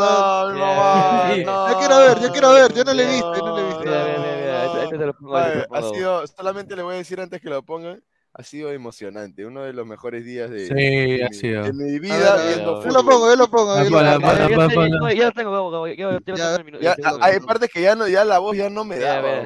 [1.28, 1.46] Ver.
[1.46, 3.66] Yo quiero ver, yo quiero ver, yo no le he visto, yo no le he
[3.66, 3.84] visto.
[3.84, 6.26] Mira, mira, mira, mira, este, este te lo pongo, este te Oye, lo ha sido,
[6.26, 8.02] solamente le voy a decir antes que lo pongan,
[8.34, 11.64] ha sido emocionante, uno de los mejores días de, Sí, de ha mi, sido.
[11.64, 13.74] de mi vida ver, a ver, viendo Yo lo pongo, yo lo pongo.
[16.80, 19.42] Ya, tengo, hay partes que ya no, ya la voz ya no me Mira, daba.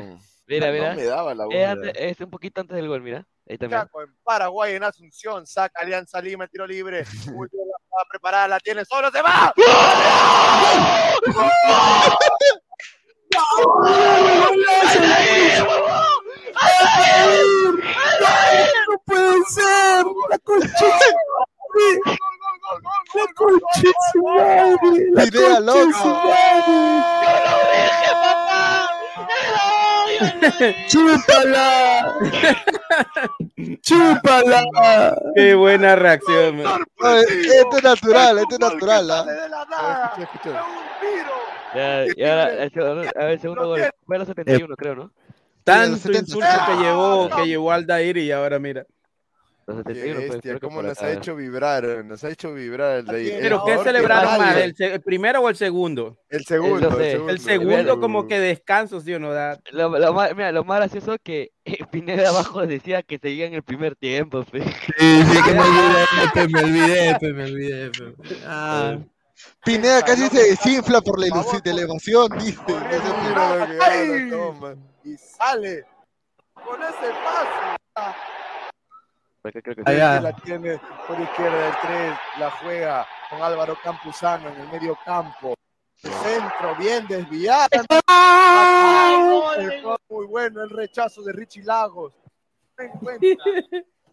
[0.46, 1.54] mira, Mira, no me daba la voz.
[1.54, 1.70] Es, ya.
[1.72, 3.26] antes- es un poquito antes del gol, mira.
[3.48, 3.82] Ahí también.
[3.82, 7.04] Chaco en Paraguay, en Asunción, saca Alianza Lima, el tiro libre.
[7.32, 9.52] Muy bien, la preparada, la tiene, solo se va.
[13.36, 13.42] ¡No
[19.04, 20.04] puede ser!
[20.30, 20.68] ¡La concha!
[23.14, 24.76] ¡La concha su madre!
[25.12, 26.24] ¡La Idea concha de su loca.
[26.24, 28.06] madre!
[30.88, 32.14] ¡Chúpala!
[33.82, 35.16] ¡Chúpala!
[35.34, 36.60] Qué buena reacción.
[36.60, 39.10] Esto es natural, esto es natural.
[39.10, 40.14] ¿ah?
[41.74, 43.82] Ya, y ahora, el segundo gol.
[44.06, 45.10] Fue a los 71, creo, ¿no?
[45.66, 46.18] Tanto 70.
[46.20, 48.86] insulto que llevó, que llevó Aldair y ahora mira.
[49.68, 53.06] Los Qué 71, pues, bestia, cómo nos ha hecho vibrar, nos ha hecho vibrar el
[53.08, 53.36] rey.
[53.40, 54.56] Pero ¿qué celebraron más?
[54.58, 56.20] ¿El, se- el primero o el segundo?
[56.28, 57.32] El segundo, el segundo.
[57.32, 59.32] El segundo como que descanso, ¿sí o no?
[59.32, 59.58] Da?
[59.72, 63.46] Lo, lo más, mira, lo más gracioso es que eh, Pineda abajo decía que seguía
[63.46, 64.62] en el primer tiempo, pues.
[64.64, 67.90] Sí, sí, que me olvidé, me olvidé, me olvidé.
[67.90, 68.36] pe.
[68.46, 68.98] Ah.
[69.64, 72.62] Pineda casi se desinfla por la, ilusión, de la emoción, dice.
[75.04, 75.84] Y sale
[76.54, 77.76] con ese paso.
[79.42, 79.82] Creo que.
[79.84, 80.20] Allá.
[80.20, 85.54] la tiene por izquierda del 3, la juega con Álvaro Campuzano en el medio campo.
[86.02, 87.68] El centro bien desviado.
[90.08, 92.14] Muy bueno, el rechazo de Richie Lagos.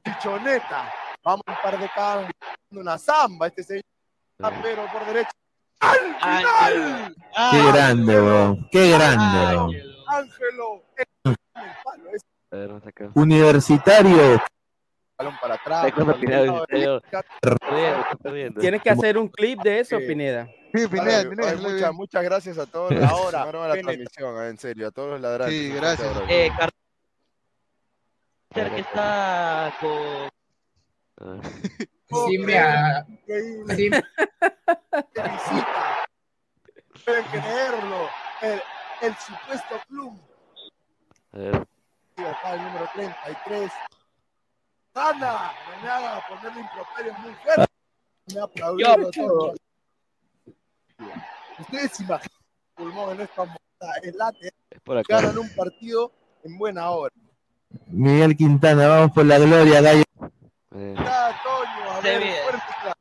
[0.05, 0.93] Chichoneta.
[1.23, 2.31] Vamos un par de cambios.
[2.71, 3.83] Una zamba este señor.
[4.61, 5.31] Pero por derecha.
[5.79, 7.15] ¡Al final!
[7.51, 8.69] Qué grande, weón.
[8.71, 9.71] Qué grande, weón.
[10.07, 10.83] Ángelo.
[13.15, 14.39] Universitario
[15.17, 15.91] balón para atrás.
[18.59, 20.07] Tienes que hacer un clip de eso, Sí.
[20.07, 20.47] Pineda.
[20.73, 24.91] Sí, Pineda, Pineda, muchas, muchas gracias a todos Ahora, la transmisión, ah, en serio, a
[24.91, 25.55] todos los ladrantes.
[25.55, 26.09] Sí, gracias.
[26.27, 26.73] Eh, Carter
[28.75, 30.31] que está con.
[32.27, 33.75] Siempre a- Increíble.
[33.75, 34.03] siempre-
[35.13, 36.05] ¡Qué visita!
[37.05, 38.09] Pueden creerlo.
[38.41, 38.61] El,
[39.01, 40.13] el supuesto club.
[41.33, 41.67] A ver.
[42.17, 43.71] Y acá el número 33.
[44.93, 45.51] ¡Sana!
[45.75, 47.65] No me haga ponerle improperios muy fuerte.
[48.33, 49.55] Me aplaudieron todos.
[51.59, 53.93] Ustedes se imaginan el pulmón en esta montada.
[54.03, 54.51] El late.
[55.07, 56.11] Ganan un partido
[56.43, 57.13] en buena hora.
[57.87, 60.03] Miguel Quintana, vamos por la gloria, gallo.
[60.75, 62.35] Eh, Ya, Toño, a ver, bien.
[62.43, 62.99] fuerte claro.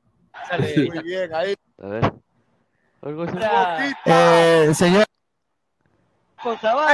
[0.48, 0.90] Sale.
[0.90, 1.54] Muy bien, ahí.
[1.82, 2.12] a ver.
[3.02, 3.24] Algo.
[4.04, 5.04] Eh, señor.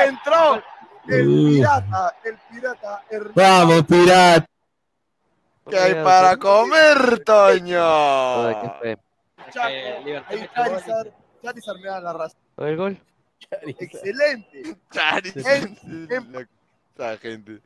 [0.07, 0.63] Entró
[1.09, 1.49] el Uh.
[1.49, 3.33] pirata, el pirata Hernán.
[3.35, 4.47] Vamos, pirata.
[5.69, 7.81] ¿Qué hay para comer, Toño?
[7.81, 8.99] Joder, qué fe.
[9.51, 10.49] Chaco, Eh.
[10.55, 11.09] Charizard,
[11.43, 12.41] Charizard me da la razón.
[12.57, 13.01] Ver, gol.
[13.63, 14.61] Excelente.
[14.63, 14.81] En-
[16.97, 17.61] Esa gente.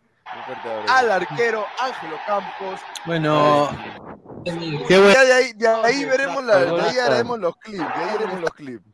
[0.88, 2.80] Al arquero Ángelo Campos.
[3.04, 3.68] Bueno.
[4.44, 5.08] Qué bueno.
[5.24, 8.50] de ahí, de ahí veremos la, de ahí haremos los clips, de ahí haremos los
[8.50, 8.84] clips.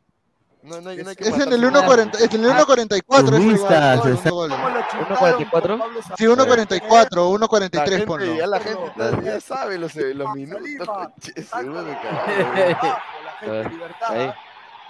[0.62, 1.86] No, no, hay- no hay que Es en el nada.
[1.86, 4.50] 1.40, es en el 1.44 es el gol, Turmistas, el está- segundo gol.
[4.50, 5.50] ¿Cómo lo chutaron 1.44?
[5.50, 8.34] por Pablo Sí, 1.44, La 1.43 gente, ponlo.
[8.34, 8.92] ya la gente
[9.24, 10.88] ya sabe los, los minutos.
[11.50, 11.78] Seguro.
[11.80, 14.10] A La gente ver, libertad.
[14.10, 14.32] ahí.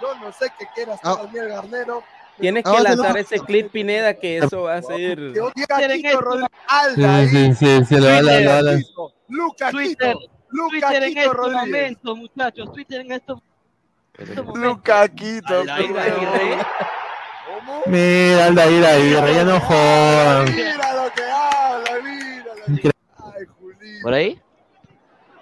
[0.01, 1.15] Yo no sé qué quiera hacer.
[1.25, 2.03] Daniel Garnero.
[2.39, 5.19] Tienes que lanzar ese clip, Pineda, que eso va a ser.
[6.67, 10.15] Alda Sí, sí, sí, lo va a lo va a- lo va a- Luca Twitter.
[10.51, 12.71] Twitter en Quito estos momentos, muchachos.
[12.73, 13.39] Twitter en estos
[14.17, 14.57] estos momentos.
[14.63, 15.59] Luca Quito.
[15.59, 16.57] Aldair Aguirre.
[17.47, 17.81] ¿Cómo?
[17.85, 20.45] Mira, Aldair Aguirre, ya no jodan.
[20.55, 22.91] Mira lo que habla, mira lo que.
[23.17, 24.01] Ay, Julito.
[24.03, 24.41] ¿Por ahí?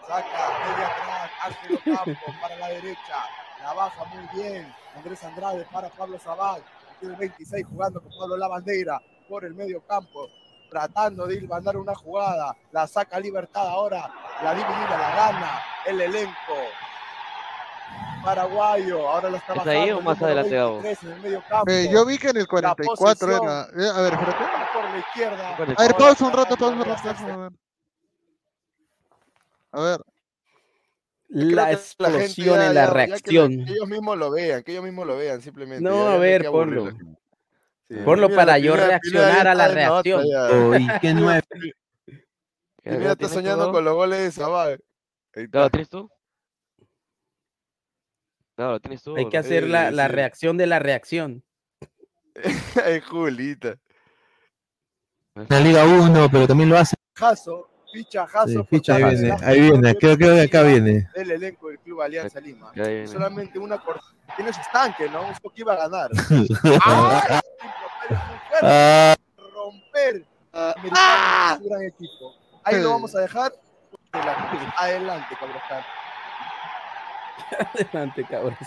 [0.07, 0.23] Saca
[0.65, 3.15] media atrás, Ángelo Campos para la derecha.
[3.63, 4.73] La baja muy bien.
[4.95, 6.61] Andrés Andrade para Pablo Zabal.
[6.99, 10.27] Tiene 26 jugando con Pablo Lavandera por el medio campo.
[10.69, 12.55] Tratando de ir mandar una jugada.
[12.71, 14.11] La saca Libertad ahora.
[14.43, 15.61] La dividida, la gana.
[15.85, 16.33] El elenco.
[18.23, 19.07] Paraguayo.
[19.07, 19.81] Ahora la está ¿Es bajando.
[19.81, 20.81] ahí o más adelante, Gabo?
[20.81, 21.71] 23 en el medio campo.
[21.71, 22.97] Eh, yo vi que en el La 44
[23.27, 23.43] posesión.
[23.43, 23.61] era.
[23.85, 24.45] eh, a ver, espérate.
[24.73, 25.55] Por la izquierda.
[25.55, 27.55] A ver, pausa un rato, pausa un rato.
[29.71, 30.01] A ver.
[31.29, 33.65] La que la gente explosión ya- en la ya- ya que reacción.
[33.65, 35.83] que ellos mismos lo vean, que ellos mismos lo vean, simplemente.
[35.83, 36.91] No, ya- ya a no ver, ponlo.
[37.89, 40.23] Sí, Ponlo mira, para yo reaccionar a la reacción.
[40.23, 41.43] Uy, qué nueve.
[42.83, 44.79] Pineda está soñando con los goles de Zabal.
[45.31, 45.69] Claro, está.
[45.69, 46.09] ¿tienes tú?
[48.55, 49.15] Claro, lo tienes tú.
[49.15, 49.41] Hay que ¿no?
[49.41, 51.43] hacer la, Sí, la reacción de la reacción.
[52.85, 53.77] Ay, Julita.
[55.49, 56.95] La Liga 1, pero también lo hace.
[57.15, 58.47] Jaso, ficha Jaso.
[58.47, 61.09] Sí, por ahí viene, ahí viene, creo, creo que acá viene.
[61.15, 62.71] Del elenco del Club Alianza Lima.
[63.07, 63.99] Solamente una cor-
[64.35, 65.21] Tiene su estanque, ¿no?
[65.23, 66.09] Usó que iba a ganar.
[66.85, 67.39] ¡Ah!
[68.61, 69.15] Ah,
[69.53, 70.15] Romper.
[70.53, 72.35] Es un gran equipo.
[72.63, 73.51] Ahí lo vamos a dejar.
[74.11, 75.85] Adelante, Cabroscar.
[77.73, 78.57] Adelante, cabrón.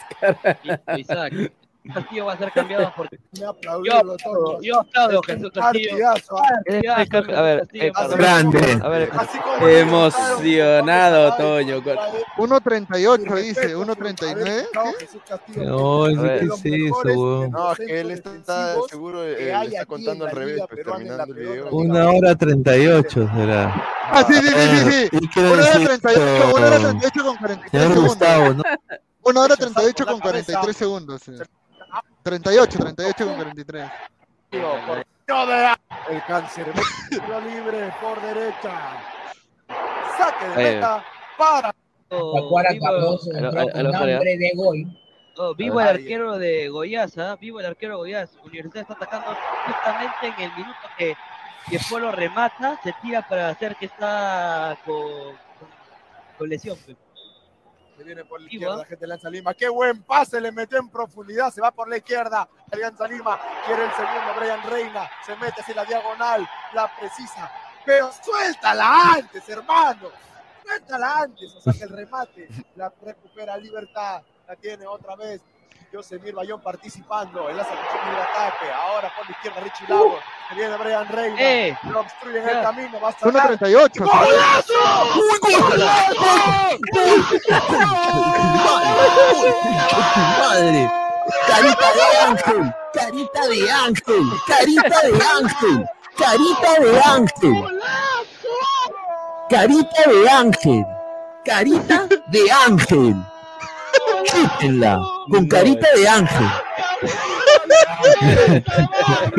[0.99, 1.33] Isaac.
[1.95, 5.97] Castillo va a ser cambiado porque Me aplaudió los yo, yo aplaudo Jesús Castillo.
[6.09, 8.81] A ver, eh, Grande.
[8.83, 9.11] A ver,
[9.63, 11.83] Emocionado, Toño.
[11.83, 11.97] con-
[12.37, 14.67] 1.38 dice, 1.39.
[14.75, 14.83] no.
[14.99, 15.15] ¿qué es
[17.07, 17.49] eso?
[17.51, 21.35] No, es que él está seguro, eh, le está contando al revés, pues terminando el
[21.35, 21.69] video.
[21.71, 23.85] Una hora 38 será.
[24.13, 24.91] Ah, sí, sí, sí, sí.
[24.91, 25.19] sí.
[25.21, 26.89] ¿Y qué Una hora decir 38, una hora esto?
[26.91, 28.67] 38 con 43 Señor segundos.
[29.23, 31.23] Una hora 38 con 43 segundos.
[31.93, 32.15] Sí.
[32.23, 33.91] 38, 38 con 43.
[36.09, 36.67] El cáncer.
[37.11, 38.73] Libre por derecha.
[40.19, 41.05] Saque de meta
[41.39, 41.75] para.
[43.93, 44.17] María.
[44.17, 44.97] hambre de gol.
[45.37, 47.37] Oh, vivo el arquero de Goiás, ¿ah?
[47.41, 48.31] Vivo el arquero de Goiás.
[48.45, 49.37] Universidad está atacando
[49.67, 51.17] justamente en el minuto que,
[51.71, 55.03] que Polo remata, se tira para hacer que está con,
[55.59, 55.69] con,
[56.37, 56.77] con lesión.
[56.85, 56.97] pues.
[58.01, 58.85] Se viene por la izquierda, ¿ah?
[58.87, 59.53] gente de Alianza Lima.
[59.53, 61.53] Qué buen pase, le metió en profundidad.
[61.53, 62.49] Se va por la izquierda.
[62.73, 64.35] Alianza Lima quiere el segundo.
[64.39, 66.49] Brian Reina se mete hacia la diagonal.
[66.73, 67.53] La precisa.
[67.85, 70.09] Pero suéltala antes, hermano.
[70.65, 71.55] Suéltala antes.
[71.55, 72.49] O saca el remate.
[72.75, 74.23] La recupera Libertad.
[74.49, 75.43] La tiene otra vez.
[75.93, 78.71] Josemir Bayón participando en la sacudición del ataque.
[78.73, 80.19] Ahora por la izquierda Richie Lago.
[80.49, 81.37] Se viene Brian Reina.
[81.41, 81.77] ¡Eh!
[81.85, 83.01] Lo obstruye en el camino.
[83.01, 83.59] Va a sacar.
[83.59, 84.05] 1.38.
[90.39, 90.91] Madre.
[91.47, 95.87] Carita de ángel, carita de ángel, carita de ángel,
[96.17, 97.65] carita de ángel.
[99.49, 100.87] Carita de ángel.
[101.45, 103.17] Carita de ángel.
[104.25, 105.01] Chúpenla.
[105.31, 106.49] Con carita de ángel.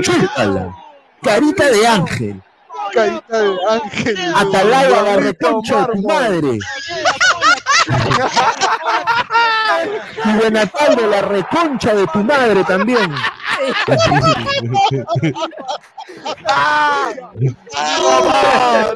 [0.02, 0.76] Chúpala.
[1.22, 2.42] Carita de ángel.
[2.94, 4.18] Carita de ángel.
[4.36, 6.60] Atalaya la reconcha de tu madre.
[10.26, 13.12] Y Benataldo la reconcha de tu madre también.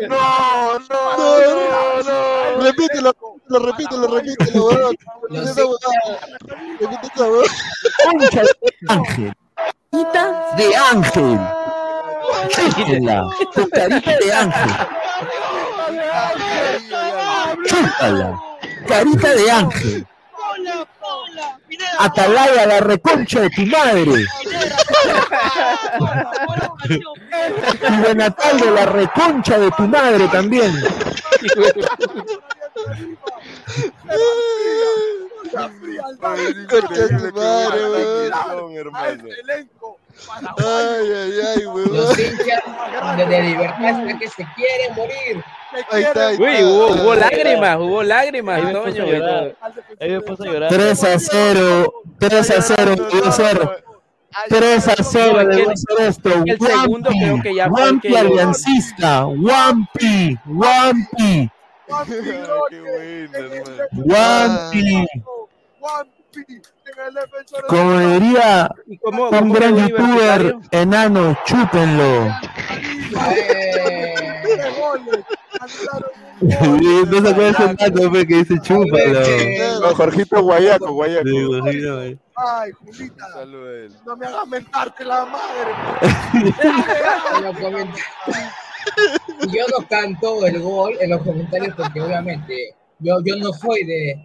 [0.10, 2.62] no, no, no, no.
[2.62, 3.14] Repítelo,
[3.48, 4.96] lo repítelo, repítelo, weón.
[8.04, 8.50] Concha de
[8.90, 9.34] ángel.
[10.58, 11.40] De ángel.
[12.50, 13.30] Chúpala.
[13.72, 14.72] Carita de ángel.
[17.66, 18.55] Chúpala.
[18.88, 20.08] Carita de ángel.
[22.00, 24.26] Atalaya la reconcha de tu madre.
[27.90, 30.72] Y Benataldo la reconcha de tu madre también.
[36.70, 38.34] Concha de tu madre, weón.
[40.58, 41.94] Ay, ay, ay, weón.
[41.96, 42.64] Los hinchas
[43.18, 45.44] de, de libertad que se quieren morir.
[45.92, 49.56] Ahí está, ahí Uy, hubo, hubo lágrimas, hubo lágrimas, Ahí me puse a llorar.
[50.00, 50.70] Ahí me puse a llorar.
[50.70, 53.84] 3 a 0, 3 a 0, debió ser.
[54.50, 56.30] 3 a 0, debió ser esto.
[56.46, 61.50] el segundo creo que ya Wampi que- aliancista, Wampi, Wampi,
[63.96, 65.08] Wampi.
[67.70, 72.28] Como diría ¿Y cómo, un cómo gran youtuber, enano, chúpenlo.
[76.42, 79.22] No se acuerda ese dato pe, que dice chúpalo.
[79.82, 81.28] No, Jorgito Guayaco, Guayaco.
[81.72, 82.20] Sí.
[82.36, 83.28] Ay, Julita.
[84.06, 85.72] No me hagas mentarte la madre.
[87.38, 87.96] En los coment-
[89.48, 94.16] Yo no canto el gol en los comentarios porque obviamente yo, yo no soy de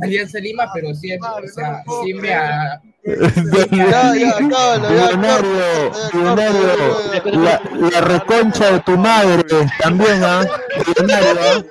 [0.00, 2.80] Alianza Lima, pero sí, o sea, sí me ha...
[3.04, 7.60] Ya, ya, cábalo, ya, Millonario, millonario, la,
[7.90, 9.44] la reconcha de tu madre
[9.80, 10.46] también, ¿ah?
[10.86, 11.64] Millonario, ¿ah?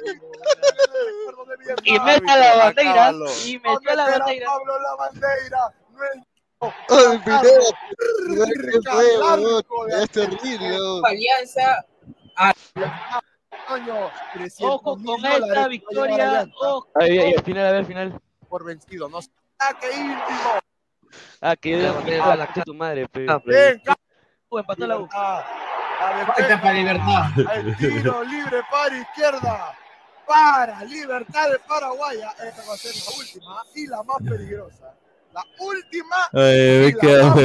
[1.84, 3.12] Y meta la bandera.
[3.45, 4.48] Y metió la bandera.
[4.48, 5.74] Pablo la bandera.
[6.90, 7.62] Ay, video.
[10.02, 10.78] Es terrible.
[11.04, 11.86] Alianza
[13.68, 14.11] a Coño,
[14.61, 16.39] Ojo 300.000 con esta victoria.
[16.41, 16.88] a Ojo.
[16.95, 18.22] Ahí, ahí, al final, a ver, al final.
[18.48, 19.10] Por vencido.
[19.10, 20.60] No saque íntimo.
[21.41, 23.26] Ah, que yo digo que la que tu madre, pe.
[23.45, 23.81] Ven,
[24.49, 25.10] Uh, empató la U.
[25.10, 27.23] Falta para libertad.
[27.56, 29.77] El tiro libre para izquierda.
[30.26, 32.19] Para Libertad de Paraguay.
[32.45, 34.94] Esta va a ser la última y la más peligrosa.
[35.38, 36.15] La última.
[36.34, 37.35] Ay, me quedo,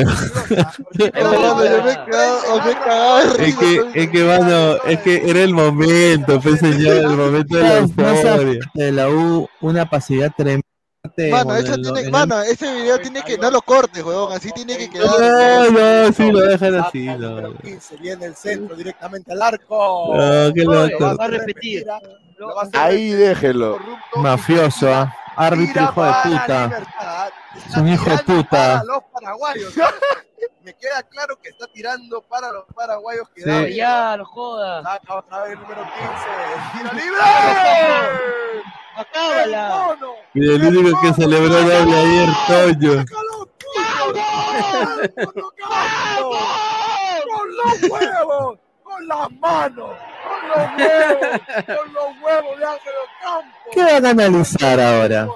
[3.39, 7.63] Es que, es que, mano, es que era el momento, pues, señor, el momento de
[7.63, 8.61] la euforia.
[8.73, 10.67] De la U, una pasividad tremenda.
[11.33, 14.89] Mano, eso tiene, mano, ese video tiene que, no lo cortes, weón, así tiene que
[14.89, 15.11] quedar.
[15.21, 17.59] No, no, sí, lo dejan así, no.
[17.59, 20.15] 15 viene el centro directamente al arco.
[20.17, 20.87] No, qué Lo
[21.29, 21.85] repetir.
[22.39, 23.79] Lo va a hacer Ahí déjelo.
[24.17, 25.15] Mafioso, ¿ah?
[25.37, 26.83] Árbitro hijo de puta.
[27.67, 28.85] Es un hijo de Para puta.
[28.85, 29.73] los paraguayos.
[30.63, 33.49] Me queda claro que está tirando para los paraguayos que Sí.
[33.49, 34.85] da Ya, no jodas.
[34.85, 36.73] Saca otra vez el número 15.
[36.79, 37.21] ¡Tiro libre!
[38.97, 39.69] Acábala.
[39.87, 40.13] ¡Mono!
[40.35, 43.05] Y el único que celebró doble ayer, Toño.
[47.27, 48.59] ¡Con los huevos!
[48.93, 49.91] ¡Con las manos!
[50.23, 51.41] ¡Con los huevos!
[51.67, 53.59] ¡Con los huevos de Ángel Ocampo!
[53.73, 55.29] ¿Qué van a analizar ahora?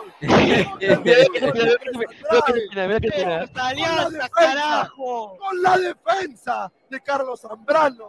[5.38, 8.08] Con la defensa de Carlos Zambrano,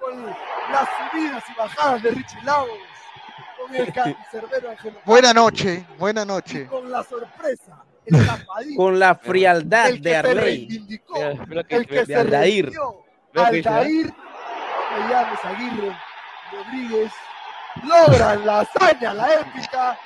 [0.00, 2.68] con las subidas y bajadas de Richie Lagos,
[3.60, 6.66] con el cancerbero Ángel Ocampo, Buena noche, buena y noche.
[6.66, 7.84] con la sorpresa,
[8.76, 10.68] Con la frialdad el que de Arley.
[11.68, 12.72] el que se dice, Aldair,
[15.00, 15.96] llames Aguirre,
[16.52, 17.12] Rodríguez,
[17.84, 19.98] logran la hazaña, la épica,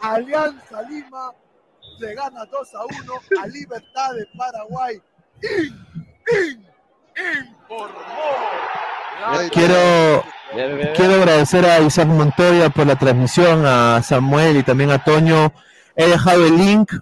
[0.00, 1.32] Alianza Lima
[1.98, 5.02] le gana 2 a 1 a Libertad de Paraguay.
[5.42, 5.86] In,
[6.32, 6.66] in,
[7.16, 7.88] informó.
[9.52, 10.24] Quiero,
[10.94, 15.52] quiero agradecer a Isaac Montoya por la transmisión, a Samuel y también a Toño.
[15.96, 16.92] He dejado el link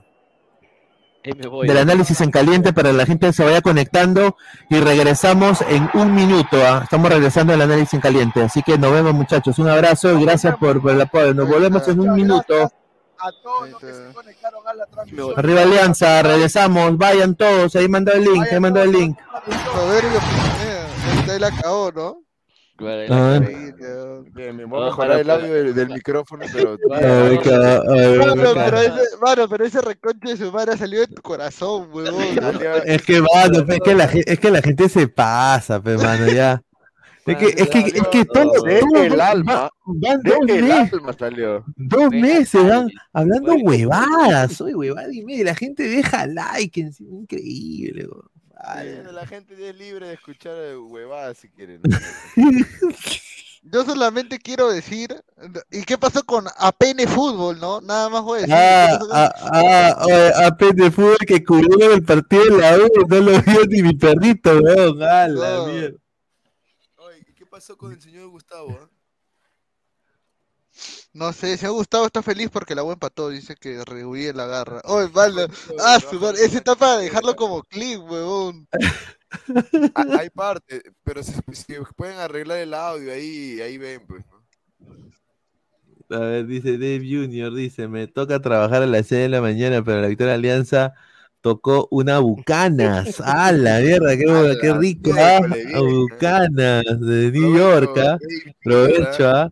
[1.49, 1.67] voy.
[1.67, 4.37] del análisis en caliente para que la gente se vaya conectando
[4.71, 6.57] y regresamos en un minuto.
[6.67, 6.81] ¿ah?
[6.85, 8.43] Estamos regresando al análisis en caliente.
[8.43, 9.59] Así que nos vemos muchachos.
[9.59, 11.35] Un abrazo y gracias por, por el apoyo.
[11.35, 12.73] Nos volvemos en un minuto.
[13.19, 15.33] A todos los que se conectaron a la transmisión.
[15.37, 16.99] Arriba Alianza, regresamos.
[16.99, 17.75] Vayan todos.
[17.77, 19.19] Ahí mandó el link, ahí mandó el link.
[19.73, 22.26] Soberbio Pineda, ahí la acabó, ¿no?
[22.79, 23.41] Ah.
[24.35, 26.77] Bien, me voy a mejorar el audio del, del micrófono, pero.
[26.89, 27.41] Mano,
[28.55, 32.23] pero ese, mano, pero ese reconche de su madre salió de tu corazón, huevón.
[32.85, 36.63] Es que, mano, es que la, es que la gente se pasa, pe, mano, ya.
[37.25, 39.69] Es que, es que, es que todo, el alma.
[39.85, 41.65] dos el meses, alma salió.
[41.75, 48.36] dos meses, van hablando huevadas, soy huevada y media, la gente deja like, increíble, weón.
[49.13, 51.81] La gente ya es libre de escuchar eh, huevadas si quieren.
[53.69, 55.09] Yo solamente quiero decir,
[55.73, 57.81] ¿y qué pasó con APN Fútbol, no?
[57.81, 58.55] Nada más voy a decir.
[58.57, 62.45] Ah, ¿qué pasó con- ah, ah, oye, a Pen de fútbol que cubrió el partido
[62.45, 65.99] de la U, no lo vio ni mi perrito, weón, a la mierda.
[67.37, 68.79] ¿Qué pasó con el señor Gustavo?
[68.81, 68.89] ah?
[71.17, 74.45] No sé, si ha gustado está feliz porque la U empató, dice que rehuye la
[74.45, 74.83] garra.
[74.85, 75.49] Oye, vale.
[75.81, 78.69] Ah, su madre, ese está para dejarlo como clip, huevón.
[79.95, 84.25] Ah, Hay parte, pero si, si pueden arreglar el audio ahí, ahí ven, pues.
[84.27, 86.17] ¿no?
[86.17, 89.83] A ver, dice Dave Junior, dice, me toca trabajar a las 6 de la mañana,
[89.83, 90.93] pero la Victoria Alianza
[91.41, 93.21] tocó una Bucanas.
[93.25, 94.19] ¡Ah, la mierda!
[94.19, 95.13] ¡Qué, qué rico!
[95.19, 95.41] ¿ah?
[95.81, 98.19] Bucanas de New York, ¿ah?
[98.63, 99.51] Provecho, ¿ah?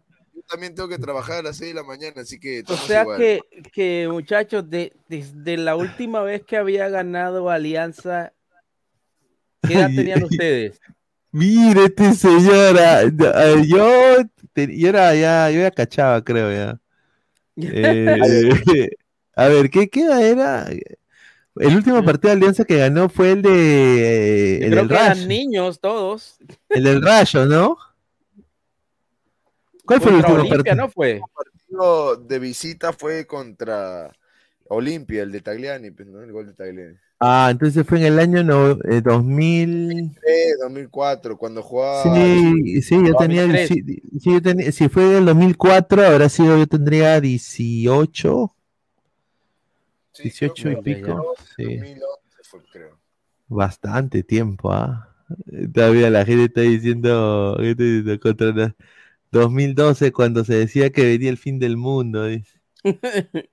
[0.49, 2.63] También tengo que trabajar a las 6 de la mañana, así que.
[2.67, 3.19] O sea igual.
[3.19, 3.41] que,
[3.73, 8.33] que muchachos, de, desde la última vez que había ganado Alianza,
[9.63, 10.81] ¿qué edad Ay, tenían ustedes?
[11.33, 13.03] Mire este señor, ah,
[13.67, 14.19] yo,
[14.55, 16.81] yo era ya, yo ya cachaba, creo ya.
[17.57, 18.91] Eh,
[19.35, 20.67] a ver, ¿qué, qué edad era?
[21.57, 25.29] El último partido de Alianza que ganó fue el de el creo del que eran
[25.29, 26.37] niños todos.
[26.69, 27.79] el del Rayo, ¿no?
[29.87, 30.77] ¿Cuál fue el último Olimpia, partido?
[30.77, 31.11] ¿no fue?
[31.13, 34.13] El partido de visita fue contra
[34.69, 36.23] Olimpia, el de Tagliani, pues, ¿no?
[36.23, 36.97] El gol de Tagliani.
[37.21, 40.11] Ah, entonces fue en el año no, eh, 2000.
[40.27, 42.03] Eh, 2004, cuando jugaba.
[42.03, 43.69] Sí, sí, yo tenía, 2003.
[43.69, 43.83] sí,
[44.21, 48.55] sí, yo tenía, si fue del 2004, habrá sido, yo tendría 18,
[50.19, 52.99] 18 y pico, sí, 2011 fue, creo.
[53.49, 55.11] bastante tiempo, ¿ah?
[55.73, 58.21] Todavía la gente está diciendo, ¿qué está diciendo?
[58.21, 58.77] Contra la-
[59.41, 62.61] 2012, cuando se decía que venía el fin del mundo, dice.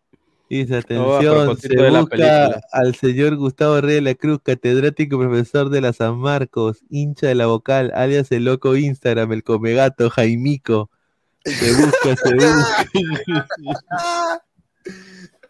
[0.49, 0.79] Dice, Oh,
[1.15, 5.93] atención, se busca al señor Gustavo Rey de la Cruz, catedrático y profesor de la
[5.93, 10.91] San Marcos, hincha de la vocal, alias el loco Instagram, el comegato, Jaimico.
[11.45, 12.85] Se busca, se busca.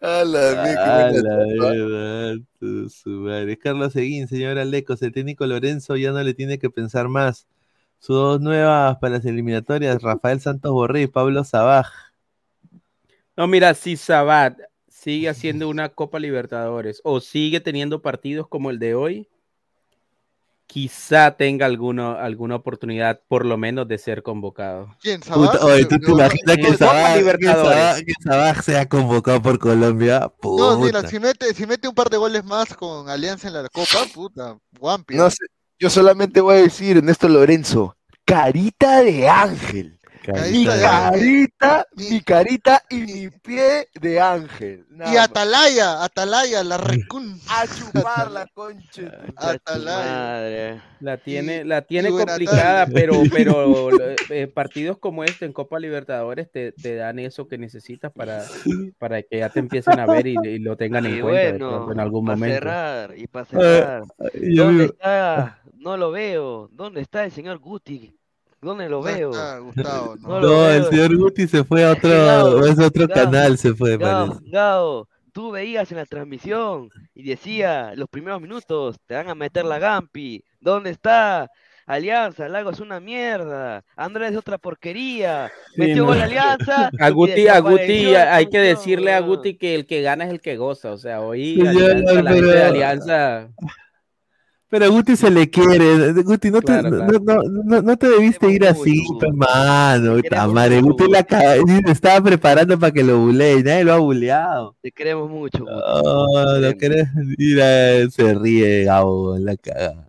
[0.00, 0.62] A la
[1.08, 3.58] A la verdad, tu- su madre.
[3.58, 7.48] Carlos Seguín, señor Alecos, el técnico Lorenzo ya no le tiene que pensar más.
[8.02, 11.86] Sus dos nuevas para las eliminatorias, Rafael Santos Borré y Pablo Sabaj.
[13.36, 14.58] No, mira, si Sabat
[14.88, 19.28] sigue haciendo una Copa Libertadores o sigue teniendo partidos como el de hoy,
[20.66, 24.88] quizá tenga alguno, alguna oportunidad, por lo menos, de ser convocado.
[25.00, 30.28] ¿Quién, Puta, oye, ¿tú te imaginas que Sabaj, que Sabaj sea convocado por Colombia?
[30.42, 31.08] No, mira, Puta.
[31.08, 34.58] si mete, si mete un par de goles más con Alianza en la Copa, puta,
[34.80, 35.14] Guampi.
[35.14, 35.46] No sé,
[35.82, 39.98] yo solamente voy a decir, Ernesto Lorenzo, carita de ángel.
[40.26, 44.86] Mi Carita mi carita y mi pie de ángel.
[44.90, 45.16] Y más.
[45.16, 47.40] Atalaya, Atalaya, la recun.
[47.48, 49.02] A chupar la concha.
[49.36, 50.82] Atalaya.
[51.00, 53.90] La tiene, la tiene complicada, pero, pero
[54.30, 58.44] eh, partidos como este en Copa Libertadores te, te dan eso que necesitas para,
[58.98, 62.24] para que ya te empiecen a ver y, y lo tengan en cuenta en algún
[62.24, 62.54] para momento.
[62.54, 64.02] cerrar, y para Eh, cerrar.
[64.56, 65.58] ¿Dónde está?
[65.74, 66.68] No lo veo.
[66.72, 68.16] ¿Dónde está el señor Guti?
[68.62, 69.30] ¿Dónde lo ¿Dónde veo?
[69.32, 70.16] está Gustavo?
[70.20, 73.58] No lo No, el señor Guti se fue a Gao, otro, es otro Gao, canal,
[73.58, 79.28] se fue, Gao, tú veías en la transmisión y decía, los primeros minutos te van
[79.28, 80.44] a meter la Gampi.
[80.60, 81.50] ¿Dónde está?
[81.86, 83.82] Alianza, Lago es una mierda.
[83.96, 85.50] Andrés es otra porquería.
[85.74, 86.06] Sí, Metió no.
[86.06, 86.90] gol Alianza.
[87.00, 89.20] A Guti, a Guti hay que decirle a.
[89.20, 90.92] Guti que el que gana es el que goza.
[90.92, 93.48] O sea, hoy Sí, ya, Alianza, la gente de pero- Alianza.
[94.72, 96.14] Pero a Guti se le quiere.
[96.22, 97.42] Guti, no te, Claro, no, claro.
[97.44, 100.16] no, no, no te debiste ir así, pe, mano.
[100.16, 100.80] puta madre.
[100.80, 101.56] Guti la ca-
[101.90, 104.74] estaba preparando para que lo bulee y nadie lo ha buleado.
[104.80, 105.72] Te queremos mucho, Guti.
[105.76, 107.06] Oh, lo querés.
[107.36, 110.06] Mira, se ríe Gabo en la cagada.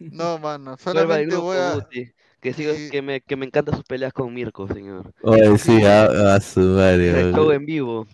[0.00, 1.74] No, mano, solamente grupo, voy a.
[1.74, 2.10] Guti,
[2.40, 5.12] que, sigo- que, me, que me encantan sus peleas con Mirko, señor.
[5.22, 7.20] Oye, sí, a, a su madre.
[7.20, 8.08] El show en vivo.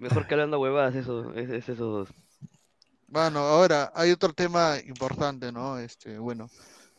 [0.00, 2.08] Mejor que hablando huevadas, eso, es, es esos dos.
[3.12, 5.78] Bueno, ahora hay otro tema importante, ¿no?
[5.78, 6.48] Este, bueno,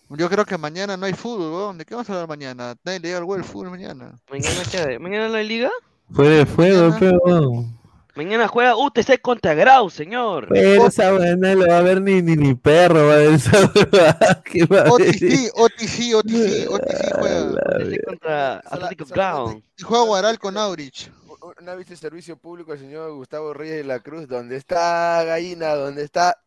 [0.09, 1.77] yo creo que mañana no hay fútbol, weón.
[1.79, 2.75] ¿De qué vamos a hablar mañana?
[2.83, 4.13] Nadie le llega al huevo el fútbol mañana.
[4.29, 4.99] ¿Mañana qué hay?
[4.99, 5.71] ¿Mañana no hay liga?
[6.11, 7.79] Fue de fuego, pe, weón.
[8.15, 10.49] Mañana juega UTC contra Grau, señor.
[10.49, 13.33] Pero esa vaina no lo va a ver ni, ni, ni perro, va a ver
[13.33, 13.63] esa.
[13.63, 17.41] OTC, OTC, OTC, OTC juega.
[17.79, 19.63] UTC contra Atlético Grau.
[19.75, 21.09] Y juega Guaral con Aurich.
[21.59, 25.75] Una vez el servicio público el señor Gustavo Reyes de la Cruz, ¿dónde está Gallina?
[25.75, 26.37] ¿Dónde está?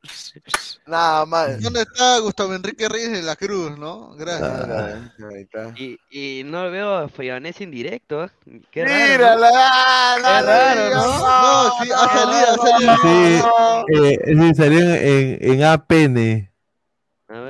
[0.87, 1.61] Nada más.
[1.61, 4.15] ¿Dónde está Gustavo Enrique Reyes de la Cruz, no?
[4.17, 4.51] Gracias.
[4.51, 5.75] Ah, ahí está.
[5.77, 8.31] Y, y no veo a Fayanés en directo.
[8.71, 10.23] Qué Mírala, raro.
[10.23, 10.29] ¿no?
[10.29, 11.19] ah, raro, ¿no?
[11.19, 13.85] No, sí, ha salido, ha salido.
[13.87, 16.51] Sí, eh, sí, salió en, en, en APN.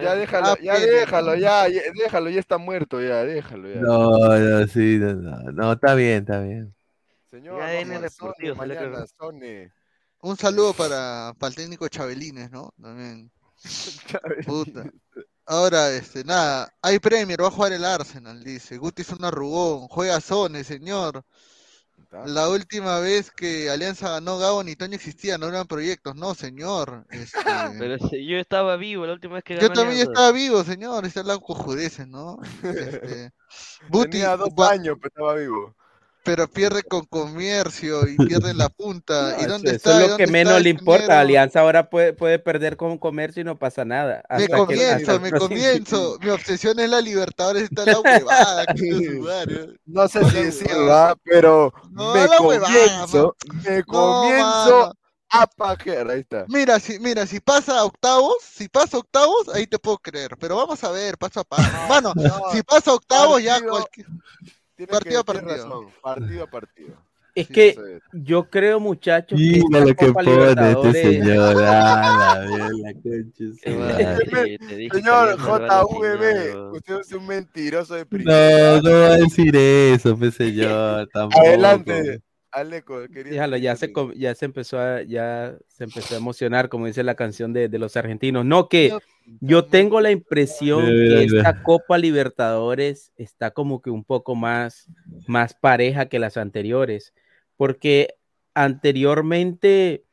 [0.02, 3.81] Ya déjalo, ya déjalo, ya, ya, déjalo, ya está muerto, ya, déjalo, ya.
[3.81, 6.76] No, no, sí, no, no, no, está bien, está bien.
[7.37, 9.71] Señor, Deportivo que-.
[10.21, 12.73] Un saludo para, para el técnico Chabelines, ¿no?
[12.81, 13.31] También.
[14.47, 14.85] Puta.
[15.45, 18.79] Ahora, este, nada, hay Premier, va a jugar el Arsenal, dice.
[18.79, 21.23] Guti es un arrugón, juega Sone, señor.
[22.25, 27.07] La última vez que Alianza ganó Gabo ni Toño existía, no eran proyectos, no, señor.
[27.11, 27.39] Este,
[27.79, 30.13] Pero si yo estaba vivo la última vez que yo ganó también Alianza.
[30.13, 32.39] estaba vivo, señor, está la cojudeces, ¿no?
[32.63, 33.31] Este,
[33.93, 35.77] Tenía dos va- años, pero estaba vivo.
[36.27, 39.36] Pero pierde con comercio y pierde en la punta.
[39.40, 39.98] ¿Y dónde eso está?
[40.03, 41.03] es ¿Y lo que menos le importa.
[41.03, 41.20] dinero?
[41.20, 44.23] Alianza ahora puede, puede perder con comercio y no pasa nada.
[44.28, 46.19] Me que- comienzo, me comienzo.
[46.20, 48.66] Mi obsesión es la Libertadores, está la huevada.
[49.23, 49.78] madre.
[49.86, 51.16] No sé si decirlo, ¿ah?
[51.23, 54.93] pero No, me la huevada, comienzo, me No, comienzo
[55.31, 56.44] a pajear, ahí está.
[56.48, 60.36] Mira, si, mira, si pasa a octavos, si pasa a octavos, ahí te puedo creer.
[60.39, 61.70] Pero vamos a ver, paso a paso.
[61.89, 62.12] Mano,
[62.53, 64.07] si pasa a octavos, ya cualquier.
[64.85, 65.57] Partido a que- partido.
[65.57, 66.94] razón, partido a partido.
[67.35, 71.55] Es Sí, que yo creo, muchachos, Mira lo que pone este señor.
[71.66, 72.40] Ah,
[72.82, 73.44] la concha
[74.94, 78.81] Señor JVB, usted es un mentiroso de No, primera.
[78.81, 81.47] no va a decir eso, pues señor, tampoco.
[81.47, 82.20] Adelante,
[82.53, 86.86] Aleco, quería Déjalo, ya se, ya se empezó a, ya se empezó a emocionar, como
[86.86, 88.47] dice la canción de, de los argentinos.
[88.47, 88.97] No, que
[89.40, 94.89] yo tengo la impresión que esta Copa Libertadores está como que un poco más,
[95.27, 97.12] más pareja que las anteriores,
[97.57, 98.15] porque
[98.55, 100.05] anteriormente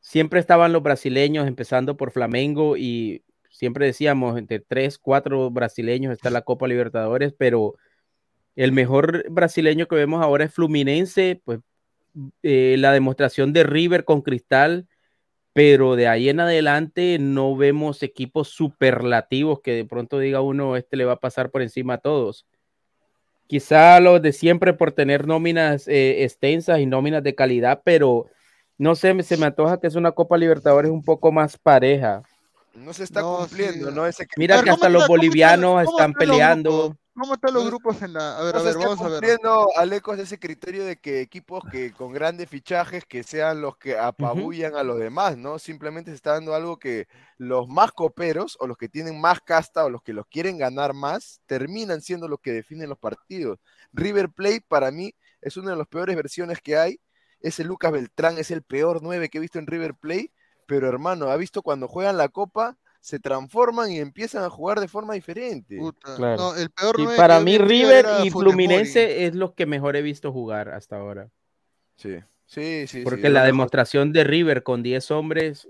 [0.00, 6.30] siempre estaban los brasileños, empezando por Flamengo, y siempre decíamos, entre tres, cuatro brasileños está
[6.30, 7.74] la Copa Libertadores, pero
[8.56, 11.60] el mejor brasileño que vemos ahora es Fluminense, pues
[12.42, 14.88] eh, la demostración de River con Cristal,
[15.52, 20.96] pero de ahí en adelante no vemos equipos superlativos que de pronto diga uno, este
[20.96, 22.46] le va a pasar por encima a todos.
[23.46, 28.26] Quizá los de siempre por tener nóminas eh, extensas y nóminas de calidad, pero
[28.78, 32.22] no sé, se me antoja que es una Copa Libertadores un poco más pareja.
[32.74, 33.94] No se está No, cumpliendo, sí.
[33.94, 34.06] ¿no?
[34.06, 36.96] Ese Mira ver, que ¿cómo hasta los bolivianos están peleando.
[37.14, 38.38] ¿Cómo están los grupos en la.?
[38.38, 39.12] A ver, a ver, vamos a ver.
[39.12, 43.98] cumpliendo, Alecos, ese criterio de que equipos que con grandes fichajes que sean los que
[43.98, 45.58] apabullan a los demás, ¿no?
[45.58, 49.84] Simplemente se está dando algo que los más coperos o los que tienen más casta
[49.84, 53.58] o los que los quieren ganar más terminan siendo los que definen los partidos.
[53.92, 57.00] River Plate para mí es una de las peores versiones que hay.
[57.40, 60.32] Ese Lucas Beltrán es el peor 9 que he visto en River Plate,
[60.66, 64.86] pero hermano, ha visto cuando juegan la Copa se transforman y empiezan a jugar de
[64.88, 65.76] forma diferente.
[65.78, 66.36] Puta, Claro.
[66.36, 70.02] No, el peor Sí, nueve para mí River y Fluminense es lo que mejor he
[70.02, 71.30] visto jugar hasta ahora.
[71.96, 73.02] Sí, sí, sí.
[73.02, 73.46] Porque sí, la mejor.
[73.46, 75.66] demostración de River con 10 hombres,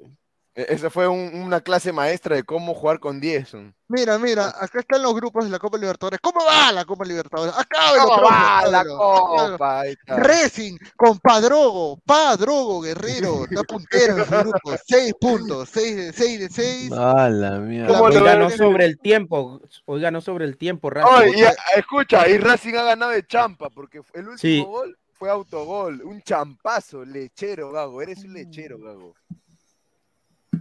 [0.52, 3.52] Esa fue un- una clase maestra de cómo jugar con 10.
[3.86, 6.18] Mira, mira, acá están los grupos de la Copa Libertadores.
[6.20, 7.54] ¿Cómo va la Copa Libertadores?
[7.56, 9.82] Acábelo, ¿Cómo profe, va la copa?
[10.06, 16.40] Racing con Padrogo, Padrogo Guerrero, está puntero en su grupo, 6 puntos, 6 de 6
[16.40, 16.92] de 6.
[16.96, 17.88] Ah, la mierda.
[17.88, 21.14] ¿Cómo hoy ganó sobre el tiempo, hoy ganó sobre el tiempo, Racing.
[21.30, 24.64] Oye, y, a- escucha, y Racing ha ganado de champa, porque el último Sí.
[24.64, 29.14] gol fue autogol, un champazo, lechero, Gago, eres un lechero, Gago.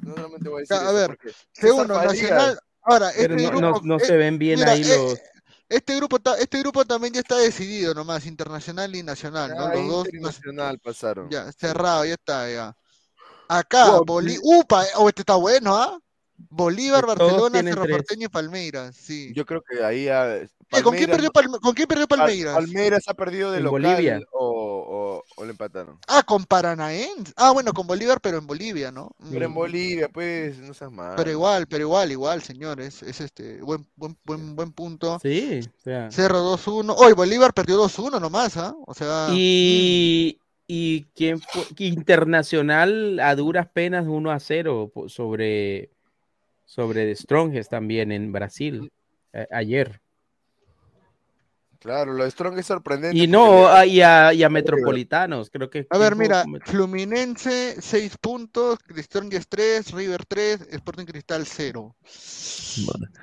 [0.02, 2.60] No solamente voy a decir a eso ver, porque Segundo, César Farías- Nacional.
[2.84, 3.82] Ahora, este no, no- grupo.
[3.84, 5.20] no eh, se ven bien mira, ahí eh, los...
[5.68, 9.68] Este grupo, este grupo también ya está decidido nomás, internacional y nacional, ¿no?
[9.70, 11.30] Ya, Los dos Inter y Nacional pasaron.
[11.30, 12.76] ya, cerrado, ya está, ya.
[13.48, 16.00] Acá, Wow, Bolí- Upa, oh, este está bueno, ¿ah?
[16.50, 17.86] Bolívar, Barcelona, Cerro.
[17.88, 19.32] Porteño y Palmeiras, sí.
[19.36, 22.54] Yo creo que ahí ha- Eh, ¿Con, quién perdió Palme- ¿Con quién perdió Pal- Palmeiras?
[22.54, 24.20] Palmeiras ha perdido de local Bolivia.
[24.32, 25.98] o, o, o le empataron.
[26.08, 27.34] Ah, con Paranaense.
[27.36, 29.10] Ah, bueno, con Bolívar, pero en Bolivia, ¿no?
[29.32, 29.56] Pero en Mm.
[29.56, 31.16] Bolivia, pues, no seas mal.
[31.18, 33.02] Pero igual, pero igual, igual, señores.
[33.02, 35.18] Es este buen, buen, buen, buen punto.
[35.24, 36.12] Sí, o sea.
[36.12, 36.94] Cerro 2-1.
[36.96, 38.76] Hoy Bolívar perdió 2-1 nomás, ¿ah?
[38.86, 39.30] O sea.
[39.32, 45.90] Y, y quién fue, Internacional a duras penas 1 a 0 po- sobre,
[46.70, 48.92] sobre The Strongest también en Brasil
[49.34, 50.00] eh, ayer.
[51.80, 53.18] Claro, lo de Strong es sorprendente.
[53.18, 55.88] Y no, le- a- y a, y a Metropolitanos, creo que.
[55.90, 61.96] A ver, mira, Fluminense 6 puntos, Strongest 3, River 3, Sporting Cristal 0.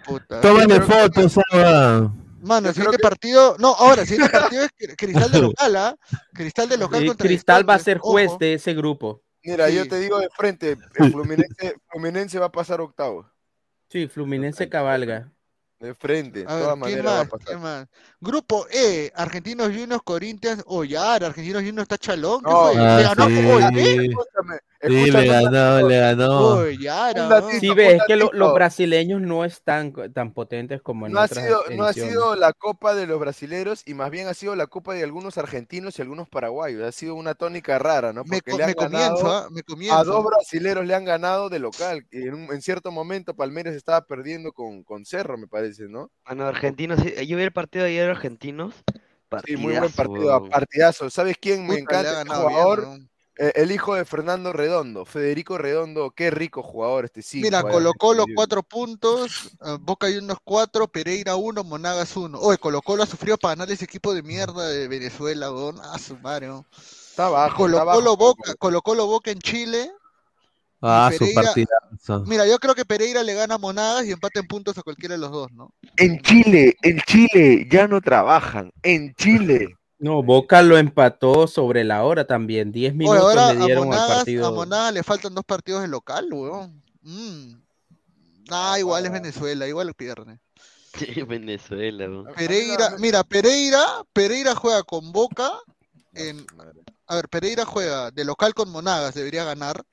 [0.07, 2.13] Puta, Tómale que- fotos, Saba.
[2.41, 5.97] Mano, el siguiente partido, no, ahora, el siguiente partido es Cri- Cristal de local, ¿ah?
[6.33, 8.39] Cristal de local Eh, contra Cristal va a ser juez ojo.
[8.39, 9.23] de ese grupo.
[9.45, 9.89] Mira, yo Sí.
[9.91, 13.29] te digo de frente, el Fluminense, Fluminense va a pasar octavo.
[13.89, 15.31] Sí, Fluminense cabalga.
[15.79, 17.29] De frente, de todas ¿quién maneras va a más?
[17.29, 17.47] pasar.
[17.47, 17.87] ¿Quién más?
[18.19, 22.73] Grupo E, Argentinos Juniors, Corinthians, Oyar, Argentinos Juniors está chalón, ¿qué No, fue?
[22.79, 23.47] Ah, ¿Le ganó sí.
[23.47, 24.17] Oye,
[24.87, 26.55] Sí, le ganó, le ganó.
[26.57, 27.51] Oyar, un ¿no?
[27.51, 31.29] Sí, ves, es que lo- los brasileños no están tan potentes como en No ha,
[31.29, 34.67] sido, no ha sido la copa de los brasileros y más bien ha sido la
[34.67, 36.83] copa de algunos argentinos y algunos paraguayos.
[36.83, 38.25] Ha sido una tónica rara, ¿no?
[38.25, 39.49] Me, Porque le han me comienzo, ganado ¿ah?
[39.51, 39.97] Me comienzo.
[39.97, 42.07] a dos brasileros le han ganado de local.
[42.11, 46.11] En, un- en cierto momento Palmeiras estaba perdiendo con, con Cerro, me parece, ¿no?
[46.27, 48.75] Bueno, argentinos, sí, yo vi el partido de ayer argentinos.
[49.45, 51.11] Sí, muy buen partidazo, partido, partidazo.
[51.11, 52.25] ¿Sabes quién me Puta, le ha encanta?
[52.25, 53.09] bien, jugador, ¿no?
[53.39, 57.43] Eh, el hijo de Fernando Redondo, Federico Redondo, qué rico jugador este sí.
[57.43, 62.39] Mira, Colo Colo 4 puntos, eh, Boca Juniors 4, Pereira 1, Monagas 1.
[62.39, 65.77] Oye, Colo Colo ha sufrido para ganar ese equipo de mierda de Venezuela, weón.
[65.83, 66.67] Ah, su madre, weón.
[66.73, 67.57] Está bajo.
[67.57, 69.93] Colo está bajo, Colo Colo Boca, Colo Colo Boca en Chile.
[70.81, 72.25] Ah, su partidazo.
[72.27, 75.15] Mira, yo creo que Pereira le gana a Monagas y empata en puntos a cualquiera
[75.15, 75.75] de los dos, ¿no?
[75.97, 78.73] En Chile, en Chile ya no trabajan.
[78.83, 79.77] En Chile.
[79.99, 82.73] No, Boca lo empató sobre la hora también.
[82.73, 84.53] 10 Oye, minutos ahora le a dieron al Monagas, a partido.
[84.53, 86.83] Monagas le faltan dos partidos de local, weón.
[87.03, 87.55] Mm.
[88.51, 90.39] Ah, igual es Venezuela, igual pierde.
[90.97, 92.35] Sí, Venezuela, weón.
[92.35, 95.53] Pereira, mira, Pereira, Pereira juega con Boca
[96.17, 96.47] en,
[97.07, 99.85] a ver, Pereira juega de local con Monagas, debería ganar,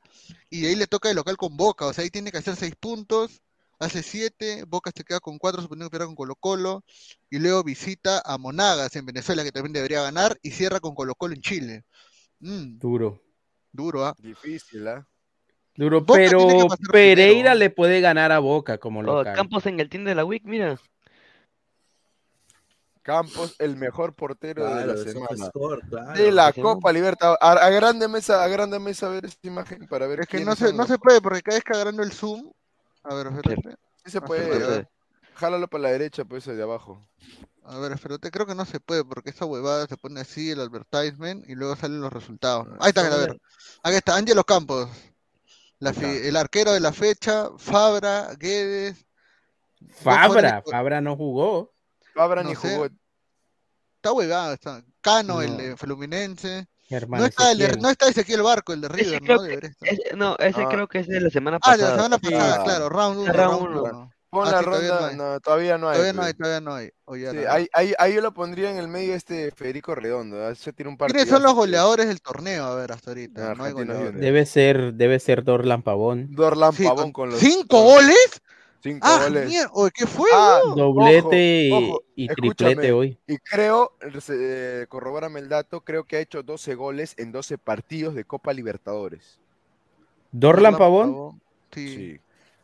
[0.49, 2.55] y de ahí le toca de local con Boca, o sea, ahí tiene que hacer
[2.55, 3.41] seis puntos,
[3.83, 6.83] hace siete, Boca se queda con cuatro, suponiendo que pierda con Colo Colo,
[7.29, 11.15] y luego visita a Monagas en Venezuela, que también debería ganar, y cierra con Colo
[11.15, 11.83] Colo en Chile.
[12.39, 13.21] Mm, Duro.
[13.71, 14.15] duro, ¿ah?
[14.19, 15.07] Difícil, ¿ah?
[15.75, 17.55] Duro, Boca pero Pereira primero.
[17.55, 19.35] le puede ganar a Boca como Oh, local.
[19.35, 20.79] Campos en el team de la WIC, mira.
[23.01, 25.49] Campos, el mejor portero de la semana.
[25.89, 26.13] claro.
[26.13, 27.35] de la Copa Libertad.
[27.41, 30.55] A, a grande mesa, a grande mesa ver esta imagen para ver Es que no
[30.55, 32.49] se, no se puede, porque cada vez que agarrando el zoom,
[33.03, 33.69] a ver, espérate.
[33.97, 34.87] Sí se se puede.
[35.35, 37.05] Jálalo para la derecha, pues de abajo.
[37.65, 40.59] A ver, espérate, creo que no se puede porque esa huevada se pone así, el
[40.59, 42.67] advertisement, y luego salen los resultados.
[42.67, 42.75] ¿no?
[42.81, 43.39] Ahí está, a ver.
[43.83, 44.89] Aquí está, Ángelo Campos.
[45.79, 49.05] La fi- el arquero de la fecha, Fabra, Guedes.
[49.89, 51.73] Fabra, Fabra no jugó.
[52.13, 52.69] Fabra No ni sé.
[52.75, 52.85] jugó.
[53.95, 54.83] Está huevada, está.
[55.01, 56.67] Cano, el Fluminense.
[57.07, 59.43] No está, el de- no está Ezequiel Barco, el de River, ¿no?
[59.43, 60.67] que- ese- no, ese Ah.
[60.69, 61.89] creo que es de la semana Ah, de pasada.
[61.97, 62.31] la semana Sí.
[62.31, 63.33] pasada, claro, round 1.
[63.33, 64.09] Round.
[64.29, 65.01] Pon Ah, la sí, todavía ronda.
[65.01, 65.15] no hay.
[65.33, 65.93] No, todavía no hay.
[65.97, 66.89] Todavía no hay, todavía no hay.
[67.05, 67.53] Oye, Sí, ahora.
[67.53, 70.49] ahí, ahí, ahí yo lo pondría en el medio este Federico Redondo.
[70.49, 71.17] Ese tiene un partido.
[71.17, 72.65] ¿Quiénes son los goleadores del torneo?
[72.65, 73.51] A ver, hasta ahorita.
[73.51, 74.19] Ah, no hay goleadores.
[74.19, 76.29] Debe ser, debe ser Dorlan Pavón.
[76.31, 77.39] Dorlan Sí, Pavón con los.
[77.39, 78.41] ¿Cinco goles?
[78.83, 79.47] Cinco Ah, goles.
[79.47, 79.69] mierda.
[79.73, 80.59] Oye, ¿qué fue, Ah?
[80.75, 82.55] Doblete ojo, y- ojo, y escúchame.
[82.75, 83.17] triplete hoy.
[83.27, 83.93] Y creo,
[84.29, 88.51] eh, corrobórame el dato, creo que ha hecho 12 goles en 12 partidos de Copa
[88.51, 89.39] Libertadores.
[90.33, 91.39] ¿Dorlan Pavón?
[91.73, 91.87] Sí.
[91.87, 92.19] Sí.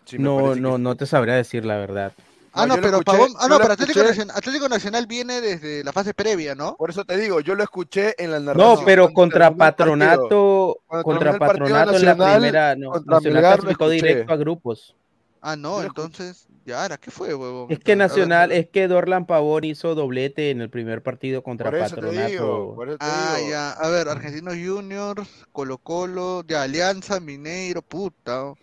[0.05, 2.11] sí, me No, no, que no te sabría decir la verdad.
[2.51, 3.31] Ah, No, no, lo pero escuché- Pavón.
[3.39, 6.75] Ah, no, pero Atlético Nacional, Atlético Nacional viene desde la fase previa, ¿no?
[6.75, 8.79] Por eso te digo, yo lo escuché en la narración.
[8.79, 9.57] No, pero contra partido.
[9.57, 14.95] Patronato, contra Patronato en la primera, no, contra Nacional clasificó directo a grupos.
[15.41, 17.69] Ah, no, entonces, ya, ahora, ¿qué fue, huevón?
[17.71, 21.75] Es que Nacional, es que Dorlan Pavón hizo doblete en el primer partido contra Por
[21.75, 22.31] eso te Patronato.
[22.31, 23.49] digo, por eso te Ah, digo.
[23.49, 23.71] ya.
[23.71, 28.45] A ver, Argentinos Juniors, Colo Colo, de Alianza, Mineiro, puta.
[28.45, 28.57] oh.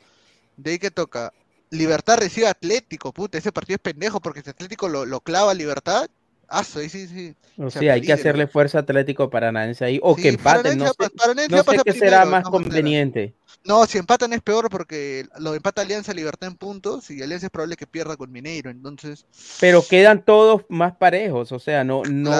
[0.56, 1.32] De ahí que toca.
[1.70, 3.38] Libertad recibe a Atlético, puta.
[3.38, 6.08] Ese partido es pendejo porque si Atlético lo, lo clava a Libertad.
[6.48, 7.34] Ah, sí, sí, sí.
[7.58, 10.86] O Se sea, hay que hacerle fuerza Atlético Paranaense ahí, o Sí, que empaten, no
[10.86, 13.34] sé, no sé qué será más conveniente.
[13.64, 17.50] No, si empatan es peor porque lo empata Alianza Libertad en puntos y Alianza es
[17.50, 19.26] probable que pierda con Mineiro, entonces.
[19.60, 22.32] Pero quedan todos más parejos, o sea, no, no,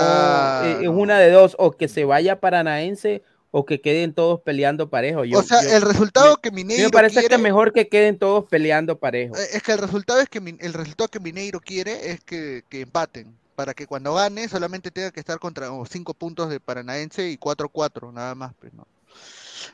[0.64, 4.90] eh, es una de dos, o que se vaya Paranaense o que queden todos peleando
[4.90, 5.24] parejo.
[5.24, 8.18] Yo- o sea, yo- el resultado que Mineiro me parece quiere, que mejor que queden
[8.18, 9.36] todos peleando parejo.
[9.36, 12.82] eh, es que el resultado es que el resultado que Mineiro quiere es que, que
[12.82, 17.28] empaten, para que cuando gane solamente tenga que estar contra oh, cinco puntos de Paranaense
[17.30, 18.86] y 4-4, nada más, pues, ¿no?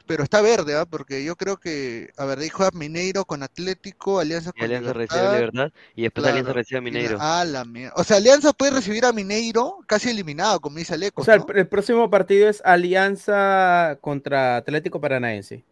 [0.07, 0.87] Pero está verde, ¿ah?
[0.87, 4.65] Porque yo creo que, a ver, de ahí juega Mineiro con Atlético, Alianza Y con
[4.65, 5.73] Alianza recibe Libertad.
[5.97, 6.33] y después Claro.
[6.37, 7.19] Alianza recibe a la- Mineiro.
[7.21, 7.95] Ah, la mierda.
[7.97, 11.67] O sea, Alianza puede recibir a Mineiro casi eliminado, como dice O Alecos, sea, el
[11.67, 15.65] próximo partido es Alianza contra Atlético Paranaense.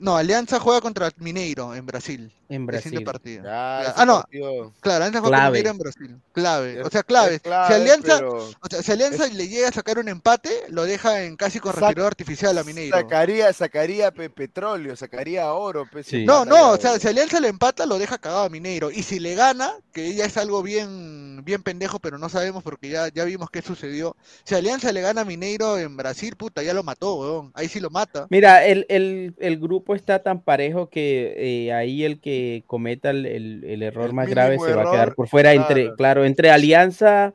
[0.00, 2.32] No, Alianza juega contra Mineiro en Brasil.
[2.48, 2.82] En El Brasil.
[2.90, 3.44] siguiente partido.
[3.44, 4.20] Ya, Ah, no.
[4.20, 5.44] partido- Claro, Alianza juega Clave.
[5.46, 6.20] con Mineiro en Brasil.
[6.32, 6.80] Clave.
[6.80, 7.40] Es- O sea, clave.
[7.42, 11.22] si Alianza, pero- o sea, si Alianza le llega a sacar un empate, lo deja
[11.24, 12.96] en casi con Sac- respirador artificial a Mineiro.
[12.96, 15.86] Sacaría, sacaría pe- petróleo, sacaría oro.
[15.90, 18.90] pe, No, no, o sea, si Alianza le empata, lo deja cagado a Mineiro.
[18.90, 22.88] Y si le gana, que ya es algo bien, bien pendejo, pero no sabemos porque
[22.90, 24.16] ya, ya vimos qué sucedió.
[24.44, 27.52] Si Alianza le gana a Mineiro en Brasil, puta, ya lo mató, weón.
[27.54, 28.26] Ahí sí lo mata.
[28.30, 31.34] Mira, el, el- el grupo está tan parejo que
[31.66, 34.90] eh, ahí el que cometa el, el- el error más grave se va a error,
[34.92, 35.96] quedar por fuera entre, claro.
[35.96, 37.34] claro, entre Alianza,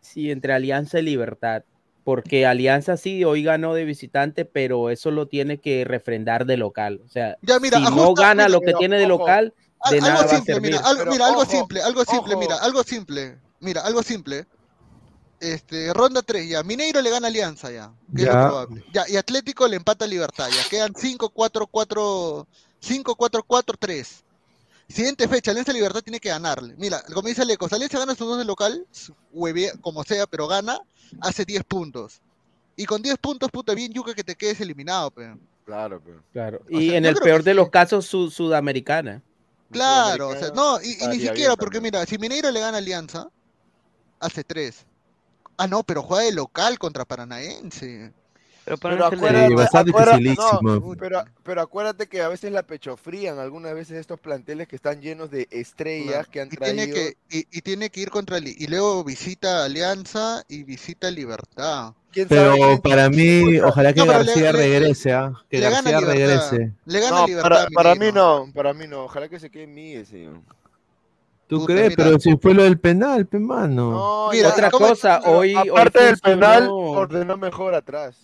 [0.00, 1.62] sí, entre Alianza y Libertad,
[2.04, 7.00] porque Alianza sí hoy ganó de visitante, pero eso lo tiene que refrendar de local.
[7.04, 9.18] O sea, Ya, mira, si no ajusta- gana mira, lo que pero, tiene de ojo,
[9.18, 10.70] local, Al- de nada algo va a simple, servir.
[10.72, 12.40] mira, algo, Pero mira, algo ojo, simple, algo simple, ojo.
[12.40, 13.36] mira, algo simple.
[13.60, 14.44] Mira, algo simple.
[15.40, 16.62] Este, ronda 3, ya.
[16.62, 17.92] Mineiro le gana Alianza, ya.
[18.14, 18.46] Que es lo Ya.
[18.48, 18.84] probable.
[18.92, 20.64] Ya, y Atlético le empata a Libertad, ya.
[20.68, 22.46] Quedan 5, 4, 4,
[22.80, 24.24] 5, 4, 4, 3.
[24.88, 26.74] Siguiente fecha, Alianza Libertad tiene que ganarle.
[26.78, 28.86] Mira, como dice Lecos, Alianza gana sus dos de local,
[29.32, 30.80] huevea, como sea, pero gana,
[31.20, 32.20] hace 10 puntos.
[32.74, 35.36] Y con 10 puntos, puta, bien yuca que te quedes eliminado, pe.
[35.66, 36.22] Claro, pero.
[36.32, 36.60] Claro.
[36.72, 37.56] O Y sea, en el peor de sí.
[37.56, 39.22] los casos, su, sudamericana.
[39.70, 41.94] Claro, o sea, no, y, y ni siquiera, porque también.
[41.94, 43.28] mira, si Mineiro le gana Alianza,
[44.18, 44.86] hace 3.
[45.58, 48.12] Ah, no, pero juega de local contra Paranaense.
[48.64, 53.38] Pero Pero para acuérdate, Sí, acuérdate- no, pero, pero acuérdate que a veces la pechofrían
[53.38, 56.76] algunas veces estos planteles que están llenos de estrellas que han Y traído.
[56.84, 61.94] tiene que, y, y tiene que ir contra y luego visita Alianza y visita Libertad.
[62.12, 65.32] ¿Quién sabe Pero para mí, ojalá que No, García le- regrese, ¿ah?
[65.50, 66.12] Que García Libertad.
[66.12, 66.72] regrese.
[66.84, 67.48] Le gana No, Libertad.
[67.50, 69.04] para, para mí no, para mí no.
[69.04, 70.40] Ojalá que se quede Miguel, señor.
[71.48, 71.88] ¿Tú Puta, crees?
[71.90, 72.04] mira.
[72.04, 73.90] Pero si fue lo del penal, pe mano.
[73.90, 78.22] No, Mira, Otra ¿cómo- cosa, hoy, hoy aparte del penal, ordenó mejor atrás.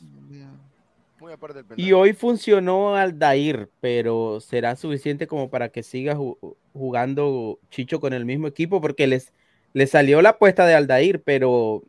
[1.18, 1.80] Muy aparte del penal.
[1.86, 6.36] Y hoy funcionó Aldair, pero será suficiente como para que siga ju-
[6.74, 9.32] jugando Chicho con el mismo equipo, porque les,
[9.72, 11.82] les salió la apuesta de Aldair, pero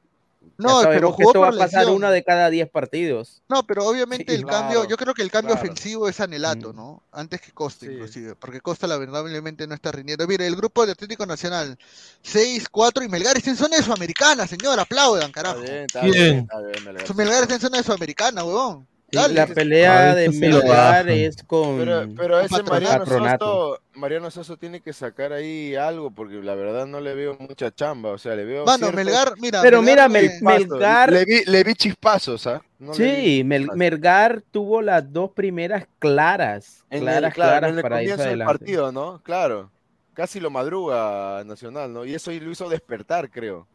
[0.57, 1.95] No, pero jugó esto va a por pasar lesión.
[1.97, 3.41] una de cada 10 partidos.
[3.49, 5.65] No, pero obviamente Sí, el claro, cambio, yo creo que el cambio claro.
[5.69, 6.75] ofensivo es Anelato, Mm.
[6.75, 7.03] ¿no?
[7.11, 7.91] Antes que Costa, Sí.
[7.91, 10.25] inclusive, porque Costa lamentablemente no está rindiendo.
[10.27, 11.77] Mire, el grupo de Atlético Nacional,
[12.21, 15.61] 6, 4 y Melgar está en zona de Sudamericana, señor, aplaudan, Está carajo.
[15.61, 17.07] bien, está bien, está bien, Melgar.
[17.07, 18.87] Su Melgar está en zona de Sudamericana, huevón.
[19.11, 19.33] Dale.
[19.35, 21.77] la pelea de Melgar es con...
[21.77, 22.63] Pero, pero ese.
[22.63, 23.05] Mariano.
[23.05, 27.73] Soso, Mariano Soso tiene que sacar ahí algo, porque la verdad no le veo mucha
[27.73, 30.31] chamba, o sea, le veo ciertos Melgar, mira, Pero mira, Melgar, Mel-
[30.63, 30.67] chispazos.
[30.79, 32.61] Melgar- Le vi, le vi chispazos, ¿ah?
[32.79, 33.77] No Sí, vi Mel- chispazos.
[33.77, 38.15] Melgar tuvo las dos primeras claras, En claras, el, claro, claras en el para irse
[38.17, 39.21] comienzo del partido, ¿no?
[39.23, 39.71] Claro.
[40.13, 42.05] Casi lo madruga Nacional, ¿no?
[42.05, 43.67] Y eso lo hizo despertar, creo.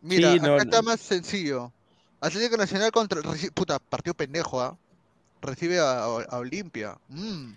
[0.00, 0.82] mira, Sí, acá no, está no.
[0.84, 1.72] más sencillo.
[2.20, 3.20] Atlético Nacional contra,
[3.54, 4.76] puta, partido pendejo, ¿ah?
[5.42, 6.98] Recibe a, a Olimpia.
[7.08, 7.52] Mm.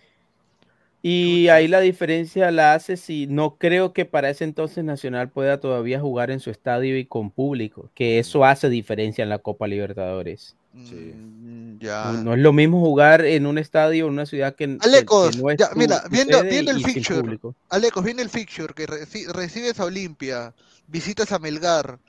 [1.05, 5.59] Y ahí la diferencia la hace si no creo que para ese entonces Nacional pueda
[5.59, 9.67] todavía jugar en su estadio y con público, que eso hace diferencia en la Copa
[9.67, 10.55] Libertadores.
[10.85, 10.95] Sí.
[11.13, 12.13] Mm, ya.
[12.13, 15.49] No, es lo mismo jugar en un estadio en una ciudad que, Alecos, que no
[15.51, 16.39] es ya, tu- mira, viendo,
[16.71, 17.53] el fixture, público.
[17.69, 20.53] Alecos, viene el fixture, que reci- recibes a Olimpia,
[20.87, 21.99] visitas a Melgar,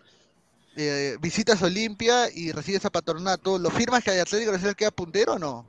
[0.76, 5.34] eh, visitas a Olimpia y recibes a Patronato, ¿lo firmas que Atlético Nacional queda puntero
[5.34, 5.66] o no?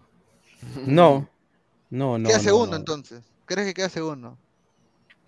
[0.86, 1.30] No,
[1.90, 2.28] no, no.
[2.28, 2.78] queda no, segundo no.
[2.78, 3.22] entonces.
[3.46, 4.38] ¿Crees que queda segundo?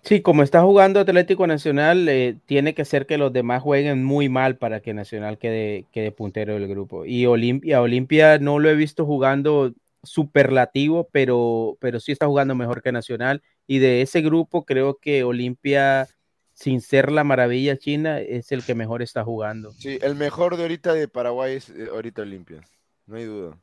[0.02, 4.28] Sí, como está jugando Atlético Nacional, eh, tiene que ser que los demás jueguen muy
[4.28, 7.04] mal para que Nacional quede, quede puntero del grupo.
[7.04, 12.82] Y Olimpia, Olimpia no lo he visto jugando superlativo, pero, pero sí está jugando mejor
[12.82, 13.42] que Nacional.
[13.66, 16.08] Y de ese grupo creo que Olimpia,
[16.58, 19.70] sin ser la maravilla china, es el que mejor está jugando.
[19.74, 22.62] Sí, el mejor de ahorita de Paraguay es eh, ahorita Olimpia.
[23.06, 23.56] No hay duda.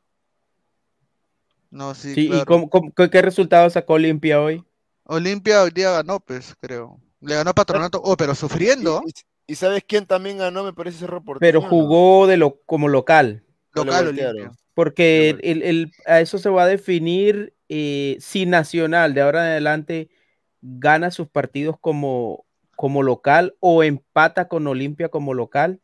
[1.70, 2.42] No, sí, Sí, claro.
[2.42, 4.64] ¿y cómo- cómo- qué, qué resultado sacó Olimpia hoy?
[5.04, 6.98] Olimpia hoy día ganó, pues, creo.
[7.20, 9.02] Le ganó Patronato, oh, pero sufriendo.
[9.06, 10.64] ¿Y, y sabes quién también ganó?
[10.64, 11.22] Me parece Cerro.
[11.38, 13.44] Pero jugó de lo, como local.
[13.74, 14.08] Local.
[14.08, 14.52] Olimpia.
[14.72, 19.50] Porque el, el- a eso se va a definir eh, si Nacional de ahora en
[19.50, 20.08] adelante
[20.62, 22.45] gana sus partidos como,
[22.76, 25.80] como local o empata con Olimpia como local.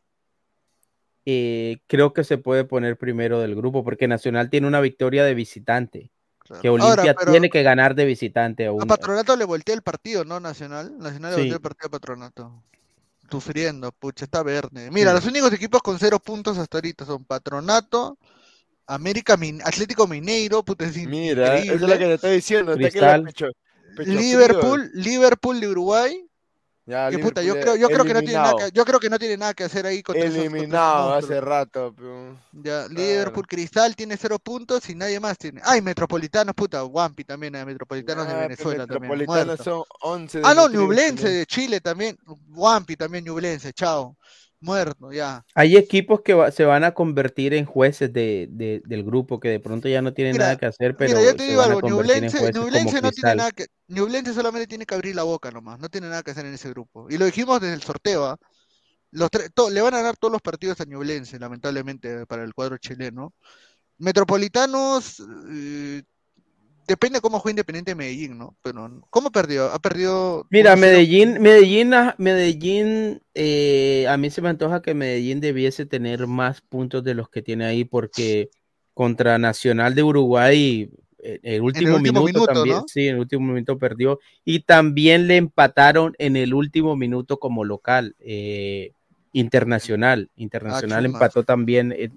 [1.25, 5.33] eh, creo que se puede poner primero del grupo porque Nacional tiene una victoria de
[5.33, 6.11] visitante.
[6.61, 8.85] Que Olimpia tiene que ganar de visitante A aún.
[8.85, 10.41] Patronato le voltea el partido, ¿no?
[10.41, 10.97] Nacional.
[10.99, 11.41] Nacional le Sí.
[11.43, 12.63] voltea el partido a Patronato.
[13.31, 14.91] Sufriendo, pucha, está verde.
[14.91, 15.15] Mira, Sí.
[15.15, 18.17] los únicos equipos con cero puntos hasta ahorita son Patronato,
[18.85, 21.97] América Min- Atlético Mineiro, puta, es Mira, eso es lo increíble.
[21.99, 22.73] que te estoy diciendo.
[22.73, 23.21] está que Cristal.
[23.23, 23.47] la pecho-
[23.95, 24.19] pecho frío.
[24.19, 26.27] Liverpool, Liverpool de Uruguay
[26.85, 29.09] Ya, Que puta, yo creo, yo creo que no tiene nada que, yo creo que
[29.09, 31.31] no tiene nada que hacer ahí contra esos- contra esos Eliminado monstruos.
[31.37, 31.93] hace rato.
[31.95, 35.61] pero- Ya, Liverpool Cristal tiene cero puntos y nadie más tiene.
[35.63, 39.11] Ay, Metropolitanos, puta, Wampi también, eh, Metropolitanos de Ah, Venezuela también.
[39.11, 39.63] Metropolitanos muerto.
[39.63, 42.17] son 11 de Ah, no, Ñublense de Chile también.
[42.49, 44.17] Wampi también, Ñublense, chao.
[44.63, 45.43] Muerto, ya.
[45.55, 49.49] Hay equipos que va- se van a convertir en jueces de, de- del grupo que
[49.49, 51.81] de pronto ya no tienen Mira, nada que hacer, pero Mira, yo te digo algo,
[51.81, 52.51] Ñublense
[53.01, 56.23] no tiene nada que, Ñublense solamente tiene que abrir la boca nomás, no tiene nada
[56.23, 57.07] que hacer en ese grupo.
[57.09, 58.37] Y lo dijimos desde el sorteo, ¿ah?
[59.11, 62.77] Los to- le van a dar todos los partidos a Ñublense, lamentablemente, para el cuadro
[62.77, 63.33] chileno.
[63.99, 65.21] Metropolitanos,
[65.51, 66.03] eh,
[66.87, 68.55] depende cómo juega Independiente de Medellín, ¿no?
[68.61, 69.65] Pero, ¿cómo perdió?
[69.71, 70.45] Ha perdido.
[70.49, 70.79] Mira, 1-0.
[70.79, 76.61] Medellín, Medellín, ah, Medellín, eh, a mí se me antoja que Medellín debiese tener más
[76.61, 78.49] puntos de los que tiene ahí, porque
[78.93, 80.89] contra Nacional de Uruguay,
[81.19, 82.83] eh, el último, último minuto, minuto, también, ¿no?
[82.87, 87.63] sí, en el último minuto perdió, y también le empataron en el último minuto como
[87.63, 88.91] local, eh,
[89.35, 91.17] Internacional, Internacional chuma.
[91.17, 92.11] empató también.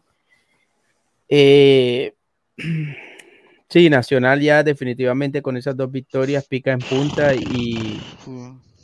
[1.28, 2.12] eh,
[3.68, 7.98] Sí, Nacional ya definitivamente con esas dos victorias pica en punta y,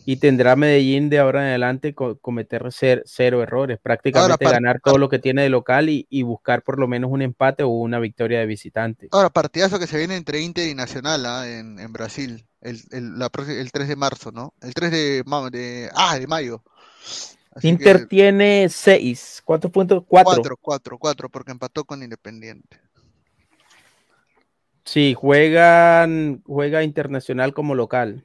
[0.04, 4.98] y tendrá Medellín de ahora en adelante co- cometer cer- cero errores, prácticamente ganar todo
[4.98, 8.00] lo que tiene de local y, y buscar por lo menos un empate o una
[8.00, 9.08] victoria de visitante.
[9.12, 11.48] Ahora, partidazo que se viene entre Inter y Nacional ¿ah?
[11.48, 14.52] en, en Brasil, el, el, la el 3 de marzo, ¿no?
[14.60, 15.22] El 3 de,
[15.52, 16.62] de, ah, de mayo.
[17.54, 20.02] Así Inter que- tiene seis, ¿cuántos puntos?
[20.08, 20.32] Cuatro.
[20.34, 22.80] Cuatro, cuatro, cuatro, porque empató con Independiente.
[24.84, 28.24] Sí, juegan, juega Internacional como local.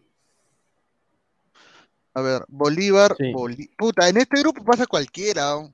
[2.14, 3.32] A ver, Bolívar, Sí.
[3.78, 5.52] Puta, en este grupo pasa cualquiera.
[5.52, 5.74] ¿no?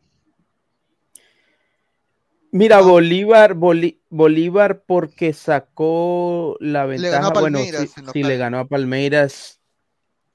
[2.52, 9.60] Mira, Bolívar, Bolí- Bolívar porque sacó la ventaja, bueno, sí, sí, le ganó a Palmeiras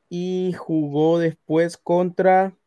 [0.08, 2.57] y jugó después contra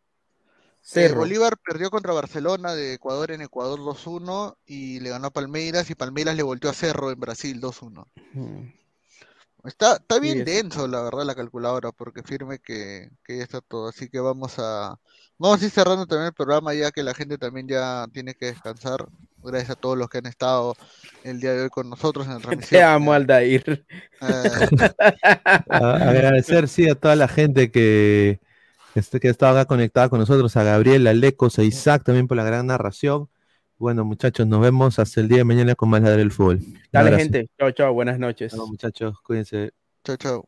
[0.82, 1.20] Eh, Cerro.
[1.20, 5.96] Bolívar perdió contra Barcelona de Ecuador en Ecuador 2-1 y le ganó a Palmeiras y
[5.96, 8.08] Palmeiras le volteó a Cerro en Brasil 2-1.
[8.36, 8.66] Ujú.
[9.64, 13.62] Está, está bien es- denso, la verdad, la calculadora, porque firme que, que ya está
[13.62, 13.90] todo.
[13.90, 14.98] Así que vamos a,
[15.38, 18.48] vamos a ir cerrando también el programa, ya que la gente también ya tiene que
[18.48, 19.06] descansar.
[19.44, 20.76] Gracias a todos los que han estado
[21.24, 22.84] el día de hoy con nosotros en la Te transmisión.
[22.84, 23.86] amo, Aldair.
[24.20, 28.40] A- agradecer, sí, a toda la gente que,
[28.96, 32.38] este, que estaba acá conectada con nosotros, a Gabriel, a Lecos, a Isaac también por
[32.38, 33.30] la gran narración.
[33.78, 36.60] Bueno, muchachos, nos vemos hasta el día de mañana con más Ladre del Fútbol.
[36.92, 37.50] Dale, gente.
[37.58, 37.94] Chao, chao.
[37.94, 38.54] Buenas noches.
[38.54, 39.72] Chao, muchachos, cuídense.
[40.04, 40.48] Chao, chao.